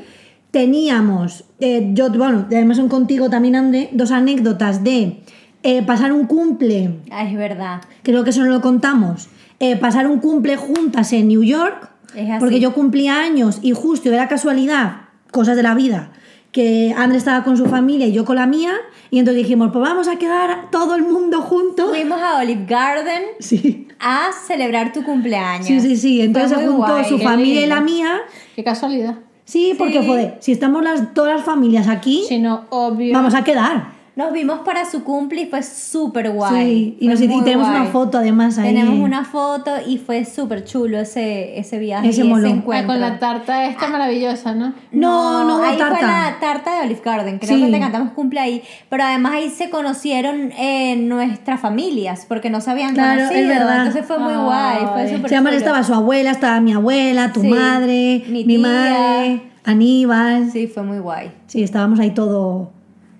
Teníamos, 0.51 1.43
eh, 1.59 1.89
yo, 1.93 2.09
bueno, 2.11 2.45
además 2.47 2.77
son 2.77 2.87
contigo 2.87 3.29
también, 3.29 3.55
André, 3.55 3.89
dos 3.91 4.11
anécdotas 4.11 4.83
de 4.83 5.21
eh, 5.65 5.81
pasar 5.83 6.13
un 6.13 6.25
cumple 6.27 6.99
Ah, 7.11 7.23
es 7.27 7.35
verdad. 7.35 7.81
creo 8.03 8.23
que 8.23 8.29
eso 8.29 8.41
no 8.43 8.51
lo 8.51 8.61
contamos, 8.61 9.27
eh, 9.59 9.75
pasar 9.75 10.07
un 10.07 10.19
cumple 10.19 10.55
juntas 10.57 11.11
en 11.13 11.27
New 11.27 11.43
York, 11.43 11.89
Es 12.15 12.29
así. 12.29 12.39
porque 12.39 12.59
yo 12.59 12.73
cumplía 12.73 13.19
años 13.21 13.59
y 13.61 13.71
justo 13.73 14.09
era 14.11 14.27
casualidad, 14.27 14.97
cosas 15.31 15.55
de 15.57 15.63
la 15.63 15.73
vida, 15.75 16.11
que 16.51 16.93
André 16.97 17.17
estaba 17.17 17.43
con 17.43 17.57
su 17.57 17.65
familia 17.65 18.07
y 18.07 18.13
yo 18.13 18.23
con 18.23 18.37
la 18.37 18.45
mía, 18.47 18.71
y 19.11 19.19
entonces 19.19 19.43
dijimos, 19.43 19.71
pues 19.73 19.81
vamos 19.83 20.07
a 20.07 20.15
quedar 20.17 20.69
todo 20.71 20.95
el 20.95 21.03
mundo 21.03 21.41
juntos. 21.41 21.89
Fuimos 21.89 22.21
a 22.21 22.37
Olive 22.39 22.65
Garden 22.65 23.23
Sí. 23.39 23.87
a 23.99 24.27
celebrar 24.47 24.93
tu 24.93 25.03
cumpleaños. 25.03 25.67
Sí, 25.67 25.79
sí, 25.81 25.97
sí. 25.97 26.21
Entonces 26.21 26.57
se 26.57 26.65
juntó 26.65 26.93
guay. 26.93 27.05
su 27.05 27.19
familia 27.19 27.61
y 27.65 27.67
la 27.67 27.81
mía. 27.81 28.19
Qué 28.55 28.63
casualidad. 28.63 29.15
Sí, 29.45 29.73
porque 29.77 29.99
Sí. 30.01 30.07
joder, 30.07 30.37
si 30.39 30.51
estamos 30.53 30.81
las, 30.83 31.13
todas 31.13 31.35
las 31.35 31.45
familias 31.45 31.87
aquí, 31.87 32.23
Si 32.27 32.39
no, 32.39 32.65
obvio. 32.69 33.13
vamos 33.13 33.33
a 33.35 33.43
quedar. 33.43 33.94
Nos 34.15 34.31
vimos 34.31 34.59
para 34.59 34.85
su 34.89 35.03
cumple 35.03 35.41
y 35.41 35.45
fue 35.47 35.61
súper 35.61 36.29
guay. 36.31 36.65
Sí, 36.65 36.97
y, 37.01 37.07
nos- 37.09 37.19
y 37.19 37.27
tenemos 37.27 37.67
guay. 37.67 37.81
una 37.81 37.89
foto 37.91 38.17
además 38.19 38.57
ahí. 38.57 38.73
Tenemos 38.73 38.97
una 38.97 39.25
foto 39.25 39.71
y 39.85 39.97
fue 39.97 40.23
súper 40.23 40.63
chulo 40.63 40.99
ese, 40.99 41.59
ese 41.59 41.77
viaje 41.79 42.07
Ese 42.07 42.23
y 42.23 42.31
ese 42.31 42.45
Ah, 42.45 42.49
encuentro. 42.49 42.93
con 42.93 43.01
la 43.01 43.19
tarta 43.19 43.65
esta 43.65 43.87
maravillosa, 43.87 44.55
¿no? 44.55 44.73
No, 44.93 45.43
no 45.45 45.57
hubo 45.57 45.63
ahí 45.63 45.77
tarta. 45.77 45.97
fue 45.97 46.07
la 46.07 46.37
tarta 46.39 46.75
de 46.79 46.85
Olive 46.85 47.01
Garden. 47.03 47.39
Creo 47.39 47.57
Sí. 47.57 47.65
que 47.65 47.71
te 47.73 47.79
cantamos 47.79 48.13
cumple 48.13 48.39
ahí. 48.39 48.63
Pero 48.89 49.03
además 49.03 49.33
ahí 49.33 49.49
se 49.49 49.69
conocieron 49.69 50.53
eh, 50.57 50.95
nuestras 50.95 51.59
familias 51.59 52.25
porque 52.25 52.49
no 52.49 52.61
se 52.61 52.71
habían 52.71 52.93
Claro, 52.93 53.21
es 53.23 53.27
conocido. 53.27 53.49
verdad. 53.49 53.77
Entonces 53.79 54.05
fue 54.05 54.17
muy 54.19 54.33
Ay. 54.33 54.39
guay. 54.45 54.77
Fue 54.93 55.13
súper 55.15 55.29
Se 55.29 55.35
llama, 55.35 55.49
chulo. 55.49 55.57
estaba 55.57 55.83
su 55.83 55.93
abuela, 55.93 56.31
estaba 56.31 56.61
mi 56.61 56.71
abuela, 56.71 57.33
tu 57.33 57.41
Sí, 57.41 57.47
madre, 57.49 58.23
mi 58.29 58.45
mi, 58.45 58.57
madre, 58.59 59.41
Aníbal. 59.65 60.45
Sí. 60.45 60.51
Sí, 60.51 60.67
fue 60.67 60.83
muy 60.83 60.99
guay. 60.99 61.31
estábamos 61.53 61.99
ahí 61.99 62.11
todo, 62.11 62.71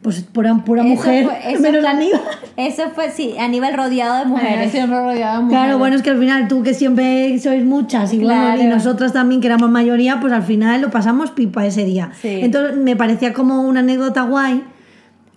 pues 0.06 0.22
pura, 0.22 0.56
pura 0.64 0.84
Eso 0.84 0.90
mujer, 0.90 1.26
fue- 1.26 1.52
eso 1.54 1.62
menos 1.62 1.82
fue- 1.82 1.90
Aníbal. 1.90 2.22
Eso 2.58 2.84
fue, 2.94 3.10
sí, 3.12 3.36
Aníbal 3.40 3.74
rodeado 3.74 4.20
de 4.20 4.26
mujeres. 4.26 4.72
Siempre 4.72 4.98
rodeada 5.02 5.38
de 5.38 5.44
mujeres. 5.44 5.64
Claro, 5.64 5.78
bueno, 5.80 5.96
es 5.96 6.02
que 6.04 6.12
al 6.12 6.20
final 6.20 6.48
tú 6.48 6.62
que 6.64 6.74
siempre 6.76 7.38
sois 7.40 7.66
muchas 7.66 8.14
y, 8.14 8.20
bueno, 8.20 8.62
y 8.62 8.66
nosotras 8.68 9.12
también 9.14 9.42
que 9.42 9.48
éramos 9.48 9.70
mayoría, 9.70 10.20
pues 10.22 10.32
al 10.32 10.44
final 10.44 10.80
lo 10.82 10.92
pasamos 10.92 11.32
pipa 11.32 11.66
ese 11.66 11.84
día. 11.84 12.12
Sí. 12.22 12.40
Entonces 12.44 12.78
me 12.78 12.96
parecía 12.96 13.34
como 13.34 13.62
una 13.64 13.80
anécdota 13.82 14.22
guay 14.22 14.64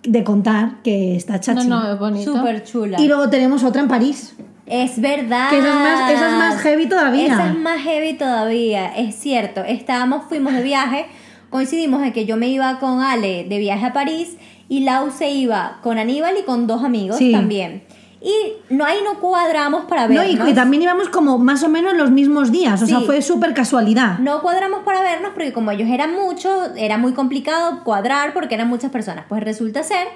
de 0.03 0.23
contar 0.23 0.81
que 0.83 1.15
está 1.17 1.33
No, 1.33 1.39
chachi. 1.39 1.67
no, 1.67 1.91
es 1.93 1.99
bonito. 1.99 2.37
Súper 2.37 2.63
chula. 2.63 3.01
Y 3.01 3.07
luego 3.07 3.29
tenemos 3.29 3.63
otra 3.63 3.81
en 3.81 3.87
París. 3.87 4.35
Es 4.65 5.01
verdad. 5.01 5.49
Que 5.49 5.57
esa 5.57 5.67
es 5.67 5.75
más- 5.75 6.11
esa 6.11 6.27
es 6.29 6.37
más 6.37 6.61
heavy 6.61 6.87
todavía. 6.87 7.25
Esa 7.33 7.47
es 7.49 7.57
más 7.57 7.81
heavy 7.81 8.13
todavía, 8.13 8.95
es 8.95 9.15
cierto. 9.15 9.63
Estábamos, 9.63 10.25
fuimos 10.29 10.53
de 10.53 10.61
viaje, 10.61 11.07
coincidimos 11.49 12.03
en 12.03 12.13
que 12.13 12.25
yo 12.27 12.37
me 12.37 12.49
iba 12.49 12.77
con 12.79 13.01
Ale 13.01 13.45
de 13.49 13.57
viaje 13.57 13.87
a 13.87 13.93
París 13.93 14.37
y 14.69 14.81
Lau 14.81 15.11
se 15.11 15.29
iba 15.31 15.79
con 15.83 15.97
Aníbal 15.97 16.37
y 16.37 16.43
con 16.43 16.67
dos 16.67 16.83
amigos 16.83 17.17
Sí. 17.17 17.31
también. 17.33 17.83
Y 18.21 18.33
no 18.69 18.83
ahí 18.85 18.97
no 19.03 19.19
cuadramos 19.21 19.85
para 19.85 20.07
No, 20.07 20.19
vernos. 20.21 20.47
y, 20.47 20.51
y 20.51 20.53
también 20.53 20.83
íbamos 20.83 21.07
como 21.09 21.37
más 21.37 21.63
o 21.63 21.69
menos 21.69 21.93
los 21.95 22.11
mismos 22.11 22.51
días, 22.51 22.81
o 22.81 22.85
sea, 22.85 22.99
Sí. 22.99 23.05
fue 23.05 23.21
súper 23.21 23.53
casualidad. 23.53 24.19
No 24.19 24.41
cuadramos 24.41 24.81
para 24.83 25.01
vernos 25.01 25.31
porque 25.33 25.53
como 25.53 25.71
ellos 25.71 25.89
eran 25.89 26.13
muchos, 26.13 26.69
era 26.77 26.97
muy 26.97 27.13
complicado 27.13 27.81
cuadrar 27.83 28.33
porque 28.33 28.55
eran 28.55 28.67
muchas 28.67 28.91
personas. 28.91 29.25
Pues 29.29 29.41
resulta 29.43 29.83
ser 29.83 30.07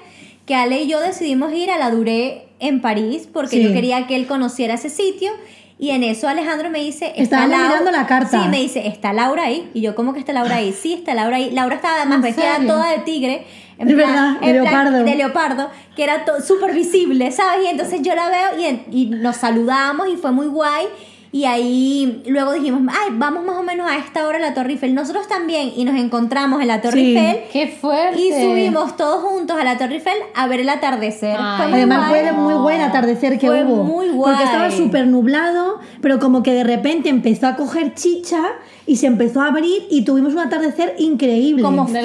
que 0.46 0.54
Ale 0.54 0.82
y 0.82 0.88
yo 0.88 1.00
decidimos 1.00 1.52
ir 1.54 1.70
a 1.70 1.78
la 1.78 1.90
Duré 1.90 2.48
en 2.60 2.82
París 2.82 3.26
porque 3.32 3.56
Sí. 3.56 3.62
yo 3.62 3.72
quería 3.72 4.06
que 4.06 4.16
él 4.16 4.26
conociera 4.26 4.74
ese 4.74 4.90
sitio. 4.90 5.30
Y 5.78 5.90
en 5.90 6.04
eso 6.04 6.28
Alejandro 6.28 6.70
me 6.70 6.78
dice, 6.78 7.06
está 7.16 7.22
Estábamos 7.22 7.58
Lau- 7.58 7.66
mirando 7.68 7.90
la 7.90 8.06
carta. 8.06 8.42
Sí, 8.42 8.48
me 8.48 8.58
dice, 8.60 8.86
¿está 8.86 9.12
Laura 9.12 9.44
ahí? 9.44 9.68
Y 9.74 9.80
yo, 9.80 9.94
¿cómo 9.94 10.12
que 10.12 10.20
está 10.20 10.32
Laura 10.32 10.56
ahí? 10.56 10.72
Sí, 10.72 10.92
está 10.94 11.14
Laura 11.14 11.36
ahí. 11.36 11.50
Laura 11.50 11.74
estaba 11.74 11.96
además 11.96 12.16
¿En 12.16 12.22
vestida 12.22 12.54
serio? 12.56 12.68
toda 12.72 12.90
de 12.90 12.98
tigre. 12.98 13.46
En 13.78 13.88
Es 13.88 13.94
plan- 13.96 14.08
verdad, 14.08 14.32
de 14.34 14.38
plan 14.38 14.52
leopardo. 14.84 15.04
de 15.04 15.14
leopardo, 15.16 15.70
que 15.96 16.04
era 16.04 16.24
súper 16.46 16.72
visible, 16.72 17.32
¿sabes? 17.32 17.64
Y 17.64 17.68
entonces 17.70 18.02
yo 18.02 18.14
la 18.14 18.28
veo 18.28 18.60
y, 18.60 18.64
en- 18.66 18.84
y 18.92 19.06
nos 19.06 19.36
saludamos 19.36 20.08
y 20.08 20.16
fue 20.16 20.30
muy 20.30 20.46
guay. 20.46 20.86
Y 21.34 21.46
ahí 21.46 22.22
luego 22.28 22.52
dijimos, 22.52 22.82
ay, 22.88 23.08
vamos 23.14 23.44
más 23.44 23.56
o 23.56 23.64
menos 23.64 23.90
a 23.90 23.96
esta 23.96 24.24
hora 24.28 24.38
a 24.38 24.40
la 24.40 24.54
Torre 24.54 24.70
Eiffel. 24.74 24.94
Nosotros 24.94 25.26
también 25.26 25.72
y 25.74 25.84
nos 25.84 25.96
encontramos 25.98 26.62
en 26.62 26.68
la 26.68 26.80
Torre 26.80 26.92
Sí. 27.00 27.16
Eiffel. 27.16 27.42
Qué 27.52 27.66
fuerte. 27.66 28.20
Y 28.20 28.30
subimos 28.30 28.96
todos 28.96 29.20
juntos 29.24 29.56
a 29.58 29.64
la 29.64 29.76
Torre 29.76 29.94
Eiffel 29.96 30.14
a 30.32 30.46
ver 30.46 30.60
el 30.60 30.68
atardecer. 30.68 31.36
Ay, 31.36 31.56
Fue 31.56 31.66
muy 31.66 31.78
Además 31.78 32.08
guay. 32.10 32.20
fue 32.22 32.32
muy 32.34 32.54
buen 32.54 32.80
atardecer 32.82 33.36
que 33.40 33.48
Fue 33.48 33.64
hubo. 33.64 33.82
muy 33.82 34.10
guay. 34.10 34.30
Porque 34.36 34.44
estaba 34.44 34.70
súper 34.70 35.08
nublado, 35.08 35.80
pero 36.00 36.20
como 36.20 36.44
que 36.44 36.52
de 36.54 36.62
repente 36.62 37.08
empezó 37.08 37.48
a 37.48 37.56
coger 37.56 37.94
chicha 37.94 38.40
y 38.86 38.96
se 38.96 39.06
empezó 39.06 39.40
a 39.40 39.46
abrir 39.48 39.82
y 39.90 40.02
tuvimos 40.04 40.32
un 40.34 40.40
atardecer 40.40 40.94
increíble. 40.98 41.62
como 41.62 41.86
fucsia, 41.86 42.02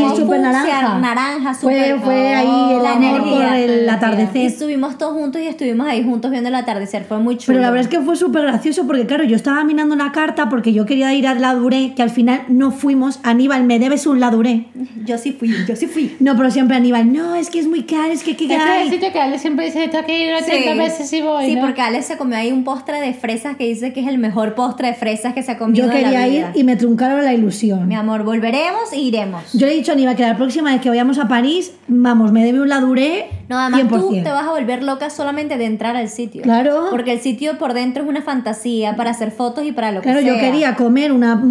Y 0.00 0.04
súper 0.16 0.40
fucsia, 0.40 0.40
naranja. 0.40 0.98
naranja, 0.98 1.54
Fue, 1.54 1.74
súper- 1.74 2.00
fue 2.00 2.34
ahí 2.34 2.46
el 2.80 2.86
amor 2.86 3.20
energía. 3.20 3.46
por 3.48 3.54
el 3.56 3.84
Y 3.84 3.88
atardecer. 3.88 4.46
estuvimos 4.46 4.98
todos 4.98 5.12
juntos 5.14 5.40
y 5.40 5.46
estuvimos 5.46 5.86
ahí 5.86 6.02
juntos 6.02 6.30
viendo 6.30 6.48
el 6.48 6.54
atardecer. 6.54 7.04
Fue 7.04 7.18
muy 7.18 7.36
chulo. 7.36 7.46
Pero 7.56 7.60
la 7.60 7.70
verdad 7.70 7.90
es 7.92 7.98
que 7.98 8.04
fue 8.04 8.16
súper 8.16 8.42
gracioso 8.42 8.86
porque, 8.86 9.06
claro, 9.06 9.24
yo 9.24 9.36
estaba 9.36 9.62
mirando 9.64 9.94
la 9.96 10.12
carta 10.12 10.48
porque 10.48 10.72
yo 10.72 10.84
quería 10.86 11.12
ir 11.14 11.26
a 11.26 11.34
la 11.34 11.54
Duré, 11.54 11.94
que 11.94 12.02
al 12.02 12.10
final 12.10 12.42
no 12.48 12.70
fuimos. 12.72 13.20
Aníbal, 13.22 13.64
me 13.64 13.78
debes 13.78 14.06
un 14.06 14.20
la 14.20 14.30
Duré. 14.30 14.66
Yo 15.04 15.16
sí 15.18 15.32
fui, 15.32 15.52
yo 15.66 15.76
sí 15.76 15.86
fui. 15.86 16.16
No, 16.20 16.36
pero 16.36 16.50
siempre 16.50 16.76
Aníbal, 16.76 17.12
no, 17.12 17.34
es 17.34 17.50
que 17.50 17.58
es 17.60 17.68
muy 17.68 17.84
caro, 17.84 18.12
es 18.12 18.22
que 18.22 18.36
qué 18.36 18.44
Este 18.44 18.56
es 18.56 18.82
el 18.86 18.90
sitio 18.90 19.12
que 19.12 19.20
Ale 19.20 19.38
siempre 19.38 19.66
dice, 19.66 19.86
tengo 19.88 20.04
que 20.04 20.18
ir 20.26 20.34
80 20.34 20.74
veces 20.74 21.12
y 21.12 21.22
voy, 21.22 21.46
Sí, 21.46 21.54
¿no? 21.54 21.60
porque 21.62 21.80
Alex 21.82 22.06
se 22.06 22.16
comió 22.16 22.36
ahí 22.36 22.50
un 22.52 22.64
postre 22.64 23.00
de 23.00 23.14
fresas 23.14 23.56
que 23.56 23.64
dice 23.64 23.92
que 23.92 24.00
es 24.00 24.06
el 24.08 24.18
mejor 24.18 24.54
postre 24.54 24.88
de 24.88 24.94
fresas 24.94 25.34
que 25.34 25.42
se 25.42 25.52
ha 25.52 25.58
comido 25.58 25.67
Yo 25.74 25.86
la 25.86 25.92
quería 25.92 26.26
ir 26.28 26.32
vida. 26.38 26.52
y 26.54 26.64
me 26.64 26.76
truncaron 26.76 27.24
la 27.24 27.32
ilusión. 27.34 27.86
Mi 27.88 27.94
amor, 27.94 28.22
volveremos 28.24 28.92
e 28.92 28.98
iremos. 28.98 29.52
Yo 29.52 29.66
le 29.66 29.72
he 29.72 29.76
dicho 29.76 29.92
a 29.92 29.94
Aníbal 29.94 30.16
que 30.16 30.22
la 30.22 30.36
próxima 30.36 30.72
vez 30.72 30.80
que 30.80 30.88
vayamos 30.88 31.18
a 31.18 31.28
París, 31.28 31.72
vamos, 31.88 32.32
me 32.32 32.44
debe 32.44 32.60
un 32.60 32.68
la 32.68 32.80
Duré 32.80 33.26
No, 33.48 33.58
además 33.58 33.82
100%. 33.82 33.88
tú 34.00 34.12
te 34.22 34.30
vas 34.30 34.46
a 34.46 34.50
volver 34.50 34.82
loca 34.82 35.10
solamente 35.10 35.56
de 35.58 35.64
entrar 35.66 35.96
al 35.96 36.08
sitio. 36.08 36.42
Claro. 36.42 36.86
Porque 36.90 37.12
el 37.12 37.20
sitio 37.20 37.58
por 37.58 37.72
dentro 37.74 38.02
es 38.04 38.08
una 38.08 38.22
fantasía 38.22 38.96
para 38.96 39.10
hacer 39.10 39.30
fotos 39.30 39.64
y 39.66 39.72
para 39.72 39.90
lo 39.92 40.00
Claro, 40.02 40.20
que 40.20 40.26
yo 40.26 40.34
sea. 40.34 40.42
quería 40.42 40.74
comer 40.74 41.12
una, 41.12 41.42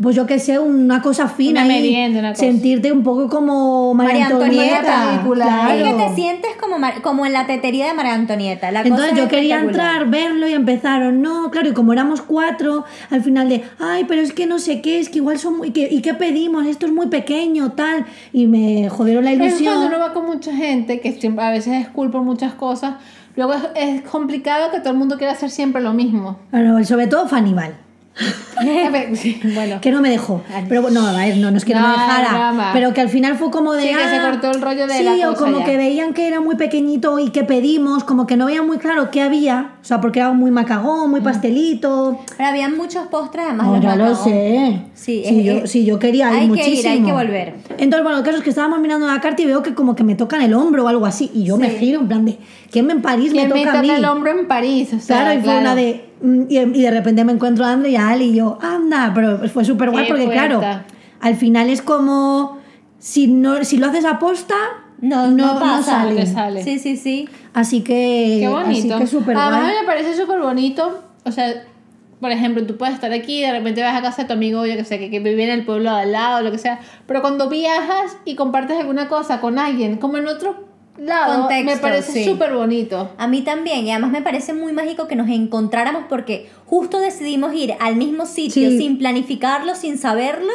pues 0.00 0.16
yo 0.16 0.26
que 0.26 0.38
sé, 0.38 0.58
una 0.58 1.02
cosa 1.02 1.28
fina 1.28 1.60
Una 1.64 1.68
merienda, 1.74 2.20
una 2.20 2.30
cosa. 2.32 2.42
sentirte 2.42 2.92
un 2.92 3.02
poco 3.02 3.28
como 3.28 3.94
María 3.94 4.12
María 4.12 4.26
Antonieta. 4.26 5.06
Película. 5.10 5.44
Claro. 5.44 5.74
Es 5.74 5.82
que 5.84 5.92
te 6.08 6.14
sientes 6.14 6.50
como, 6.60 6.76
como 7.02 7.26
en 7.26 7.32
la 7.32 7.46
tetería 7.46 7.86
de 7.86 7.94
María 7.94 8.14
Antonieta. 8.14 8.70
La 8.72 8.80
Entonces 8.82 9.12
es 9.12 9.18
yo 9.18 9.28
quería 9.28 9.60
entrar, 9.60 10.08
verlo 10.08 10.48
y 10.48 10.52
empezaron, 10.52 11.20
no, 11.22 11.50
claro, 11.50 11.68
y 11.68 11.72
como 11.72 11.92
éramos 11.92 12.22
cuatro, 12.22 12.84
al 13.10 13.22
final 13.22 13.37
de, 13.44 13.62
ay, 13.78 14.04
pero 14.08 14.20
es 14.22 14.32
que 14.32 14.46
no 14.46 14.58
sé 14.58 14.80
qué, 14.80 14.98
es 15.00 15.08
que 15.08 15.18
igual 15.18 15.38
son 15.38 15.58
muy, 15.58 15.70
que- 15.70 15.88
¿y 15.90 16.00
qué 16.02 16.14
pedimos? 16.14 16.66
Esto 16.66 16.86
es 16.86 16.92
muy 16.92 17.06
pequeño, 17.08 17.72
tal, 17.72 18.06
y 18.32 18.46
me 18.46 18.88
jodieron 18.88 19.24
la 19.24 19.32
Es 19.32 19.38
cuando 19.38 19.56
ilusión. 19.56 19.84
uno 19.84 19.98
va 19.98 20.12
con 20.12 20.26
mucha 20.26 20.54
gente, 20.54 21.00
que 21.00 21.12
siempre- 21.12 21.44
a 21.44 21.50
veces 21.50 21.74
es 21.82 21.88
por 22.10 22.22
muchas 22.22 22.54
cosas, 22.54 22.94
luego 23.36 23.52
es, 23.54 23.62
es 23.76 24.02
complicado 24.02 24.70
que 24.70 24.80
todo 24.80 24.90
el 24.92 24.98
mundo 24.98 25.16
quiera 25.18 25.32
hacer 25.34 25.50
siempre 25.50 25.80
lo 25.82 25.92
mismo. 25.92 26.38
Bueno, 26.50 26.82
sobre 26.84 27.06
todo 27.06 27.28
Sí, 27.28 27.74
bueno. 29.54 29.80
que 29.80 29.90
no 29.90 30.00
me 30.00 30.10
dejó. 30.10 30.42
Pero 30.68 30.82
bueno, 30.82 31.06
a 31.06 31.12
ver, 31.12 31.36
no, 31.36 31.50
no 31.50 31.56
es 31.56 31.64
que 31.64 31.74
no, 31.74 31.80
me 31.80 31.86
No, 31.88 31.92
dejara, 31.92 32.28
drama. 32.30 32.70
pero 32.72 32.92
que 32.92 33.00
al 33.00 33.08
final 33.08 33.36
fue 33.36 33.50
como 33.50 33.72
de. 33.74 33.82
Sí, 33.82 33.88
que 33.88 33.94
se 33.94 34.16
ah, 34.16 34.30
cortó 34.30 34.50
el 34.50 34.60
rollo 34.62 34.86
de 34.86 34.94
sí, 34.94 35.04
la 35.04 35.28
o 35.28 35.32
cosa 35.34 35.44
como 35.44 35.60
ya. 35.60 35.64
que 35.64 35.76
veían 35.76 36.14
que 36.14 36.26
era 36.26 36.40
muy 36.40 36.56
pequeñito 36.56 37.18
y 37.18 37.30
que 37.30 37.44
pedimos, 37.44 38.04
como 38.04 38.26
que 38.26 38.36
no 38.36 38.46
veían 38.46 38.66
muy 38.66 38.78
claro 38.78 39.10
qué 39.10 39.22
había, 39.22 39.72
o 39.80 39.84
sea, 39.84 40.00
porque 40.00 40.20
era 40.20 40.32
muy 40.32 40.50
macagón, 40.50 41.08
Mm. 41.08 41.10
muy 41.10 41.20
pastelito. 41.20 42.18
Pero 42.36 42.48
habían 42.48 42.76
muchos 42.76 43.06
postres 43.08 43.44
además. 43.46 43.66
No, 43.68 43.80
ya 43.80 43.96
lo 43.96 44.14
sé. 44.14 44.80
Sí, 44.94 45.22
Sí, 45.26 45.38
es- 45.40 45.44
yo, 45.44 45.52
es- 45.64 45.70
sí, 45.70 45.84
yo 45.84 45.98
quería 45.98 46.28
ir 46.28 46.32
hay 46.32 46.38
que 46.38 46.44
ir, 46.44 46.48
muchísimo. 46.50 46.92
hay 46.92 47.02
que 47.02 47.12
volver. 47.12 47.54
Entonces, 47.78 48.02
bueno, 48.02 48.18
el 48.18 48.24
caso 48.24 48.38
es 48.38 48.42
que 48.44 48.50
estábamos 48.50 48.80
mirando 48.80 49.06
la 49.06 49.20
carta 49.20 49.40
y 49.42 49.46
veo 49.46 49.62
que 49.62 49.74
como 49.74 49.94
que 49.94 50.04
me 50.04 50.14
tocan 50.14 50.42
el 50.42 50.54
hombro 50.54 50.84
o 50.84 50.88
algo 50.88 51.06
así. 51.06 51.30
Y 51.34 51.44
yo 51.44 51.56
me 51.56 51.70
Sí. 51.70 51.76
giro 51.78 52.00
en 52.00 52.08
plan 52.08 52.24
de, 52.24 52.38
¿quién 52.70 52.90
en 52.90 53.00
París 53.02 53.32
Que 53.32 53.46
me 53.46 53.54
me 53.54 53.64
toca 53.64 53.78
a 53.78 53.82
mí? 53.82 53.90
el 53.90 54.04
hombro 54.04 54.30
en 54.30 54.48
París, 54.48 54.88
o 54.94 55.00
sea, 55.00 55.22
Claro, 55.22 55.32
y 55.32 55.42
fue 55.42 55.44
claro. 55.44 55.60
una 55.60 55.74
de... 55.74 56.07
mm, 56.20 56.42
Y, 56.48 56.58
y 56.58 56.82
de 56.82 56.90
repente 56.90 57.24
me 57.24 57.32
encuentro 57.32 57.64
a 57.64 57.72
André 57.72 57.90
y 57.90 57.96
a 57.96 58.08
Ali 58.08 58.26
y 58.26 58.34
yo, 58.36 58.58
anda, 58.60 59.12
pero 59.14 59.38
fue 59.48 59.64
súper 59.64 59.90
guay 59.90 60.06
porque 60.08 60.28
claro, 60.28 60.60
al 61.20 61.34
final 61.36 61.68
es 61.70 61.82
como... 61.82 62.58
Si, 63.00 63.28
no, 63.28 63.62
si 63.64 63.76
lo 63.76 63.86
haces 63.86 64.04
aposta, 64.04 64.56
No, 65.00 65.28
no, 65.30 65.58
pasa. 65.60 65.82
sale. 66.02 66.16
Que 66.16 66.26
sale. 66.26 66.64
Sí, 66.64 66.78
sí, 66.80 66.96
sí. 66.96 67.28
Así 67.54 67.82
que... 67.82 68.38
Qué 68.40 68.48
bonito. 68.48 68.94
Así 68.96 69.04
que 69.04 69.06
súper 69.06 69.36
Además, 69.36 69.60
guay. 69.60 69.70
a 69.70 69.74
mí 69.74 69.80
me 69.82 69.86
parece 69.86 70.16
súper 70.16 70.40
bonito. 70.40 71.04
O 71.24 71.30
sea, 71.30 71.64
por 72.20 72.32
ejemplo, 72.32 72.66
tú 72.66 72.76
puedes 72.76 72.94
estar 72.96 73.12
aquí 73.12 73.38
y 73.38 73.42
de 73.42 73.52
repente 73.52 73.80
vas 73.82 73.96
a 73.96 74.02
casa 74.02 74.22
de 74.22 74.26
tu 74.28 74.34
amigo, 74.34 74.66
yo 74.66 74.74
que 74.74 74.82
sé, 74.84 74.98
que, 74.98 75.10
que 75.10 75.20
vive 75.20 75.44
en 75.44 75.50
el 75.50 75.64
pueblo 75.64 75.94
de 75.94 76.02
al 76.02 76.10
lado, 76.12 76.42
lo 76.42 76.50
que 76.50 76.58
sea. 76.58 76.80
Pero 77.06 77.20
cuando 77.20 77.48
viajas 77.48 78.16
y 78.24 78.34
compartes 78.34 78.76
alguna 78.80 79.06
cosa 79.08 79.40
con 79.40 79.60
alguien, 79.60 79.98
como 79.98 80.16
en 80.16 80.26
otro 80.26 80.67
lado, 80.98 81.48
me 81.48 81.56
Contexto, 81.56 81.80
parece 81.80 82.12
sí. 82.12 82.24
súper 82.24 82.52
bonito. 82.54 83.10
A 83.18 83.26
mí 83.28 83.42
también, 83.42 83.86
y 83.86 83.90
además 83.90 84.10
me 84.10 84.22
parece 84.22 84.52
muy 84.52 84.72
mágico 84.72 85.06
que 85.08 85.16
nos 85.16 85.28
encontráramos 85.28 86.04
porque 86.08 86.48
justo 86.66 87.00
decidimos 87.00 87.54
ir 87.54 87.74
al 87.80 87.96
mismo 87.96 88.26
sitio 88.26 88.70
Sí. 88.70 88.78
sin 88.78 88.98
planificarlo, 88.98 89.74
sin 89.74 89.98
saberlo, 89.98 90.52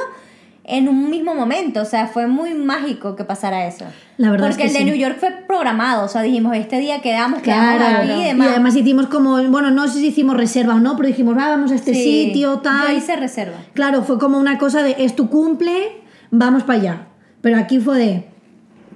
en 0.66 0.88
un 0.88 1.10
mismo 1.10 1.36
momento. 1.36 1.82
O 1.82 1.86
sea, 1.86 2.08
fue 2.08 2.28
muy 2.28 2.54
mágico 2.54 3.16
que 3.18 3.26
pasara 3.26 3.68
eso. 3.68 3.84
La 4.18 4.32
verdad 4.32 4.48
porque 4.48 4.64
es 4.64 4.72
que 4.72 4.78
el 4.80 4.86
de 4.86 4.92
sí. 4.92 4.98
New 4.98 5.08
York 5.08 5.18
fue 5.20 5.32
programado, 5.46 6.06
o 6.06 6.08
sea, 6.08 6.22
dijimos, 6.22 6.56
este 6.56 6.78
día 6.80 7.02
quedamos, 7.02 7.42
quedamos 7.42 7.76
Claro, 7.86 7.98
aquí 8.04 8.12
y 8.12 8.22
y 8.22 8.24
demás. 8.28 8.48
además 8.50 8.76
hicimos 8.76 9.08
como, 9.08 9.42
bueno, 9.50 9.72
no 9.72 9.88
sé 9.90 10.00
si 10.00 10.08
hicimos 10.08 10.38
reserva 10.38 10.76
o 10.76 10.80
no, 10.80 10.96
pero 10.96 11.08
dijimos, 11.08 11.36
ah, 11.38 11.50
vamos 11.50 11.72
a 11.72 11.76
este 11.76 11.94
Sí. 11.94 12.28
sitio, 12.28 12.60
tal. 12.60 12.92
Yo 12.92 12.98
hice 12.98 13.16
reserva. 13.18 13.58
Claro, 13.74 14.04
fue 14.04 14.18
como 14.20 14.38
una 14.38 14.58
cosa 14.58 14.84
de, 14.84 14.96
es 15.00 15.16
tu 15.16 15.30
cumple, 15.30 15.98
vamos 16.32 16.64
para 16.64 16.80
allá. 16.80 17.08
Pero 17.42 17.58
aquí 17.58 17.80
fue 17.80 17.98
de, 17.98 18.26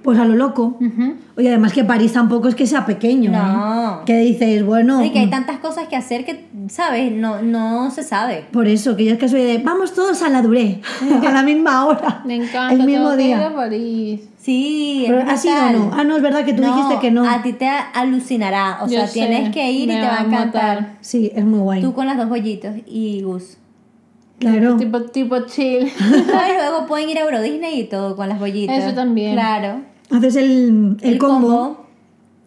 pues 0.02 0.18
a 0.18 0.24
lo 0.24 0.34
loco. 0.34 0.76
Ujú. 0.80 1.14
Oye, 1.36 1.48
además 1.48 1.72
que 1.72 1.84
París 1.84 2.12
tampoco 2.12 2.48
es 2.48 2.54
que 2.54 2.66
sea 2.66 2.86
pequeño. 2.86 3.30
No. 3.30 4.00
¿eh? 4.00 4.02
Que 4.06 4.18
dices, 4.18 4.64
bueno. 4.64 5.04
Y 5.04 5.10
que 5.10 5.20
hay 5.20 5.30
tantas 5.30 5.58
cosas 5.58 5.88
que 5.88 5.96
hacer 5.96 6.24
que, 6.24 6.46
¿sabes? 6.68 7.12
No, 7.12 7.42
no 7.42 7.90
se 7.90 8.02
sabe. 8.02 8.44
Por 8.52 8.66
eso, 8.66 8.96
que 8.96 9.04
yo 9.04 9.12
es 9.12 9.18
que 9.18 9.28
soy 9.28 9.42
de, 9.42 9.58
vamos 9.58 9.94
todos 9.94 10.22
a 10.22 10.28
la 10.28 10.42
Duré, 10.42 10.80
a 11.26 11.32
la 11.32 11.42
misma 11.42 11.86
hora. 11.86 12.22
Me 12.24 12.36
encanta. 12.36 12.72
El 12.72 12.84
mismo 12.84 13.10
tengo 13.10 13.16
que 13.16 13.22
ir 13.22 13.36
día. 13.36 13.46
a 13.46 13.54
París. 13.54 14.20
Sí, 14.38 15.04
Pero 15.06 15.22
¿ha 15.28 15.36
sido 15.36 15.56
o 15.56 15.70
no? 15.72 15.90
Ah, 15.92 16.04
no, 16.04 16.16
es 16.16 16.22
verdad 16.22 16.44
que 16.44 16.54
tú 16.54 16.62
dijiste 16.62 16.98
que 17.00 17.10
no. 17.10 17.28
A 17.28 17.42
ti 17.42 17.52
te 17.52 17.68
alucinará. 17.68 18.78
O 18.82 18.86
Yo 18.86 18.98
sea, 18.98 19.06
sé, 19.06 19.12
tienes 19.14 19.50
que 19.52 19.70
ir 19.70 19.90
y 19.90 19.92
te 19.92 20.00
va 20.00 20.20
a 20.20 20.24
encantar. 20.24 20.96
Sí, 21.00 21.30
es 21.34 21.44
muy 21.44 21.60
guay. 21.60 21.82
Tú 21.82 21.92
con 21.92 22.06
las 22.06 22.16
dos 22.16 22.28
bollitos 22.28 22.74
y 22.86 23.22
Gus. 23.22 23.58
Claro. 24.38 24.76
Tipo, 24.76 25.02
tipo 25.02 25.40
chill. 25.46 25.90
Y 26.00 26.56
luego 26.56 26.86
pueden 26.86 27.10
ir 27.10 27.18
a 27.18 27.22
Euro 27.22 27.42
Disney 27.42 27.80
y 27.80 27.84
todo 27.84 28.14
con 28.16 28.28
las 28.28 28.38
bollitas. 28.38 28.78
Eso 28.78 28.94
también. 28.94 29.32
Claro. 29.32 29.82
Haces 30.10 30.36
el, 30.36 30.96
el, 31.02 31.18
combo. 31.18 31.86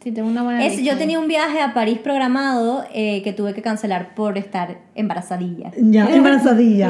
Sí, 0.04 0.12
tengo 0.12 0.28
una 0.28 0.44
buena 0.44 0.66
Es, 0.66 0.82
yo 0.82 0.98
tenía 0.98 1.20
un 1.20 1.28
viaje 1.28 1.62
a 1.62 1.74
París 1.74 2.00
programado 2.00 2.84
eh, 2.94 3.22
que 3.24 3.34
tuve 3.34 3.54
que 3.54 3.62
cancelar 3.62 4.16
por 4.16 4.38
estar 4.38 4.80
embarazadilla. 4.96 5.72
Ya, 5.78 6.08
embarazadilla. 6.14 6.90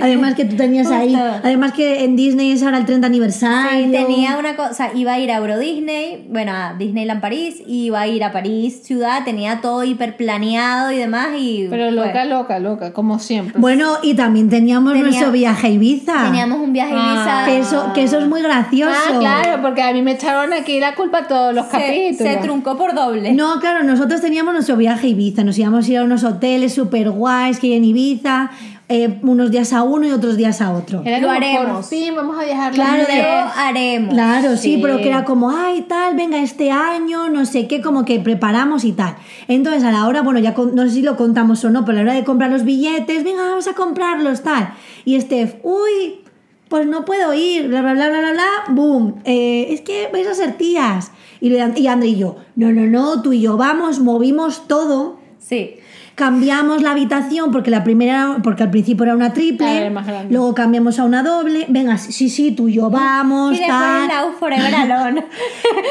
Además 0.00 0.34
que 0.34 0.44
tú 0.44 0.56
tenías 0.56 0.90
ahí. 0.90 1.14
Además 1.14 1.72
que 1.72 2.04
en 2.04 2.16
Disney 2.16 2.52
es 2.52 2.62
ahora 2.62 2.78
el 2.78 2.86
30 2.86 3.06
aniversario. 3.06 3.86
Sí, 3.86 3.90
tenía 3.92 4.36
una 4.38 4.56
cosa, 4.56 4.90
iba 4.94 5.12
a 5.14 5.18
ir 5.18 5.30
a 5.30 5.36
Euro 5.36 5.58
Disney, 5.58 6.26
bueno, 6.30 6.52
a 6.52 6.74
Disneyland 6.78 7.20
París, 7.20 7.62
y 7.66 7.86
iba 7.86 8.00
a 8.00 8.06
ir 8.06 8.24
a 8.24 8.32
París 8.32 8.82
ciudad, 8.84 9.24
tenía 9.24 9.60
todo 9.60 9.84
hiper 9.84 10.16
planeado 10.16 10.92
y 10.92 10.96
demás 10.98 11.28
y 11.38 11.66
Pero 11.70 11.90
loca, 11.90 12.24
loca, 12.24 12.58
loca, 12.58 12.92
como 12.92 13.18
siempre. 13.18 13.60
Bueno, 13.60 13.94
y 14.02 14.14
también 14.14 14.48
teníamos 14.48 14.92
Tenía- 14.92 15.08
nuestro 15.08 15.32
viaje 15.32 15.66
a 15.66 15.70
Ibiza. 15.70 16.24
teníamos 16.24 16.60
un 16.60 16.72
viaje 16.72 16.92
a 16.92 16.96
Ibiza. 16.96 17.42
Ah. 17.42 17.44
Que 17.46 17.58
eso, 17.58 17.92
que 17.94 18.02
eso 18.04 18.18
es 18.18 18.28
muy 18.28 18.42
gracioso. 18.42 18.92
Ah, 18.94 19.18
claro, 19.18 19.62
porque 19.62 19.82
a 19.82 19.92
mí 19.92 20.02
me 20.02 20.12
echaron 20.12 20.52
aquí 20.52 20.78
la 20.80 20.94
culpa 20.94 21.26
todos 21.26 21.54
los 21.54 21.66
se, 21.66 21.72
capítulos. 21.72 22.32
se 22.32 22.36
truncó 22.38 22.76
por 22.76 22.94
doble. 22.94 23.32
No, 23.32 23.58
claro, 23.60 23.82
nosotros 23.84 24.20
teníamos 24.20 24.52
nuestro 24.54 24.76
viaje 24.76 25.06
a 25.06 25.10
Ibiza. 25.10 25.44
Nos 25.44 25.58
íbamos 25.58 25.86
a 25.88 25.90
ir 25.90 25.98
a 25.98 26.04
unos 26.04 26.24
hoteles 26.24 26.72
super 26.74 27.10
guays 27.32 27.58
que 27.58 27.68
hay 27.68 27.72
en 27.74 27.84
Ibiza, 27.84 28.50
eh, 28.88 29.18
unos 29.22 29.50
días 29.50 29.72
a 29.72 29.82
uno 29.82 30.06
y 30.06 30.10
otros 30.10 30.36
días 30.36 30.60
a 30.60 30.72
otro. 30.72 31.02
Era 31.04 31.18
Lo 31.20 31.30
haremos. 31.30 31.66
Por 31.76 31.84
fin 31.84 32.14
vamos 32.14 32.38
a 32.38 32.44
viajar 32.44 32.72
Claro. 32.72 33.04
Lo 33.08 33.50
haremos. 33.62 34.14
Claro, 34.14 34.56
sí, 34.56 34.78
pero 34.82 34.98
que 34.98 35.08
era 35.08 35.24
como, 35.24 35.50
ay, 35.50 35.82
tal, 35.88 36.14
venga, 36.14 36.38
este 36.42 36.70
año, 36.70 37.28
no 37.30 37.46
sé 37.46 37.66
qué, 37.68 37.80
como 37.80 38.04
que 38.04 38.20
preparamos 38.20 38.84
y 38.84 38.92
tal. 38.92 39.14
Entonces, 39.48 39.82
a 39.84 39.92
la 39.92 40.06
hora, 40.06 40.20
bueno, 40.22 40.40
ya 40.40 40.52
con- 40.54 40.74
no 40.74 40.82
sé 40.84 40.90
si 40.90 41.02
lo 41.02 41.16
contamos 41.16 41.64
o 41.64 41.70
no, 41.70 41.84
pero 41.84 41.98
a 41.98 42.02
la 42.02 42.10
hora 42.10 42.14
de 42.20 42.24
comprar 42.24 42.50
los 42.50 42.64
billetes, 42.64 43.24
venga, 43.24 43.42
vamos 43.42 43.66
a 43.66 43.72
comprarlos, 43.74 44.42
tal. 44.42 44.74
Y 45.06 45.18
Steph, 45.20 45.54
uy, 45.62 46.20
pues 46.68 46.86
no 46.86 47.04
puedo 47.04 47.32
ir, 47.34 47.68
bla, 47.68 47.80
bla, 47.82 47.94
bla, 47.94 48.08
bla, 48.08 48.18
bla, 48.20 48.32
bla, 48.32 48.74
boom, 48.74 49.14
eh, 49.24 49.68
es 49.70 49.80
que 49.80 50.08
vais 50.12 50.26
a 50.26 50.34
ser 50.34 50.52
tías. 50.58 51.12
Y, 51.40 51.48
le- 51.48 51.72
y 51.76 51.86
André 51.86 52.08
y 52.10 52.16
yo, 52.16 52.36
no, 52.56 52.70
no, 52.72 52.82
no, 52.86 53.22
tú 53.22 53.32
y 53.32 53.40
yo 53.40 53.56
vamos, 53.56 54.00
movimos 54.00 54.68
todo. 54.68 55.18
Sí. 55.38 55.76
Cambiamos 56.14 56.82
la 56.82 56.90
habitación 56.90 57.50
porque 57.52 57.70
la 57.70 57.82
primera, 57.84 58.36
porque 58.42 58.62
al 58.64 58.70
principio 58.70 59.04
era 59.04 59.14
una 59.16 59.32
triple, 59.32 59.90
grande. 59.90 60.26
luego 60.30 60.54
cambiamos 60.54 60.98
a 60.98 61.04
una 61.04 61.22
doble. 61.22 61.64
Venga, 61.68 61.96
sí, 61.96 62.28
sí, 62.28 62.52
tú 62.52 62.68
y 62.68 62.74
yo 62.74 62.90
vamos, 62.90 63.56
Y 63.58 63.66
tal. 63.66 64.08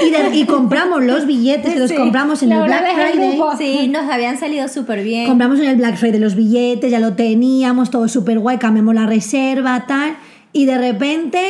Y, 0.05 0.09
de- 0.11 0.35
y 0.35 0.45
compramos 0.45 1.03
los 1.03 1.25
billetes, 1.25 1.73
que 1.73 1.79
los 1.79 1.89
Sí. 1.89 1.95
compramos 1.95 2.43
en 2.43 2.49
La 2.49 2.57
el 2.57 2.63
Black 2.65 2.85
el 2.87 3.11
Friday. 3.11 3.39
sí, 3.57 3.87
nos 3.87 4.09
habían 4.09 4.37
salido 4.37 4.67
súper 4.67 5.03
bien. 5.03 5.27
Compramos 5.27 5.59
en 5.59 5.65
el 5.65 5.75
Black 5.77 5.97
Friday 5.97 6.19
los 6.19 6.35
billetes, 6.35 6.91
ya 6.91 6.99
lo 6.99 7.13
teníamos, 7.13 7.89
todo 7.89 8.07
súper 8.07 8.39
guay, 8.39 8.57
cambiamos 8.57 8.93
la 8.95 9.05
reserva, 9.07 9.85
tal. 9.87 10.15
Y 10.53 10.65
de 10.65 10.77
repente, 10.77 11.43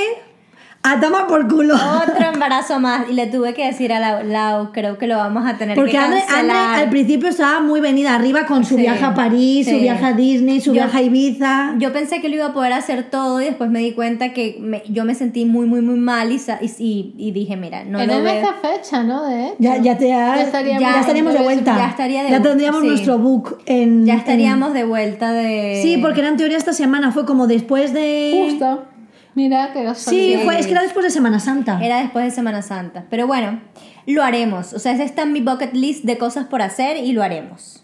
a 0.84 1.00
tomar 1.00 1.28
por 1.28 1.48
culo. 1.48 1.76
Otro 1.76 2.26
embarazo 2.34 2.80
más. 2.80 3.08
Y 3.10 3.14
le 3.14 3.28
tuve 3.28 3.54
que 3.54 3.66
decir 3.68 3.94
a 3.94 4.00
Lau, 4.00 4.24
Lau, 4.26 4.72
creo 4.72 4.98
que 4.98 5.06
lo 5.08 5.16
vamos 5.18 5.46
a 5.46 5.58
tener 5.58 5.76
Porque 5.76 5.92
que 5.92 5.98
Andre, 6.00 6.20
cancelar. 6.28 6.56
Andre 6.70 6.84
al 6.84 6.90
principio 6.90 7.30
estaba 7.30 7.60
muy 7.60 7.82
venida 7.82 8.16
arriba 8.16 8.46
con 8.48 8.66
su 8.66 8.76
Sí, 8.76 8.82
viaje 8.82 9.06
a 9.06 9.14
París, 9.14 9.68
su 9.70 9.78
viaje 9.78 10.04
a 10.06 10.14
Disney, 10.14 10.60
su 10.60 10.68
Yo- 10.70 10.74
viaje 10.74 10.98
a 10.98 11.02
Ibiza. 11.04 11.76
Yo 11.78 11.94
pensé 11.94 12.20
que 12.20 12.30
lo 12.30 12.36
iba 12.36 12.48
a 12.48 12.54
poder 12.54 12.74
hacer 12.74 13.10
todo 13.12 13.40
y 13.42 13.46
después 13.46 13.70
me 13.70 13.80
di 13.80 13.92
cuenta 13.94 14.34
que 14.34 14.58
me- 14.60 14.82
yo 14.90 15.06
me 15.06 15.14
sentí 15.14 15.46
muy, 15.46 15.68
muy, 15.68 15.82
muy 15.82 16.00
mal 16.00 16.32
y, 16.32 17.32
dije, 17.32 17.58
mira, 17.58 17.84
no 17.84 18.00
Era 18.00 18.14
lo 18.14 18.20
en 18.20 18.24
veo. 18.26 18.34
esta 18.34 18.54
fecha, 18.56 19.04
¿no? 19.04 19.26
De 19.28 19.48
hecho. 19.48 19.56
Ya, 19.60 19.78
ya, 19.78 19.98
te, 19.98 20.08
ya, 20.08 20.36
Ya 20.36 20.42
estaríamos- 20.44 20.82
ya 20.82 21.00
estaríamos 21.00 21.34
de 21.34 21.40
vuelta. 21.44 21.78
ya 21.78 21.88
estaría 21.90 22.24
de 22.24 22.32
Ya 22.32 22.42
tendríamos 22.42 22.82
sí. 22.82 22.88
nuestro 22.88 23.20
book 23.20 23.60
en. 23.68 24.06
Ya 24.06 24.14
en- 24.14 24.20
estaríamos 24.20 24.74
de 24.74 24.84
vuelta 24.84 25.32
de... 25.32 25.80
Sí, 25.84 25.98
porque 26.02 26.22
era 26.22 26.30
en 26.30 26.38
teoría 26.38 26.58
esta 26.58 26.74
semana, 26.74 27.12
fue 27.12 27.26
como 27.26 27.46
después 27.48 27.94
de. 27.94 28.48
Justo. 28.50 28.86
Mira 29.34 29.72
qué 29.72 29.94
Sí, 29.96 30.38
fue, 30.44 30.60
es 30.60 30.66
que 30.66 30.74
era 30.74 30.82
después 30.82 31.06
de 31.06 31.10
Semana 31.10 31.40
Santa. 31.40 31.80
Era 31.82 32.00
después 32.02 32.26
de 32.26 32.32
Semana 32.32 32.62
Santa. 32.62 33.06
Pero 33.10 33.28
bueno, 33.28 33.62
lo 34.06 34.24
haremos. 34.24 34.74
O 34.74 34.80
sea, 34.80 34.92
ese 34.92 35.04
está 35.04 35.24
en 35.24 35.32
mi 35.34 35.42
bucket 35.42 35.74
list 35.74 36.04
de 36.04 36.18
cosas 36.18 36.48
por 36.48 36.62
hacer 36.62 36.98
y 36.98 37.14
lo 37.14 37.24
haremos. 37.24 37.84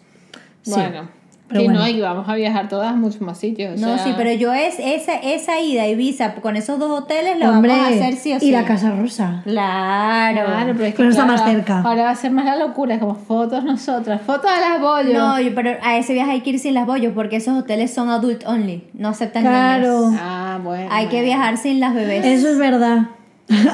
Sí, 0.62 0.72
Bueno. 0.72 1.17
Pero 1.48 1.64
bueno. 1.64 1.80
no, 1.80 1.88
y 1.88 2.00
vamos 2.00 2.28
a 2.28 2.34
viajar 2.34 2.68
todas 2.68 2.92
a 2.92 2.96
muchos 2.96 3.20
más 3.22 3.38
sitios. 3.38 3.78
o 3.78 3.80
No, 3.86 3.94
sea, 3.96 4.04
sí, 4.04 4.14
pero 4.16 4.32
yo 4.32 4.52
es 4.52 4.78
esa, 4.78 5.14
esa 5.14 5.58
ida 5.60 5.82
a 5.82 5.88
Ibiza 5.88 6.34
con 6.36 6.56
esos 6.56 6.78
dos 6.78 6.90
hoteles 7.02 7.38
lo 7.38 7.50
Hombre, 7.50 7.72
vamos 7.72 7.86
a 7.86 7.88
hacer 7.88 8.14
sí 8.16 8.32
o 8.34 8.40
sí. 8.40 8.48
y 8.48 8.50
la 8.52 8.64
Casa 8.64 8.90
Rosa. 8.90 9.40
Claro. 9.44 10.46
Claro, 10.46 10.72
pero 10.74 10.84
es 10.84 10.90
que 10.92 10.96
Pero 10.98 11.08
está 11.10 11.24
claro, 11.24 11.38
más 11.42 11.50
cerca. 11.50 11.80
Ahora 11.80 12.02
va 12.04 12.10
a 12.10 12.16
ser 12.16 12.30
más 12.30 12.44
la 12.44 12.56
locura, 12.56 12.98
como 13.00 13.14
fotos 13.14 13.64
nosotras. 13.64 14.20
Fotos 14.22 14.50
a 14.50 14.60
las 14.60 14.80
bollos. 14.80 15.14
No, 15.14 15.40
yo- 15.40 15.54
pero 15.54 15.70
a 15.82 15.96
ese 15.96 16.12
viaje 16.12 16.32
hay 16.32 16.40
que 16.42 16.50
ir 16.50 16.58
sin 16.58 16.74
las 16.74 16.86
bollos 16.86 17.12
porque 17.14 17.36
esos 17.36 17.58
hoteles 17.58 17.92
son 17.92 18.10
adult 18.10 18.44
only. 18.46 18.84
No 18.94 19.08
aceptan 19.08 19.42
Claro. 19.42 20.08
niños. 20.10 20.20
Ah, 20.22 20.58
bueno. 20.62 20.88
Hay 20.92 21.06
que 21.06 21.22
viajar 21.22 21.56
sin 21.56 21.80
las 21.80 21.94
bebés. 21.94 22.24
Eso 22.24 22.48
es 22.48 22.58
verdad. 22.58 23.08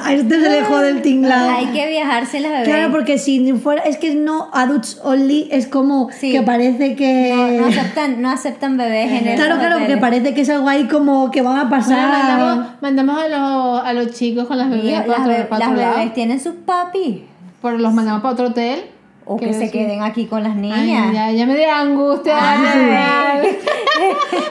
A 0.05 0.13
este 0.13 0.41
se 0.41 0.49
le 0.51 0.63
jode 0.63 0.91
el 0.91 1.03
tinglado. 1.03 1.51
Hay 1.51 1.67
que 1.67 1.89
viajar 1.89 2.27
sin 2.27 2.43
las 2.43 2.53
bebés. 2.53 2.69
Claro, 2.69 2.93
porque 2.93 3.19
si 3.19 3.53
fuera, 3.55 3.83
es 3.83 3.97
que 3.97 4.15
no, 4.15 4.49
adults 4.53 5.01
only 5.03 5.49
es 5.51 5.67
como 5.67 6.11
Sí. 6.13 6.31
que 6.31 6.43
parece 6.43 6.95
que. 6.95 7.33
no, 7.35 7.49
no 7.63 7.67
aceptan, 7.67 8.23
no 8.23 8.31
aceptan 8.31 8.77
bebés 8.77 9.11
en 9.11 9.27
esos 9.29 9.45
claro, 9.45 9.59
claro, 9.61 9.87
que 9.87 9.97
parece 9.97 10.33
que 10.33 10.43
es 10.43 10.51
algo 10.51 10.69
ahí 10.69 10.85
como 10.87 11.31
que 11.33 11.43
van 11.43 11.57
a 11.57 11.65
Bueno, 11.65 11.71
pasar. 11.71 12.09
mandamos, 12.09 12.67
mandamos 12.81 13.23
a, 13.23 13.29
los, 13.29 13.85
a 13.85 13.93
los 13.95 14.13
chicos 14.13 14.47
con 14.47 14.59
las 14.59 14.71
bebés 14.71 14.85
Mira, 14.85 14.99
para 15.07 15.11
las, 15.19 15.21
otro, 15.27 15.33
be- 15.39 15.45
para 15.45 15.59
las 15.59 15.69
otro 15.71 15.81
lado. 15.83 15.97
bebés 15.99 16.15
tienen 16.15 16.41
sus 16.41 16.55
papis. 16.55 17.17
Pero 17.61 17.79
los 17.79 17.93
mandamos 17.93 18.23
para 18.23 18.33
otro 18.35 18.47
hotel. 18.49 18.81
O 19.27 19.37
que 19.37 19.55
se 19.55 19.71
queden 19.71 20.03
aquí 20.03 20.27
con 20.27 20.43
las 20.43 20.53
Ay, 20.55 20.61
niñas. 20.61 21.15
ya, 21.15 21.31
ya 21.33 21.47
me 21.47 21.57
da 21.59 21.81
angustia. 21.81 22.37
Ay. 22.39 23.59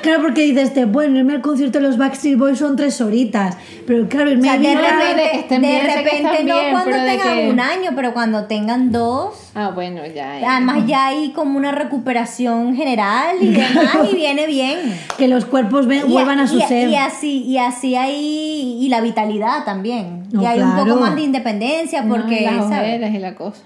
Claro, 0.01 0.21
porque 0.21 0.41
dices, 0.41 0.73
te, 0.73 0.83
bueno, 0.85 1.17
irme 1.19 1.33
al 1.33 1.41
concierto 1.41 1.79
de 1.79 1.87
los 1.87 1.97
Backstreet 1.97 2.37
Boys 2.37 2.57
son 2.59 2.75
tres 2.75 2.99
horitas. 3.01 3.57
Pero 3.87 4.07
claro, 4.09 4.31
irme 4.31 4.41
O 4.49 4.51
sea, 4.51 4.53
a 4.53 4.57
de 4.57 4.75
repente- 4.75 5.59
de 5.59 5.69
que 5.79 5.95
repente 5.95 6.43
no 6.43 6.59
bien, 6.59 6.71
cuando 6.71 6.97
de 6.97 7.09
tengan 7.09 7.33
que- 7.37 7.49
un 7.49 7.59
año, 7.59 7.91
pero 7.95 8.13
cuando 8.13 8.45
tengan 8.45 8.91
dos. 8.91 9.51
Ah, 9.55 9.71
bueno, 9.73 10.01
ya. 10.05 10.39
ya. 10.39 10.57
Además 10.57 10.83
ya 10.87 11.07
hay 11.07 11.31
como 11.31 11.57
una 11.57 11.71
recuperación 11.71 12.75
general 12.75 13.37
y 13.41 13.47
demás 13.53 13.97
y 14.11 14.15
viene 14.15 14.45
bien. 14.47 14.79
que 15.17 15.27
los 15.27 15.45
cuerpos 15.45 15.87
ven- 15.87 16.03
Y 16.09 16.11
vuelvan 16.11 16.39
a 16.39 16.47
su 16.47 16.57
y 16.57 16.61
ser. 16.63 16.89
Y 16.89 16.95
así, 16.95 17.43
y 17.43 17.57
así 17.57 17.95
hay, 17.95 18.77
y 18.81 18.89
la 18.89 18.99
vitalidad 19.01 19.63
también. 19.65 20.23
No, 20.31 20.41
y 20.41 20.45
hay 20.45 20.59
un 20.59 20.71
claro. 20.71 20.85
poco 20.95 20.99
más 21.01 21.15
de 21.15 21.21
independencia 21.21 22.01
No, 22.01 22.15
porque, 22.15 22.41
y 22.41 22.45
las 22.45 22.67
¿sabes? 22.67 23.13
y 23.13 23.19
la 23.19 23.35
cosa. 23.35 23.61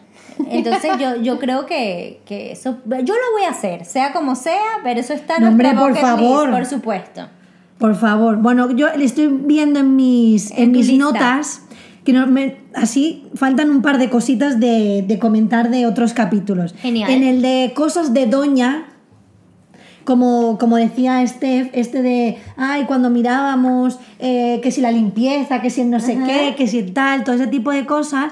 Entonces 0.50 0.92
yo, 1.00 1.16
yo 1.22 1.40
creo 1.40 1.66
que, 1.66 2.22
que 2.26 2.52
eso, 2.52 2.78
yo 2.86 3.14
lo 3.16 3.32
voy 3.34 3.44
a 3.48 3.52
hacer, 3.52 3.86
sea 3.86 4.14
como 4.14 4.36
sea, 4.36 4.80
pero 4.84 5.00
eso 5.00 5.14
está 5.14 5.38
en 5.38 5.44
No, 5.44 5.50
hombre, 5.50 5.74
por 5.74 5.90
list, 5.92 6.02
favor. 6.02 6.52
por 6.52 6.66
supuesto. 6.66 7.28
Por 7.78 7.96
favor. 7.96 8.38
Bueno, 8.38 8.72
yo 8.72 8.88
le 8.96 9.06
estoy 9.06 9.28
viendo 9.28 9.80
en 9.80 9.96
mis, 9.96 10.52
en 10.52 10.72
mis 10.72 10.88
lista. 10.88 11.04
notas 11.06 11.62
que 12.04 12.14
no, 12.14 12.26
me- 12.26 12.56
así 12.74 13.28
faltan 13.36 13.70
un 13.70 13.82
par 13.82 13.98
de 13.98 14.10
cositas 14.10 14.60
de, 14.60 15.04
de 15.08 15.20
comentar 15.20 15.70
de 15.70 15.86
otros 15.86 16.14
capítulos. 16.14 16.74
Genial. 16.80 17.12
En 17.12 17.24
el 17.24 17.42
de 17.42 17.74
cosas 17.76 18.14
de 18.14 18.26
Doña, 18.28 18.86
como, 20.06 20.58
como 20.58 20.78
decía 20.78 21.26
Steph, 21.28 21.70
este 21.74 22.02
de, 22.02 22.38
ay, 22.56 22.86
cuando 22.86 23.10
mirábamos 23.10 24.00
eh, 24.20 24.62
que 24.64 24.72
si 24.72 24.80
la 24.80 24.92
limpieza, 24.92 25.62
que 25.62 25.70
si 25.70 25.82
el 25.82 25.90
no 25.90 26.00
sé 26.00 26.14
Ajá. 26.14 26.26
qué, 26.26 26.56
que 26.58 26.66
si 26.68 26.80
el 26.80 26.94
tal, 26.94 27.26
todo 27.26 27.36
ese 27.36 27.48
tipo 27.48 27.72
de 27.72 27.86
cosas, 27.86 28.32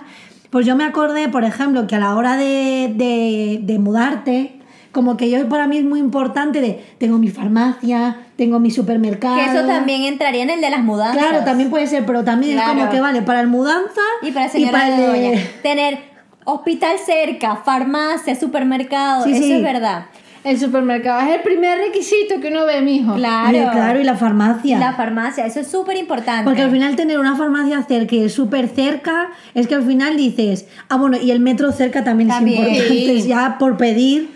pues 0.55 0.65
yo 0.65 0.77
me 0.77 0.85
acordé, 0.85 1.27
por 1.27 1.43
ejemplo, 1.43 1.85
que 1.85 1.95
a 1.95 1.99
la 1.99 2.15
hora 2.15 2.37
de, 2.37 2.89
de, 2.95 3.59
de 3.61 3.77
mudarte, 3.77 4.53
como 4.93 5.17
que 5.17 5.29
yo 5.29 5.49
para 5.49 5.67
mí 5.67 5.79
es 5.79 5.83
muy 5.83 5.99
importante 5.99 6.61
de, 6.61 6.81
tengo 6.97 7.17
mi 7.17 7.27
farmacia, 7.27 8.21
tengo 8.37 8.61
mi 8.61 8.71
supermercado. 8.71 9.35
Que 9.35 9.47
eso 9.47 9.67
también 9.67 10.03
entraría 10.03 10.43
en 10.43 10.49
el 10.49 10.61
de 10.61 10.69
las 10.69 10.81
mudanzas. 10.81 11.17
Claro, 11.17 11.43
también 11.43 11.69
puede 11.69 11.87
ser, 11.87 12.05
pero 12.05 12.23
también 12.23 12.57
es 12.57 12.63
como 12.63 12.89
que 12.89 13.01
vale 13.01 13.21
para 13.21 13.41
el 13.41 13.47
mudanza 13.47 13.99
Y 14.21 14.31
para 14.31 14.45
el 14.87 14.97
de. 14.97 15.49
Tener 15.61 15.99
hospital 16.45 16.99
cerca, 17.05 17.57
farmacia, 17.57 18.33
supermercado, 18.33 19.25
Sí, 19.25 19.33
eso 19.33 19.43
sí. 19.43 19.51
es 19.55 19.61
verdad. 19.61 20.05
El 20.45 20.59
supermercado 20.59 21.27
es 21.27 21.35
el 21.37 21.41
primer 21.41 21.79
requisito 21.79 22.39
que 22.39 22.49
uno 22.49 22.67
ve, 22.67 22.79
mijo. 22.81 23.15
Claro. 23.15 23.57
Y, 23.57 23.61
claro, 23.61 23.99
y 23.99 24.03
la 24.03 24.15
farmacia. 24.15 24.77
La 24.77 24.93
farmacia, 24.93 25.43
eso 25.47 25.59
es 25.59 25.67
súper 25.67 25.97
importante. 25.97 26.43
Porque 26.43 26.61
al 26.61 26.69
final 26.69 26.95
tener 26.95 27.17
una 27.17 27.35
farmacia 27.35 27.81
cerca 27.81 28.15
y 28.15 28.29
súper 28.29 28.69
cerca, 28.69 29.31
es 29.55 29.67
que 29.67 29.73
al 29.73 29.83
final 29.83 30.15
dices, 30.17 30.67
ah, 30.87 30.97
bueno, 30.97 31.17
y 31.17 31.31
el 31.31 31.39
metro 31.39 31.71
cerca 31.71 32.03
también, 32.03 32.29
También. 32.29 32.61
es 32.63 32.77
importante, 32.91 33.21
Sí. 33.21 33.27
ya 33.27 33.57
por 33.57 33.75
pedir. 33.77 34.29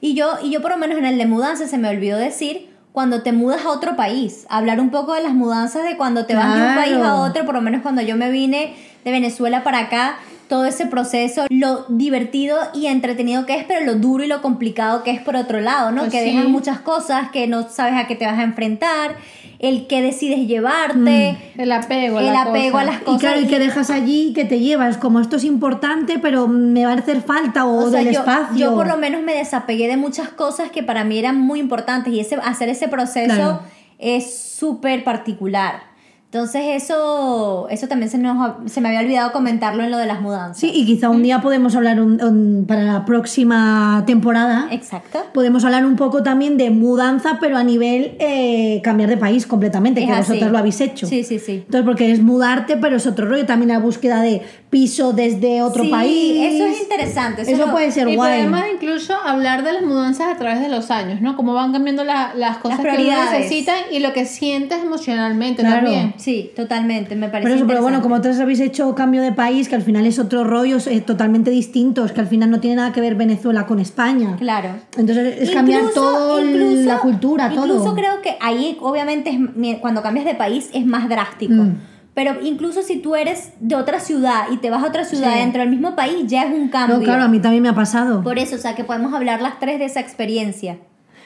Y 0.00 0.14
yo, 0.14 0.34
y 0.44 0.50
yo 0.50 0.62
por 0.62 0.70
lo 0.70 0.76
menos 0.76 0.96
en 0.96 1.04
el 1.04 1.18
de 1.18 1.26
mudanza 1.26 1.66
se 1.66 1.76
me 1.76 1.88
olvidó 1.88 2.18
decir, 2.18 2.68
cuando 2.92 3.22
te 3.22 3.32
mudas 3.32 3.64
a 3.64 3.70
otro 3.70 3.96
país, 3.96 4.46
hablar 4.48 4.78
un 4.80 4.90
poco 4.90 5.14
de 5.14 5.22
las 5.24 5.34
mudanzas 5.34 5.82
de 5.82 5.96
cuando 5.96 6.24
te 6.24 6.36
vas 6.36 6.54
de 6.54 6.62
un 6.68 6.74
país 6.76 6.96
a 7.04 7.16
otro, 7.16 7.44
por 7.44 7.54
lo 7.56 7.60
menos 7.62 7.82
cuando 7.82 8.00
yo 8.02 8.16
me 8.16 8.30
vine 8.30 8.74
de 9.04 9.10
Venezuela 9.10 9.64
para 9.64 9.80
acá, 9.80 10.18
todo 10.48 10.64
ese 10.64 10.86
proceso, 10.86 11.44
lo 11.50 11.84
divertido 11.88 12.56
y 12.74 12.86
entretenido 12.86 13.44
que 13.46 13.54
es, 13.56 13.64
pero 13.64 13.84
lo 13.84 13.94
duro 13.96 14.24
y 14.24 14.26
lo 14.26 14.40
complicado 14.42 15.02
que 15.02 15.10
es 15.10 15.20
por 15.20 15.36
otro 15.36 15.60
lado, 15.60 15.90
¿no? 15.92 16.00
Pues 16.02 16.12
que 16.12 16.20
sí. 16.24 16.30
dejan 16.30 16.50
muchas 16.50 16.80
cosas, 16.80 17.30
que 17.30 17.46
no 17.46 17.68
sabes 17.68 17.94
a 17.94 18.06
qué 18.06 18.16
te 18.16 18.24
vas 18.26 18.38
a 18.38 18.42
enfrentar, 18.42 19.16
el 19.58 19.86
que 19.88 20.00
decides 20.02 20.46
llevarte, 20.46 21.36
El 21.56 21.72
apego, 21.72 22.18
a 22.18 22.20
el 22.22 22.32
la 22.32 22.42
apego 22.42 22.72
cosa. 22.72 22.82
a 22.82 22.84
las 22.86 23.00
Y 23.02 23.04
cosas. 23.04 23.20
claro, 23.20 23.40
y 23.40 23.46
que 23.46 23.58
dejas 23.58 23.90
allí, 23.90 24.32
que 24.32 24.44
te 24.44 24.60
llevas, 24.60 24.96
como 24.98 25.18
esto 25.20 25.36
es 25.36 25.44
importante, 25.44 26.18
pero 26.20 26.46
me 26.48 26.86
va 26.86 26.92
a 26.92 26.94
hacer 26.96 27.20
falta 27.22 27.66
o, 27.66 27.86
O 27.86 27.90
sea, 27.90 28.00
del 28.02 28.14
yo, 28.14 28.20
espacio. 28.20 28.56
yo 28.56 28.74
por 28.74 28.86
lo 28.86 28.96
menos 28.96 29.22
me 29.22 29.34
desapegué 29.34 29.88
de 29.88 29.96
muchas 29.96 30.28
cosas 30.28 30.70
que 30.70 30.82
para 30.82 31.02
mí 31.04 31.18
eran 31.18 31.40
muy 31.40 31.58
importantes 31.60 32.12
y 32.12 32.20
ese, 32.20 32.36
hacer 32.36 32.68
ese 32.68 32.86
proceso 32.88 33.34
Claro. 33.34 33.60
es 33.98 34.32
súper 34.38 35.02
particular. 35.04 35.87
Entonces 36.30 36.62
eso, 36.82 37.68
eso 37.70 37.88
también 37.88 38.10
se, 38.10 38.18
nos, 38.18 38.70
se 38.70 38.82
me 38.82 38.88
había 38.88 39.00
olvidado 39.00 39.32
comentarlo 39.32 39.82
en 39.82 39.90
lo 39.90 39.96
de 39.96 40.04
las 40.04 40.20
mudanzas. 40.20 40.58
Sí, 40.58 40.70
y 40.74 40.84
quizá 40.84 41.08
un 41.08 41.22
día 41.22 41.40
podemos 41.40 41.74
hablar 41.74 42.02
un- 42.02 42.22
un- 42.22 42.66
para 42.68 42.82
la 42.82 43.06
próxima 43.06 44.02
temporada. 44.06 44.68
Exacto. 44.70 45.20
Podemos 45.32 45.64
hablar 45.64 45.86
un 45.86 45.96
poco 45.96 46.22
también 46.22 46.58
de 46.58 46.68
mudanza, 46.68 47.38
pero 47.40 47.56
a 47.56 47.64
nivel 47.64 48.14
eh, 48.18 48.82
cambiar 48.84 49.08
de 49.08 49.16
país 49.16 49.46
completamente, 49.46 50.02
Es 50.02 50.06
que 50.06 50.12
así. 50.12 50.32
vosotros 50.32 50.52
lo 50.52 50.58
habéis 50.58 50.78
hecho. 50.82 51.06
Sí, 51.06 51.24
sí, 51.24 51.38
sí. 51.38 51.62
Entonces, 51.64 51.84
porque 51.86 52.12
es 52.12 52.20
mudarte, 52.20 52.76
pero 52.76 52.96
es 52.96 53.06
otro 53.06 53.26
rollo. 53.26 53.46
También 53.46 53.70
la 53.70 53.78
búsqueda 53.78 54.20
de 54.20 54.42
piso 54.68 55.14
desde 55.14 55.62
otro 55.62 55.84
Sí, 55.84 55.88
país. 55.90 56.54
eso 56.54 56.66
es 56.66 56.82
interesante. 56.82 57.40
Eso, 57.40 57.56
lo- 57.66 57.72
puede 57.72 57.90
ser 57.90 58.06
Y 58.06 58.16
guay. 58.16 58.42
podemos 58.44 58.60
incluso 58.74 59.14
hablar 59.24 59.64
de 59.64 59.72
las 59.72 59.82
mudanzas 59.82 60.34
a 60.34 60.36
través 60.36 60.60
de 60.60 60.68
los 60.68 60.90
años, 60.90 61.22
¿no? 61.22 61.36
Cómo 61.36 61.54
van 61.54 61.72
cambiando 61.72 62.04
la- 62.04 62.34
las 62.34 62.58
cosas 62.58 62.80
que 62.80 62.86
uno 63.06 63.30
necesita 63.32 63.72
y 63.90 64.00
lo 64.00 64.12
que 64.12 64.26
sientes 64.26 64.80
emocionalmente 64.84 65.62
Claro. 65.62 65.86
también. 65.86 66.14
Sí, 66.18 66.50
totalmente, 66.54 67.16
me 67.16 67.28
parece 67.28 67.44
Pero 67.46 67.56
eso, 67.56 67.66
pero 67.66 67.80
bueno, 67.82 68.02
como 68.02 68.16
otros 68.16 68.38
habéis 68.40 68.60
hecho 68.60 68.94
cambio 68.94 69.22
de 69.22 69.32
país, 69.32 69.68
que 69.68 69.76
al 69.76 69.82
final 69.82 70.04
es 70.04 70.18
otro 70.18 70.44
rollo, 70.44 70.76
es 70.76 71.06
totalmente 71.06 71.50
distinto, 71.50 72.04
es 72.04 72.12
que 72.12 72.20
al 72.20 72.26
final 72.26 72.50
no 72.50 72.60
tiene 72.60 72.76
nada 72.76 72.92
que 72.92 73.00
ver 73.00 73.14
Venezuela 73.14 73.66
con 73.66 73.78
España. 73.78 74.36
Claro. 74.36 74.70
Entonces 74.96 75.40
es 75.40 75.50
cambiar 75.50 75.80
Incluso- 75.80 76.00
todo 76.02 76.38
el- 76.40 76.50
incluso- 76.50 76.88
la 76.88 76.98
cultura, 76.98 77.48
todo. 77.50 77.66
Incluso 77.66 77.94
creo 77.94 78.20
que 78.22 78.36
ahí, 78.40 78.76
obviamente, 78.80 79.30
es 79.30 79.78
cuando 79.78 80.02
cambias 80.02 80.26
de 80.26 80.34
país 80.34 80.68
es 80.74 80.84
más 80.84 81.08
drástico. 81.08 81.54
Mm. 81.54 81.76
Pero 82.14 82.34
incluso 82.42 82.82
si 82.82 82.96
tú 82.96 83.14
eres 83.14 83.52
de 83.60 83.76
otra 83.76 84.00
ciudad 84.00 84.46
y 84.52 84.56
te 84.56 84.70
vas 84.70 84.82
a 84.82 84.88
otra 84.88 85.04
ciudad 85.04 85.32
Sí. 85.34 85.38
dentro 85.38 85.60
del 85.60 85.70
mismo 85.70 85.94
país, 85.94 86.24
ya 86.26 86.42
es 86.42 86.52
un 86.52 86.68
cambio. 86.68 86.98
No, 86.98 87.04
claro, 87.04 87.22
a 87.22 87.28
mí 87.28 87.38
también 87.38 87.62
me 87.62 87.68
ha 87.68 87.74
pasado. 87.76 88.24
Por 88.24 88.40
eso, 88.40 88.56
o 88.56 88.58
sea, 88.58 88.74
que 88.74 88.82
podemos 88.82 89.14
hablar 89.14 89.40
las 89.40 89.60
tres 89.60 89.78
de 89.78 89.84
esa 89.84 90.00
experiencia. 90.00 90.78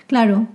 Claro. 0.07 0.49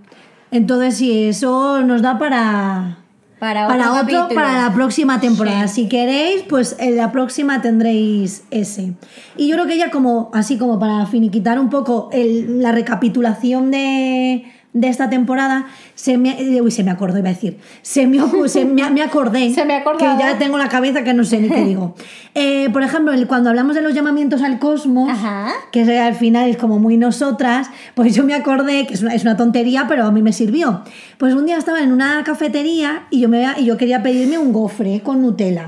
Entonces, 0.52 0.96
sí, 0.96 1.24
eso 1.24 1.82
nos 1.82 2.04
da 2.04 2.20
para, 2.20 3.00
Para, 3.40 3.68
para 3.68 3.92
otro, 3.92 4.02
capítulo. 4.02 4.28
para 4.34 4.62
la 4.68 4.74
próxima 4.74 5.20
temporada. 5.20 5.68
Si 5.68 5.88
queréis, 5.88 6.42
pues 6.44 6.76
en 6.80 6.98
la 6.98 7.12
próxima 7.12 7.62
tendréis 7.62 8.44
ese. 8.50 8.94
Y 9.38 9.48
yo 9.48 9.56
creo 9.56 9.68
que 9.68 9.78
ya 9.78 9.92
como, 9.92 10.32
así 10.34 10.58
como 10.58 10.80
para 10.80 11.06
finiquitar 11.06 11.60
un 11.60 11.70
poco 11.70 12.10
el- 12.12 12.62
la 12.64 12.72
recapitulación 12.72 13.70
de, 13.70 14.44
de 14.82 14.88
esta 14.90 15.10
temporada, 15.10 15.68
se 15.96 16.18
me, 16.18 16.42
eh, 16.42 16.62
uy, 16.62 16.72
se 16.72 16.84
me 16.84 16.92
acordó, 16.92 17.18
iba 17.20 17.30
a 17.30 17.34
decir, 17.34 17.58
se 17.82 18.08
me, 18.08 18.20
se 18.48 18.66
me, 18.66 18.90
me 18.90 19.02
acordé, 19.02 19.54
Se 19.54 19.66
me 19.66 19.76
ha 19.76 19.80
acordado. 19.80 20.18
que 20.18 20.24
ya 20.24 20.38
tengo 20.38 20.58
la 20.58 20.70
cabeza 20.70 21.04
que 21.04 21.14
no 21.14 21.24
sé 21.24 21.40
ni 21.40 21.50
qué 21.50 21.64
digo. 21.64 21.96
Eh, 22.40 22.70
por 22.72 22.84
ejemplo, 22.84 23.12
cuando 23.28 23.50
hablamos 23.50 23.76
de 23.76 23.82
los 23.82 23.96
llamamientos 23.96 24.44
al 24.44 24.60
cosmos, 24.60 25.10
Ajá. 25.10 25.50
que 25.72 25.82
al 26.00 26.14
final 26.14 26.48
es 26.48 26.58
como 26.58 26.78
muy 26.78 26.96
nosotras, 26.96 27.72
pues 27.96 28.14
yo 28.14 28.24
me 28.26 28.36
acordé, 28.36 28.86
que 28.86 28.94
es 28.94 29.02
una, 29.02 29.16
es 29.16 29.24
una 29.24 29.36
tontería, 29.36 29.86
pero 29.90 30.06
a 30.06 30.12
mí 30.12 30.22
me 30.22 30.32
sirvió. 30.32 30.84
Pues 31.18 31.34
un 31.34 31.48
día 31.48 31.58
estaba 31.58 31.82
en 31.82 31.92
una 31.92 32.24
cafetería 32.24 33.08
y 33.10 33.22
yo, 33.22 33.28
me, 33.30 33.44
y 33.58 33.66
yo 33.66 33.76
quería 33.78 34.04
pedirme 34.04 34.38
un 34.38 34.54
gofre 34.54 35.02
con 35.02 35.20
Nutella. 35.24 35.68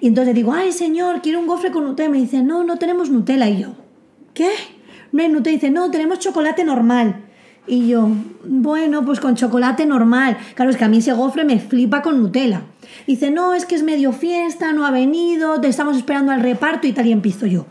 Y 0.00 0.06
entonces 0.06 0.36
digo, 0.36 0.52
ay 0.52 0.70
señor, 0.70 1.20
quiero 1.20 1.40
un 1.40 1.48
gofre 1.48 1.72
con 1.72 1.82
Nutella. 1.82 2.08
Y 2.10 2.12
me 2.12 2.18
dice, 2.18 2.44
no, 2.44 2.62
no 2.62 2.76
tenemos 2.76 3.10
Nutella. 3.10 3.48
Y 3.48 3.62
yo, 3.62 3.70
¿qué? 4.34 4.50
No 5.10 5.20
hay 5.20 5.28
Nutella. 5.30 5.54
Y 5.54 5.56
dice, 5.56 5.70
no, 5.72 5.90
tenemos 5.90 6.20
chocolate 6.20 6.62
normal. 6.62 7.23
Y 7.66 7.88
yo, 7.88 8.08
bueno, 8.44 9.04
pues 9.04 9.20
con 9.20 9.36
chocolate 9.36 9.86
normal. 9.86 10.36
Claro, 10.54 10.70
es 10.70 10.76
que 10.76 10.84
a 10.84 10.88
mí 10.88 10.98
ese 10.98 11.12
gofre 11.12 11.44
me 11.44 11.58
flipa 11.58 12.02
con 12.02 12.20
Nutella. 12.22 12.62
Dice, 13.06 13.30
no, 13.30 13.54
es 13.54 13.64
que 13.64 13.74
es 13.74 13.82
medio 13.82 14.12
fiesta, 14.12 14.72
no 14.72 14.86
ha 14.86 14.90
venido, 14.90 15.60
te 15.60 15.68
estamos 15.68 15.96
esperando 15.96 16.32
al 16.32 16.40
reparto 16.40 16.86
y 16.86 16.92
tal. 16.92 17.06
Y 17.06 17.12
empiezo 17.12 17.46
yo, 17.46 17.66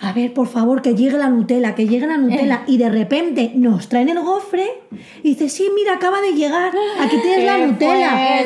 a 0.00 0.12
ver, 0.12 0.34
por 0.34 0.48
favor, 0.48 0.82
que 0.82 0.94
llegue 0.94 1.16
la 1.16 1.28
Nutella, 1.28 1.76
que 1.76 1.86
llegue 1.86 2.06
la 2.06 2.16
Nutella. 2.16 2.64
Y 2.66 2.76
de 2.76 2.90
repente 2.90 3.52
nos 3.54 3.88
traen 3.88 4.08
el 4.08 4.20
gofre 4.20 4.66
y 5.22 5.30
dice, 5.30 5.48
sí, 5.48 5.68
mira, 5.74 5.94
acaba 5.94 6.20
de 6.20 6.32
llegar, 6.32 6.72
aquí 7.00 7.16
tienes 7.22 7.44
la 7.44 7.58
Nutella. 7.66 8.42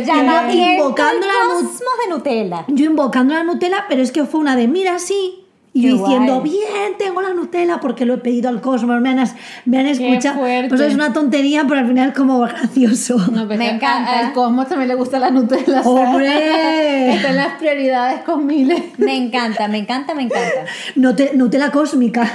Y 0.53 0.59
yo 0.59 0.67
invocando 0.67 1.27
la 1.27 1.33
Nutella 1.33 1.55
cosmos 1.55 1.81
de 2.05 2.15
Nutella. 2.15 2.65
yo 2.69 2.85
invocando 2.85 3.35
la 3.35 3.43
Nutella, 3.43 3.87
pero 3.89 4.03
es 4.03 4.13
que 4.13 4.25
fue 4.25 4.41
una 4.41 4.55
de 4.55 4.69
mira, 4.69 4.99
sí. 4.99 5.46
Y 5.77 5.83
Qué 5.83 5.89
diciendo, 5.93 6.39
guay. 6.41 6.51
bien, 6.53 6.93
tengo 6.99 7.21
la 7.21 7.35
Nutella 7.35 7.81
porque 7.81 8.07
lo 8.07 8.15
he 8.15 8.17
pedido 8.17 8.49
al 8.49 8.63
Cosmos, 8.63 8.99
me 9.03 9.11
han, 9.11 9.29
me 9.67 9.79
han 9.79 9.87
escuchado. 9.87 10.41
Pues 10.71 10.81
es 10.81 10.95
una 10.95 11.13
tontería, 11.13 11.65
pero 11.69 11.81
al 11.81 11.87
final 11.87 12.09
es 12.09 12.15
como 12.15 12.41
gracioso. 12.41 13.19
No, 13.31 13.47
pues 13.47 13.59
Me 13.59 13.69
encanta. 13.73 14.21
Al 14.21 14.33
Cosmos 14.33 14.69
también 14.71 14.89
le 14.89 14.95
gusta 14.95 15.19
la 15.19 15.31
Nutella. 15.31 15.83
¡Hombre! 15.83 17.15
Están 17.17 17.37
las 17.37 17.59
prioridades 17.59 18.23
con 18.23 18.47
miles. 18.47 18.83
Me 18.97 19.19
encanta, 19.19 19.69
me 19.69 19.77
encanta, 19.77 20.15
me 20.15 20.23
encanta. 20.23 20.65
Nute- 20.97 21.35
Nutella 21.35 21.71
cósmica. 21.71 22.27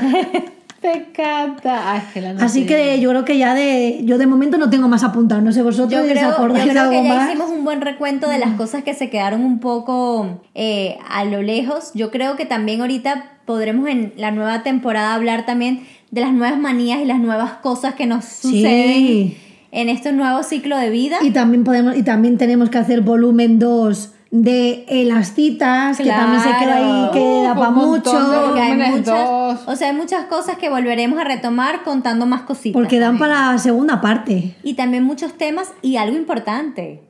Te 0.81 0.91
encanta. 0.93 1.93
Ay, 1.93 2.01
que 2.11 2.21
la 2.21 2.31
Así 2.43 2.65
que 2.65 2.99
yo 2.99 3.09
creo 3.11 3.23
que 3.23 3.37
ya 3.37 3.53
de. 3.53 4.01
Yo 4.03 4.17
de 4.17 4.25
momento 4.25 4.57
no 4.57 4.69
tengo 4.71 4.87
más 4.87 5.03
apuntado. 5.03 5.39
No 5.41 5.51
sé 5.51 5.61
vosotros 5.61 5.91
Yo 5.91 5.99
si 6.01 6.05
os 6.07 6.11
creo, 6.11 6.29
yo 6.29 6.35
acordáis 6.35 6.65
de 6.65 6.71
creo 6.71 6.81
algo 6.83 6.93
que 7.01 7.07
ya 7.07 7.13
más. 7.13 7.29
hicimos 7.29 7.49
un 7.51 7.63
buen 7.63 7.81
recuento 7.81 8.27
de 8.27 8.39
las 8.39 8.55
cosas 8.55 8.83
que 8.83 8.95
se 8.95 9.09
quedaron 9.11 9.43
un 9.43 9.59
poco 9.59 10.41
eh, 10.55 10.97
a 11.07 11.23
lo 11.25 11.41
lejos. 11.43 11.91
Yo 11.93 12.09
creo 12.09 12.35
que 12.35 12.45
también 12.47 12.81
ahorita 12.81 13.25
podremos 13.45 13.87
en 13.89 14.13
la 14.17 14.31
nueva 14.31 14.63
temporada 14.63 15.13
hablar 15.13 15.45
también 15.45 15.83
de 16.09 16.21
las 16.21 16.33
nuevas 16.33 16.59
manías 16.59 16.99
y 16.99 17.05
las 17.05 17.19
nuevas 17.19 17.53
cosas 17.61 17.93
que 17.93 18.07
nos 18.07 18.25
Sí. 18.25 18.47
suceden 18.49 19.35
en 19.71 19.87
este 19.89 20.11
nuevo 20.13 20.41
ciclo 20.41 20.77
de 20.77 20.89
vida. 20.89 21.17
Y 21.21 21.29
también 21.29 21.63
podemos 21.63 21.95
y 21.95 22.01
también 22.03 22.37
tenemos 22.39 22.69
que 22.71 22.79
hacer 22.79 23.01
volumen 23.01 23.59
2 23.59 24.13
de 24.33 24.85
eh, 24.87 25.03
las 25.03 25.33
citas, 25.33 25.97
que 25.97 26.05
también 26.05 26.41
se 26.41 26.49
queda 26.57 26.75
ahí, 26.77 26.83
Claro. 26.83 27.11
que 27.11 27.43
da 27.43 27.53
para 27.53 27.69
mucho. 27.69 28.43
Porque 28.45 28.61
hay 28.61 28.77
muchas, 28.77 29.05
dos. 29.05 29.59
o 29.67 29.75
sea, 29.75 29.89
hay 29.89 29.93
muchas 29.95 30.25
cosas 30.25 30.55
que 30.57 30.69
volveremos 30.69 31.19
a 31.19 31.25
retomar 31.25 31.83
contando 31.83 32.25
más 32.25 32.43
cositas. 32.43 32.73
Porque 32.79 32.97
dan 32.99 33.17
también. 33.19 33.29
para 33.29 33.51
la 33.51 33.57
segunda 33.57 33.99
parte. 33.99 34.55
Y 34.63 34.75
también 34.75 35.03
muchos 35.03 35.33
temas 35.33 35.73
y 35.81 35.97
algo 35.97 36.15
importante, 36.15 37.01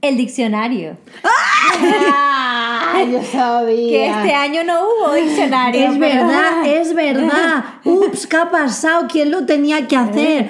el 0.00 0.16
diccionario. 0.16 0.96
Ay, 2.02 3.12
yo 3.12 3.22
sabía. 3.22 3.88
Que 3.88 4.06
este 4.08 4.34
año 4.34 4.64
no 4.64 4.80
hubo 4.84 5.12
diccionario. 5.14 5.80
Es 5.92 5.98
pero- 5.98 6.26
verdad, 6.26 6.66
es 6.66 6.94
verdad. 6.94 7.64
Ups, 7.84 8.26
¿qué 8.26 8.36
ha 8.38 8.50
pasado? 8.50 9.06
¿Quién 9.10 9.30
lo 9.30 9.44
tenía 9.44 9.86
que 9.86 9.96
hacer? 9.96 10.48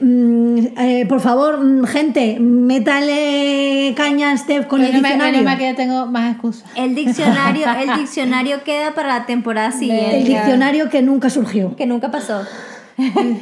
Mm, 0.00 0.58
eh, 0.78 1.06
por 1.08 1.20
favor, 1.20 1.58
mm, 1.64 1.84
gente, 1.86 2.38
métale 2.38 3.94
caña 3.96 4.30
a 4.30 4.36
Steph 4.36 4.66
con 4.66 4.80
el 4.80 4.88
Menos 4.92 5.02
mal- 5.02 5.12
diccionario. 5.12 5.42
mal 5.44 5.58
que 5.58 5.64
ya 5.64 5.74
tengo 5.74 6.06
más 6.06 6.32
excusas. 6.32 6.64
El 6.76 6.94
diccionario, 6.94 7.66
el 7.80 7.98
diccionario 7.98 8.62
queda 8.62 8.94
para 8.94 9.08
la 9.18 9.26
temporada 9.26 9.68
El 9.68 9.72
siguiente, 9.74 10.24
diccionario 10.24 10.88
que 10.88 11.02
nunca 11.02 11.30
surgió. 11.30 11.74
que 11.76 11.86
nunca 11.86 12.10
pasó. 12.10 12.42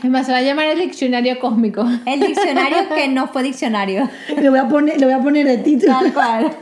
Más 0.02 0.26
se 0.26 0.32
va 0.32 0.38
a 0.38 0.42
llamar 0.42 0.66
el 0.66 0.78
diccionario 0.80 1.38
cósmico. 1.38 1.86
El 2.04 2.20
diccionario 2.20 2.88
que 2.94 3.08
no 3.08 3.26
fue 3.28 3.42
diccionario. 3.42 4.08
Le 4.40 4.50
voy 4.50 4.58
a 4.58 4.68
poner, 4.68 4.98
le 5.00 5.06
voy 5.06 5.14
a 5.14 5.20
poner 5.20 5.46
de 5.46 5.58
título. 5.58 5.92
Tal 5.98 6.12
cual. 6.12 6.52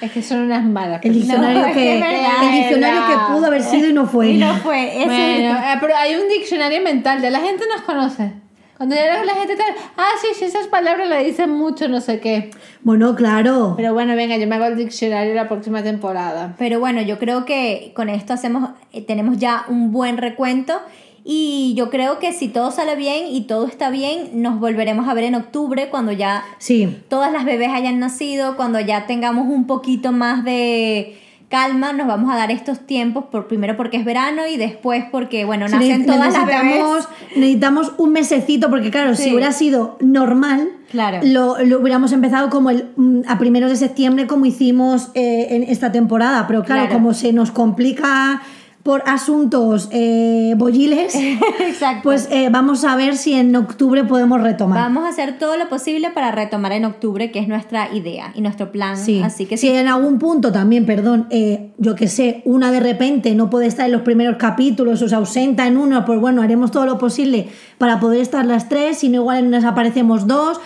Es 0.00 0.10
que 0.12 0.22
son 0.22 0.38
unas 0.40 0.64
malas. 0.64 1.00
El 1.04 1.14
diccionario, 1.14 1.60
No, 1.60 1.66
que, 1.66 1.72
que 1.74 1.98
es 1.98 2.04
el 2.42 2.52
diccionario 2.52 3.00
que 3.06 3.32
pudo 3.34 3.46
haber 3.46 3.62
sido 3.62 3.88
y 3.88 3.92
no 3.92 4.06
fue. 4.06 4.30
Y 4.30 4.38
no 4.38 4.54
fue. 4.56 4.96
Ese 4.96 5.04
Bueno, 5.06 5.58
eh, 5.58 5.76
pero 5.80 5.94
hay 5.96 6.14
un 6.14 6.28
diccionario 6.28 6.80
mental, 6.82 7.20
ya 7.20 7.30
la 7.30 7.40
gente 7.40 7.64
nos 7.72 7.82
conoce. 7.82 8.32
Cuando 8.80 8.96
ya 8.96 9.22
la 9.24 9.34
gente 9.34 9.52
está, 9.52 9.64
ah, 9.98 10.08
sí, 10.22 10.28
sí, 10.38 10.46
esas 10.46 10.66
palabras 10.68 11.06
le 11.06 11.22
dicen 11.22 11.50
mucho, 11.50 11.86
no 11.86 12.00
sé 12.00 12.18
qué. 12.18 12.48
Bueno, 12.80 13.14
claro. 13.14 13.74
Pero 13.76 13.92
bueno, 13.92 14.16
venga, 14.16 14.38
yo 14.38 14.46
me 14.46 14.54
hago 14.54 14.64
el 14.64 14.76
diccionario 14.78 15.34
la 15.34 15.50
próxima 15.50 15.82
temporada. 15.82 16.54
Pero 16.56 16.80
bueno, 16.80 17.02
yo 17.02 17.18
creo 17.18 17.44
que 17.44 17.92
con 17.94 18.08
esto 18.08 18.32
hacemos, 18.32 18.70
eh, 18.94 19.02
tenemos 19.02 19.36
ya 19.36 19.66
un 19.68 19.92
buen 19.92 20.16
recuento 20.16 20.80
y 21.22 21.74
yo 21.76 21.90
creo 21.90 22.18
que 22.20 22.32
si 22.32 22.48
todo 22.48 22.70
sale 22.70 22.96
bien 22.96 23.26
y 23.28 23.42
todo 23.42 23.66
está 23.66 23.90
bien, 23.90 24.40
nos 24.40 24.58
volveremos 24.58 25.06
a 25.10 25.12
ver 25.12 25.24
en 25.24 25.34
octubre 25.34 25.90
cuando 25.90 26.12
ya 26.12 26.42
Sí. 26.56 27.02
todas 27.10 27.30
las 27.34 27.44
bebés 27.44 27.68
hayan 27.74 27.98
nacido, 27.98 28.56
cuando 28.56 28.80
ya 28.80 29.06
tengamos 29.06 29.46
un 29.46 29.66
poquito 29.66 30.10
más 30.10 30.42
de 30.42 31.19
calma, 31.50 31.92
nos 31.92 32.06
vamos 32.06 32.32
a 32.32 32.36
dar 32.36 32.50
estos 32.50 32.86
tiempos, 32.86 33.24
por, 33.30 33.48
primero 33.48 33.76
porque 33.76 33.96
es 33.98 34.04
verano 34.04 34.46
y 34.46 34.56
después 34.56 35.04
porque, 35.10 35.44
bueno, 35.44 35.66
Sí, 35.68 35.74
nacen 35.74 36.06
todas 36.06 36.32
las 36.32 36.46
bebés. 36.46 37.08
necesitamos, 37.36 37.92
un 37.98 38.12
mesecito, 38.12 38.70
porque 38.70 38.90
claro, 38.90 39.14
si 39.16 39.30
hubiera 39.32 39.50
sido 39.52 39.96
normal, 40.00 40.68
Claro. 40.90 41.18
lo, 41.24 41.58
lo 41.64 41.80
hubiéramos 41.80 42.12
empezado 42.12 42.50
como 42.50 42.70
el, 42.70 42.90
mm, 42.96 43.22
a 43.26 43.38
primeros 43.38 43.68
de 43.70 43.76
septiembre, 43.76 44.26
como 44.28 44.46
hicimos 44.46 45.10
eh, 45.14 45.48
en 45.50 45.64
esta 45.64 45.90
temporada. 45.92 46.46
Pero 46.46 46.62
claro, 46.64 46.82
Claro. 46.82 46.94
como 46.94 47.14
se 47.14 47.32
nos 47.32 47.50
complica 47.50 48.42
por 48.82 49.02
asuntos 49.06 49.88
eh, 49.92 50.54
bolliles, 50.56 51.14
Exacto. 51.60 52.00
pues 52.02 52.28
eh, 52.30 52.48
vamos 52.50 52.84
a 52.84 52.96
ver 52.96 53.16
si 53.16 53.34
en 53.34 53.54
octubre 53.54 54.04
podemos 54.04 54.40
retomar. 54.40 54.78
Vamos 54.78 55.04
a 55.04 55.08
hacer 55.08 55.38
todo 55.38 55.56
lo 55.58 55.68
posible 55.68 56.10
para 56.10 56.30
retomar 56.30 56.72
en 56.72 56.86
octubre, 56.86 57.30
que 57.30 57.40
es 57.40 57.48
nuestra 57.48 57.92
idea 57.94 58.32
y 58.34 58.40
nuestro 58.40 58.72
plan. 58.72 58.96
Sí. 58.96 59.20
Así 59.22 59.44
que 59.44 59.58
si 59.58 59.68
sí. 59.68 59.74
en 59.74 59.88
algún 59.88 60.18
punto 60.18 60.50
también, 60.50 60.86
perdón, 60.86 61.26
eh, 61.30 61.72
yo 61.76 61.94
que 61.94 62.08
sé, 62.08 62.40
una 62.46 62.72
de 62.72 62.80
repente 62.80 63.34
no 63.34 63.50
puede 63.50 63.66
estar 63.66 63.84
en 63.84 63.92
los 63.92 64.02
primeros 64.02 64.36
capítulos 64.36 65.02
o 65.02 65.08
se 65.08 65.14
ausenta 65.14 65.66
en 65.66 65.76
uno, 65.76 66.04
pues 66.06 66.18
bueno, 66.18 66.40
haremos 66.40 66.70
todo 66.70 66.86
lo 66.86 66.96
posible 66.96 67.48
para 67.76 68.00
poder 68.00 68.20
estar 68.20 68.46
las 68.46 68.70
tres, 68.70 68.98
si 68.98 69.10
no 69.10 69.16
igual 69.16 69.38
en 69.38 69.46
unas 69.48 69.64
aparecemos 69.64 70.26
dos. 70.26 70.58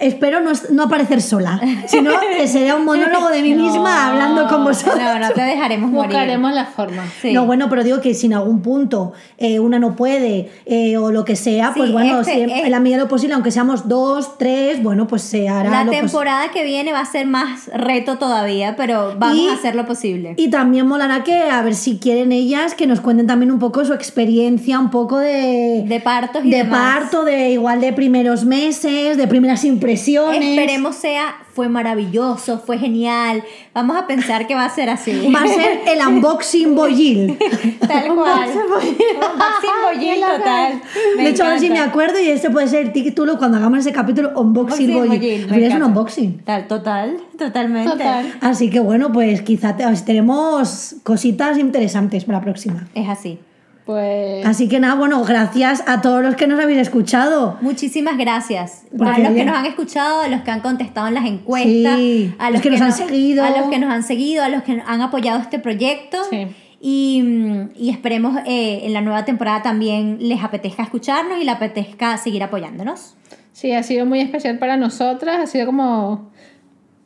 Espero 0.00 0.40
no, 0.40 0.52
no 0.70 0.84
aparecer 0.84 1.20
sola, 1.20 1.60
sino 1.86 2.12
que 2.36 2.48
sería 2.48 2.74
un 2.74 2.86
monólogo 2.86 3.28
de 3.28 3.42
mí 3.42 3.54
misma 3.54 4.08
hablando 4.08 4.48
con 4.48 4.64
vosotros. 4.64 4.98
No, 4.98 5.18
no 5.18 5.30
te 5.30 5.42
dejaremos 5.42 5.90
morir. 5.90 6.10
Buscaremos 6.12 6.52
la 6.54 6.64
forma. 6.64 7.04
Sí. 7.20 7.32
No, 7.34 7.44
bueno, 7.44 7.68
pero 7.68 7.84
digo 7.84 8.00
que 8.00 8.14
si 8.14 8.26
en 8.26 8.32
algún 8.34 8.62
punto 8.62 9.12
eh, 9.36 9.60
una 9.60 9.78
no 9.78 9.96
puede 9.96 10.50
eh, 10.64 10.96
o 10.96 11.10
lo 11.10 11.26
que 11.26 11.36
sea, 11.36 11.74
pues 11.76 11.92
bueno, 11.92 12.20
este 12.20 12.32
si 12.32 12.40
en 12.40 12.70
la 12.70 12.80
medida 12.80 12.96
de 12.96 13.02
lo 13.04 13.08
posible, 13.08 13.34
aunque 13.34 13.50
seamos 13.50 13.88
dos, 13.88 14.38
tres, 14.38 14.82
bueno, 14.82 15.06
pues 15.06 15.20
se 15.20 15.50
hará 15.50 15.68
La 15.70 15.84
lo 15.84 15.90
temporada 15.90 16.50
que 16.50 16.64
viene 16.64 16.92
va 16.92 17.00
a 17.00 17.04
ser 17.04 17.26
más 17.26 17.68
reto 17.74 18.16
todavía, 18.16 18.76
pero 18.76 19.14
vamos 19.18 19.36
Y- 19.36 19.48
a 19.48 19.52
hacer 19.52 19.74
lo 19.74 19.84
posible. 19.84 20.32
Y 20.38 20.48
también 20.48 20.86
molará 20.86 21.24
que, 21.24 21.34
a 21.34 21.60
ver 21.60 21.74
si 21.74 21.98
quieren 21.98 22.32
ellas, 22.32 22.74
que 22.74 22.86
nos 22.86 23.02
cuenten 23.02 23.26
también 23.26 23.52
un 23.52 23.58
poco 23.58 23.84
su 23.84 23.92
experiencia, 23.92 24.78
un 24.78 24.90
poco 24.90 25.18
de... 25.18 25.84
de 25.86 26.00
partos 26.00 26.42
y 26.42 26.50
de 26.50 26.56
demás. 26.58 27.00
parto, 27.00 27.24
de 27.24 27.50
igual 27.50 27.82
de 27.82 27.92
primeros 27.92 28.46
meses, 28.46 29.18
de 29.18 29.28
primeras 29.28 29.62
impresiones. 29.64 29.89
Esperemos 30.32 30.96
sea, 30.96 31.36
fue 31.54 31.68
maravilloso, 31.68 32.58
fue 32.58 32.78
genial. 32.78 33.42
Vamos 33.74 33.96
a 33.96 34.06
pensar 34.06 34.46
que 34.46 34.54
va 34.54 34.64
a 34.64 34.70
ser 34.70 34.88
así. 34.90 35.28
Va 35.34 35.42
a 35.42 35.46
ser 35.48 35.80
el 35.86 36.06
unboxing 36.06 36.74
boyil. 36.76 37.38
Tal 37.86 38.08
cual. 38.14 38.48
Unboxing 38.50 39.70
bollín 39.84 40.20
total. 40.20 40.82
Me 41.16 41.22
de 41.24 41.28
hecho, 41.30 41.44
a 41.44 41.48
ver 41.50 41.60
si 41.60 41.70
me 41.70 41.78
acuerdo 41.80 42.20
y 42.20 42.28
este 42.28 42.50
puede 42.50 42.68
ser 42.68 42.86
el 42.86 42.92
título 42.92 43.38
cuando 43.38 43.56
hagamos 43.58 43.80
ese 43.80 43.92
capítulo 43.92 44.30
unboxing 44.40 44.92
boyil. 44.92 45.46
es 45.64 45.74
un 45.74 45.82
unboxing. 45.82 46.38
Tal, 46.44 46.66
total, 46.68 47.16
totalmente. 47.38 47.90
Total. 47.90 48.34
Así 48.40 48.70
que 48.70 48.80
bueno, 48.80 49.12
pues 49.12 49.42
quizá 49.42 49.76
te- 49.76 49.84
tenemos 50.04 50.96
cositas 51.02 51.58
interesantes 51.58 52.24
para 52.24 52.38
la 52.38 52.44
próxima. 52.44 52.86
Es 52.94 53.08
así. 53.08 53.38
Pues. 53.84 54.46
Así 54.46 54.68
que 54.68 54.78
nada, 54.78 54.94
bueno, 54.94 55.24
gracias 55.24 55.82
a 55.86 56.00
todos 56.00 56.22
los 56.22 56.36
que 56.36 56.46
nos 56.46 56.60
habéis 56.60 56.78
escuchado. 56.78 57.56
Muchísimas 57.60 58.16
gracias 58.18 58.84
Porque 58.96 59.10
a 59.12 59.18
los 59.18 59.32
que 59.32 59.44
nos 59.44 59.56
han 59.56 59.66
escuchado, 59.66 60.20
a 60.20 60.28
los 60.28 60.42
que 60.42 60.50
han 60.50 60.60
contestado 60.60 61.08
en 61.08 61.14
las 61.14 61.24
encuestas, 61.24 61.96
Sí, 61.98 62.32
a 62.38 62.50
los 62.50 62.60
que 62.60 62.70
nos 62.70 62.80
han 62.80 62.92
seguido. 62.92 63.44
a 63.44 63.50
los 63.50 63.68
que 63.70 63.78
nos 63.78 63.90
han 63.92 64.02
seguido, 64.02 64.44
a 64.44 64.48
los 64.48 64.62
que 64.62 64.82
han 64.86 65.00
apoyado 65.00 65.40
este 65.40 65.58
proyecto. 65.58 66.18
Sí. 66.30 66.46
Y, 66.82 67.22
mm, 67.22 67.70
y 67.76 67.90
esperemos 67.90 68.38
eh, 68.46 68.80
en 68.84 68.92
la 68.92 69.00
nueva 69.00 69.24
temporada 69.24 69.62
también 69.62 70.16
les 70.20 70.42
apetezca 70.42 70.82
escucharnos 70.82 71.38
y 71.40 71.44
les 71.44 71.54
apetezca 71.54 72.16
seguir 72.16 72.42
apoyándonos. 72.42 73.16
Sí, 73.52 73.72
ha 73.72 73.82
sido 73.82 74.06
muy 74.06 74.20
especial 74.20 74.58
para 74.58 74.76
nosotras. 74.76 75.40
Ha 75.40 75.46
sido 75.46 75.66
como. 75.66 76.30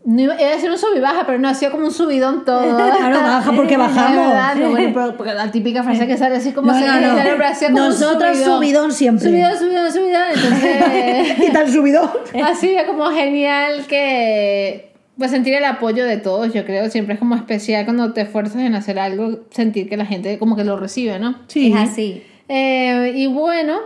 No 0.04 0.20
iba, 0.20 0.34
iba 0.38 0.50
a 0.50 0.52
decir 0.54 0.70
un 0.70 0.76
sub 0.76 0.94
y 0.94 1.00
baja, 1.00 1.24
pero 1.24 1.38
no, 1.38 1.48
ha 1.48 1.54
sido 1.54 1.70
como 1.72 1.86
un 1.86 1.92
subidón 1.92 2.44
todo. 2.44 2.60
Claro, 2.76 3.20
baja 3.20 3.52
porque 3.56 3.76
bajamos. 3.76 4.28
Verdad, 4.28 4.54
no, 4.56 4.70
bueno, 4.70 4.90
pero- 4.92 5.16
porque 5.16 5.32
la 5.32 5.50
típica 5.50 5.82
frase 5.82 6.06
que 6.06 6.16
sale 6.18 6.36
así 6.36 6.52
como 6.52 6.72
No, 6.72 6.78
se 6.78 6.86
no, 6.86 6.92
como 6.92 7.68
un 7.68 7.74
Nosotras 7.74 8.38
subidón 8.38 8.92
siempre. 8.92 9.28
Subidón, 9.28 9.58
subidón, 9.58 9.92
subidón. 9.92 10.22
Entonces. 10.34 11.48
y 11.48 11.52
tal 11.52 11.72
subidón. 11.72 12.10
ha 12.44 12.54
sido 12.54 12.86
como 12.86 13.06
genial 13.10 13.86
que. 13.86 14.92
Pues 15.16 15.30
sentir 15.30 15.54
el 15.54 15.64
apoyo 15.64 16.04
de 16.04 16.16
todos, 16.16 16.52
yo 16.52 16.64
creo. 16.64 16.90
Siempre 16.90 17.14
es 17.14 17.20
como 17.20 17.36
especial 17.36 17.84
cuando 17.84 18.12
te 18.12 18.22
esfuerzas 18.22 18.62
en 18.62 18.74
hacer 18.74 18.98
algo, 18.98 19.40
sentir 19.50 19.88
que 19.88 19.96
la 19.96 20.06
gente 20.06 20.38
como 20.38 20.56
que 20.56 20.64
lo 20.64 20.76
recibe, 20.76 21.18
¿no? 21.20 21.36
Sí. 21.46 21.72
Es 21.72 21.78
así. 21.78 22.22
Eh, 22.48 23.12
y 23.14 23.26
bueno, 23.28 23.78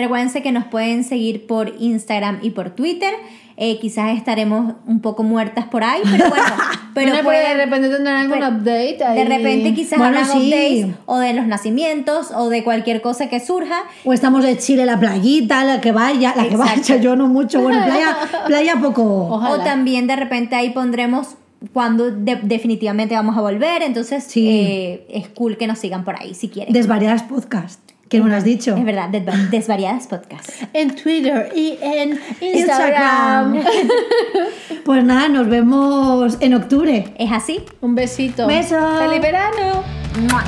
Recuérdense 0.00 0.40
que 0.40 0.50
nos 0.50 0.64
pueden 0.64 1.04
seguir 1.04 1.46
por 1.46 1.74
Instagram 1.78 2.38
y 2.40 2.50
por 2.50 2.70
Twitter. 2.70 3.12
Eh, 3.62 3.78
quizás 3.78 4.16
estaremos 4.16 4.72
un 4.86 5.00
poco 5.00 5.22
muertas 5.22 5.66
por 5.66 5.84
ahí, 5.84 6.00
pero 6.10 6.30
bueno. 6.30 6.44
Pero 6.94 7.12
Bueno, 7.12 7.22
pueden- 7.24 7.56
de 7.58 7.64
repente 7.66 7.88
tendrán 7.88 8.16
algún 8.16 8.38
update 8.38 9.04
ahí. 9.04 9.18
De 9.18 9.24
repente 9.26 9.74
quizás 9.74 9.96
Bueno, 9.98 10.18
habrán 10.18 10.32
sí. 10.40 10.48
updates 10.48 10.96
o 11.06 11.18
de 11.18 11.34
los 11.34 11.46
nacimientos 11.46 12.32
o 12.34 12.48
de 12.48 12.64
cualquier 12.64 13.00
cosa 13.00 13.28
que 13.28 13.38
surja. 13.38 13.82
O 14.04 14.12
estamos 14.12 14.42
de 14.42 14.56
Chile, 14.58 14.84
la 14.86 14.98
playita, 14.98 15.62
la 15.64 15.80
que 15.80 15.92
vaya, 15.92 16.34
la 16.36 16.48
que 16.48 16.56
vaya, 16.56 16.96
yo 16.96 17.14
no 17.14 17.28
mucho. 17.28 17.60
Bueno, 17.60 17.84
playa, 17.84 18.16
playa 18.46 18.74
poco. 18.80 19.04
Ojalá. 19.30 19.54
O 19.54 19.58
también 19.60 20.08
de 20.08 20.16
repente 20.16 20.56
ahí 20.56 20.70
pondremos 20.70 21.36
cuando 21.72 22.10
de- 22.10 22.40
definitivamente 22.42 23.14
vamos 23.14 23.36
a 23.38 23.40
volver. 23.40 23.82
Entonces 23.82 24.24
Sí. 24.24 24.48
eh, 24.48 25.06
es 25.10 25.28
cool 25.28 25.56
que 25.58 25.68
nos 25.68 25.78
sigan 25.78 26.02
por 26.02 26.16
ahí 26.20 26.34
si 26.34 26.48
quieren. 26.48 26.72
Desvariadas 26.72 27.22
podcast. 27.22 27.78
¿Qué 28.10 28.20
me 28.20 28.28
lo 28.28 28.36
has 28.36 28.44
dicho? 28.44 28.76
Es 28.76 28.84
verdad, 28.84 29.08
Desva- 29.08 29.48
Desvariadas 29.50 30.06
Podcast. 30.08 30.50
En 30.74 30.94
Twitter 30.94 31.50
y 31.54 31.78
en 31.80 32.18
Instagram. 32.40 33.54
Instagram. 33.54 33.64
Pues 34.84 35.04
nada, 35.04 35.28
nos 35.28 35.48
vemos 35.48 36.36
en 36.40 36.54
octubre. 36.54 37.14
¿Es 37.18 37.30
así? 37.30 37.60
Un 37.80 37.94
besito. 37.94 38.46
Beso. 38.48 38.76
¡Feliz 38.98 39.20
verano! 39.22 39.84
¡Mua! 40.28 40.42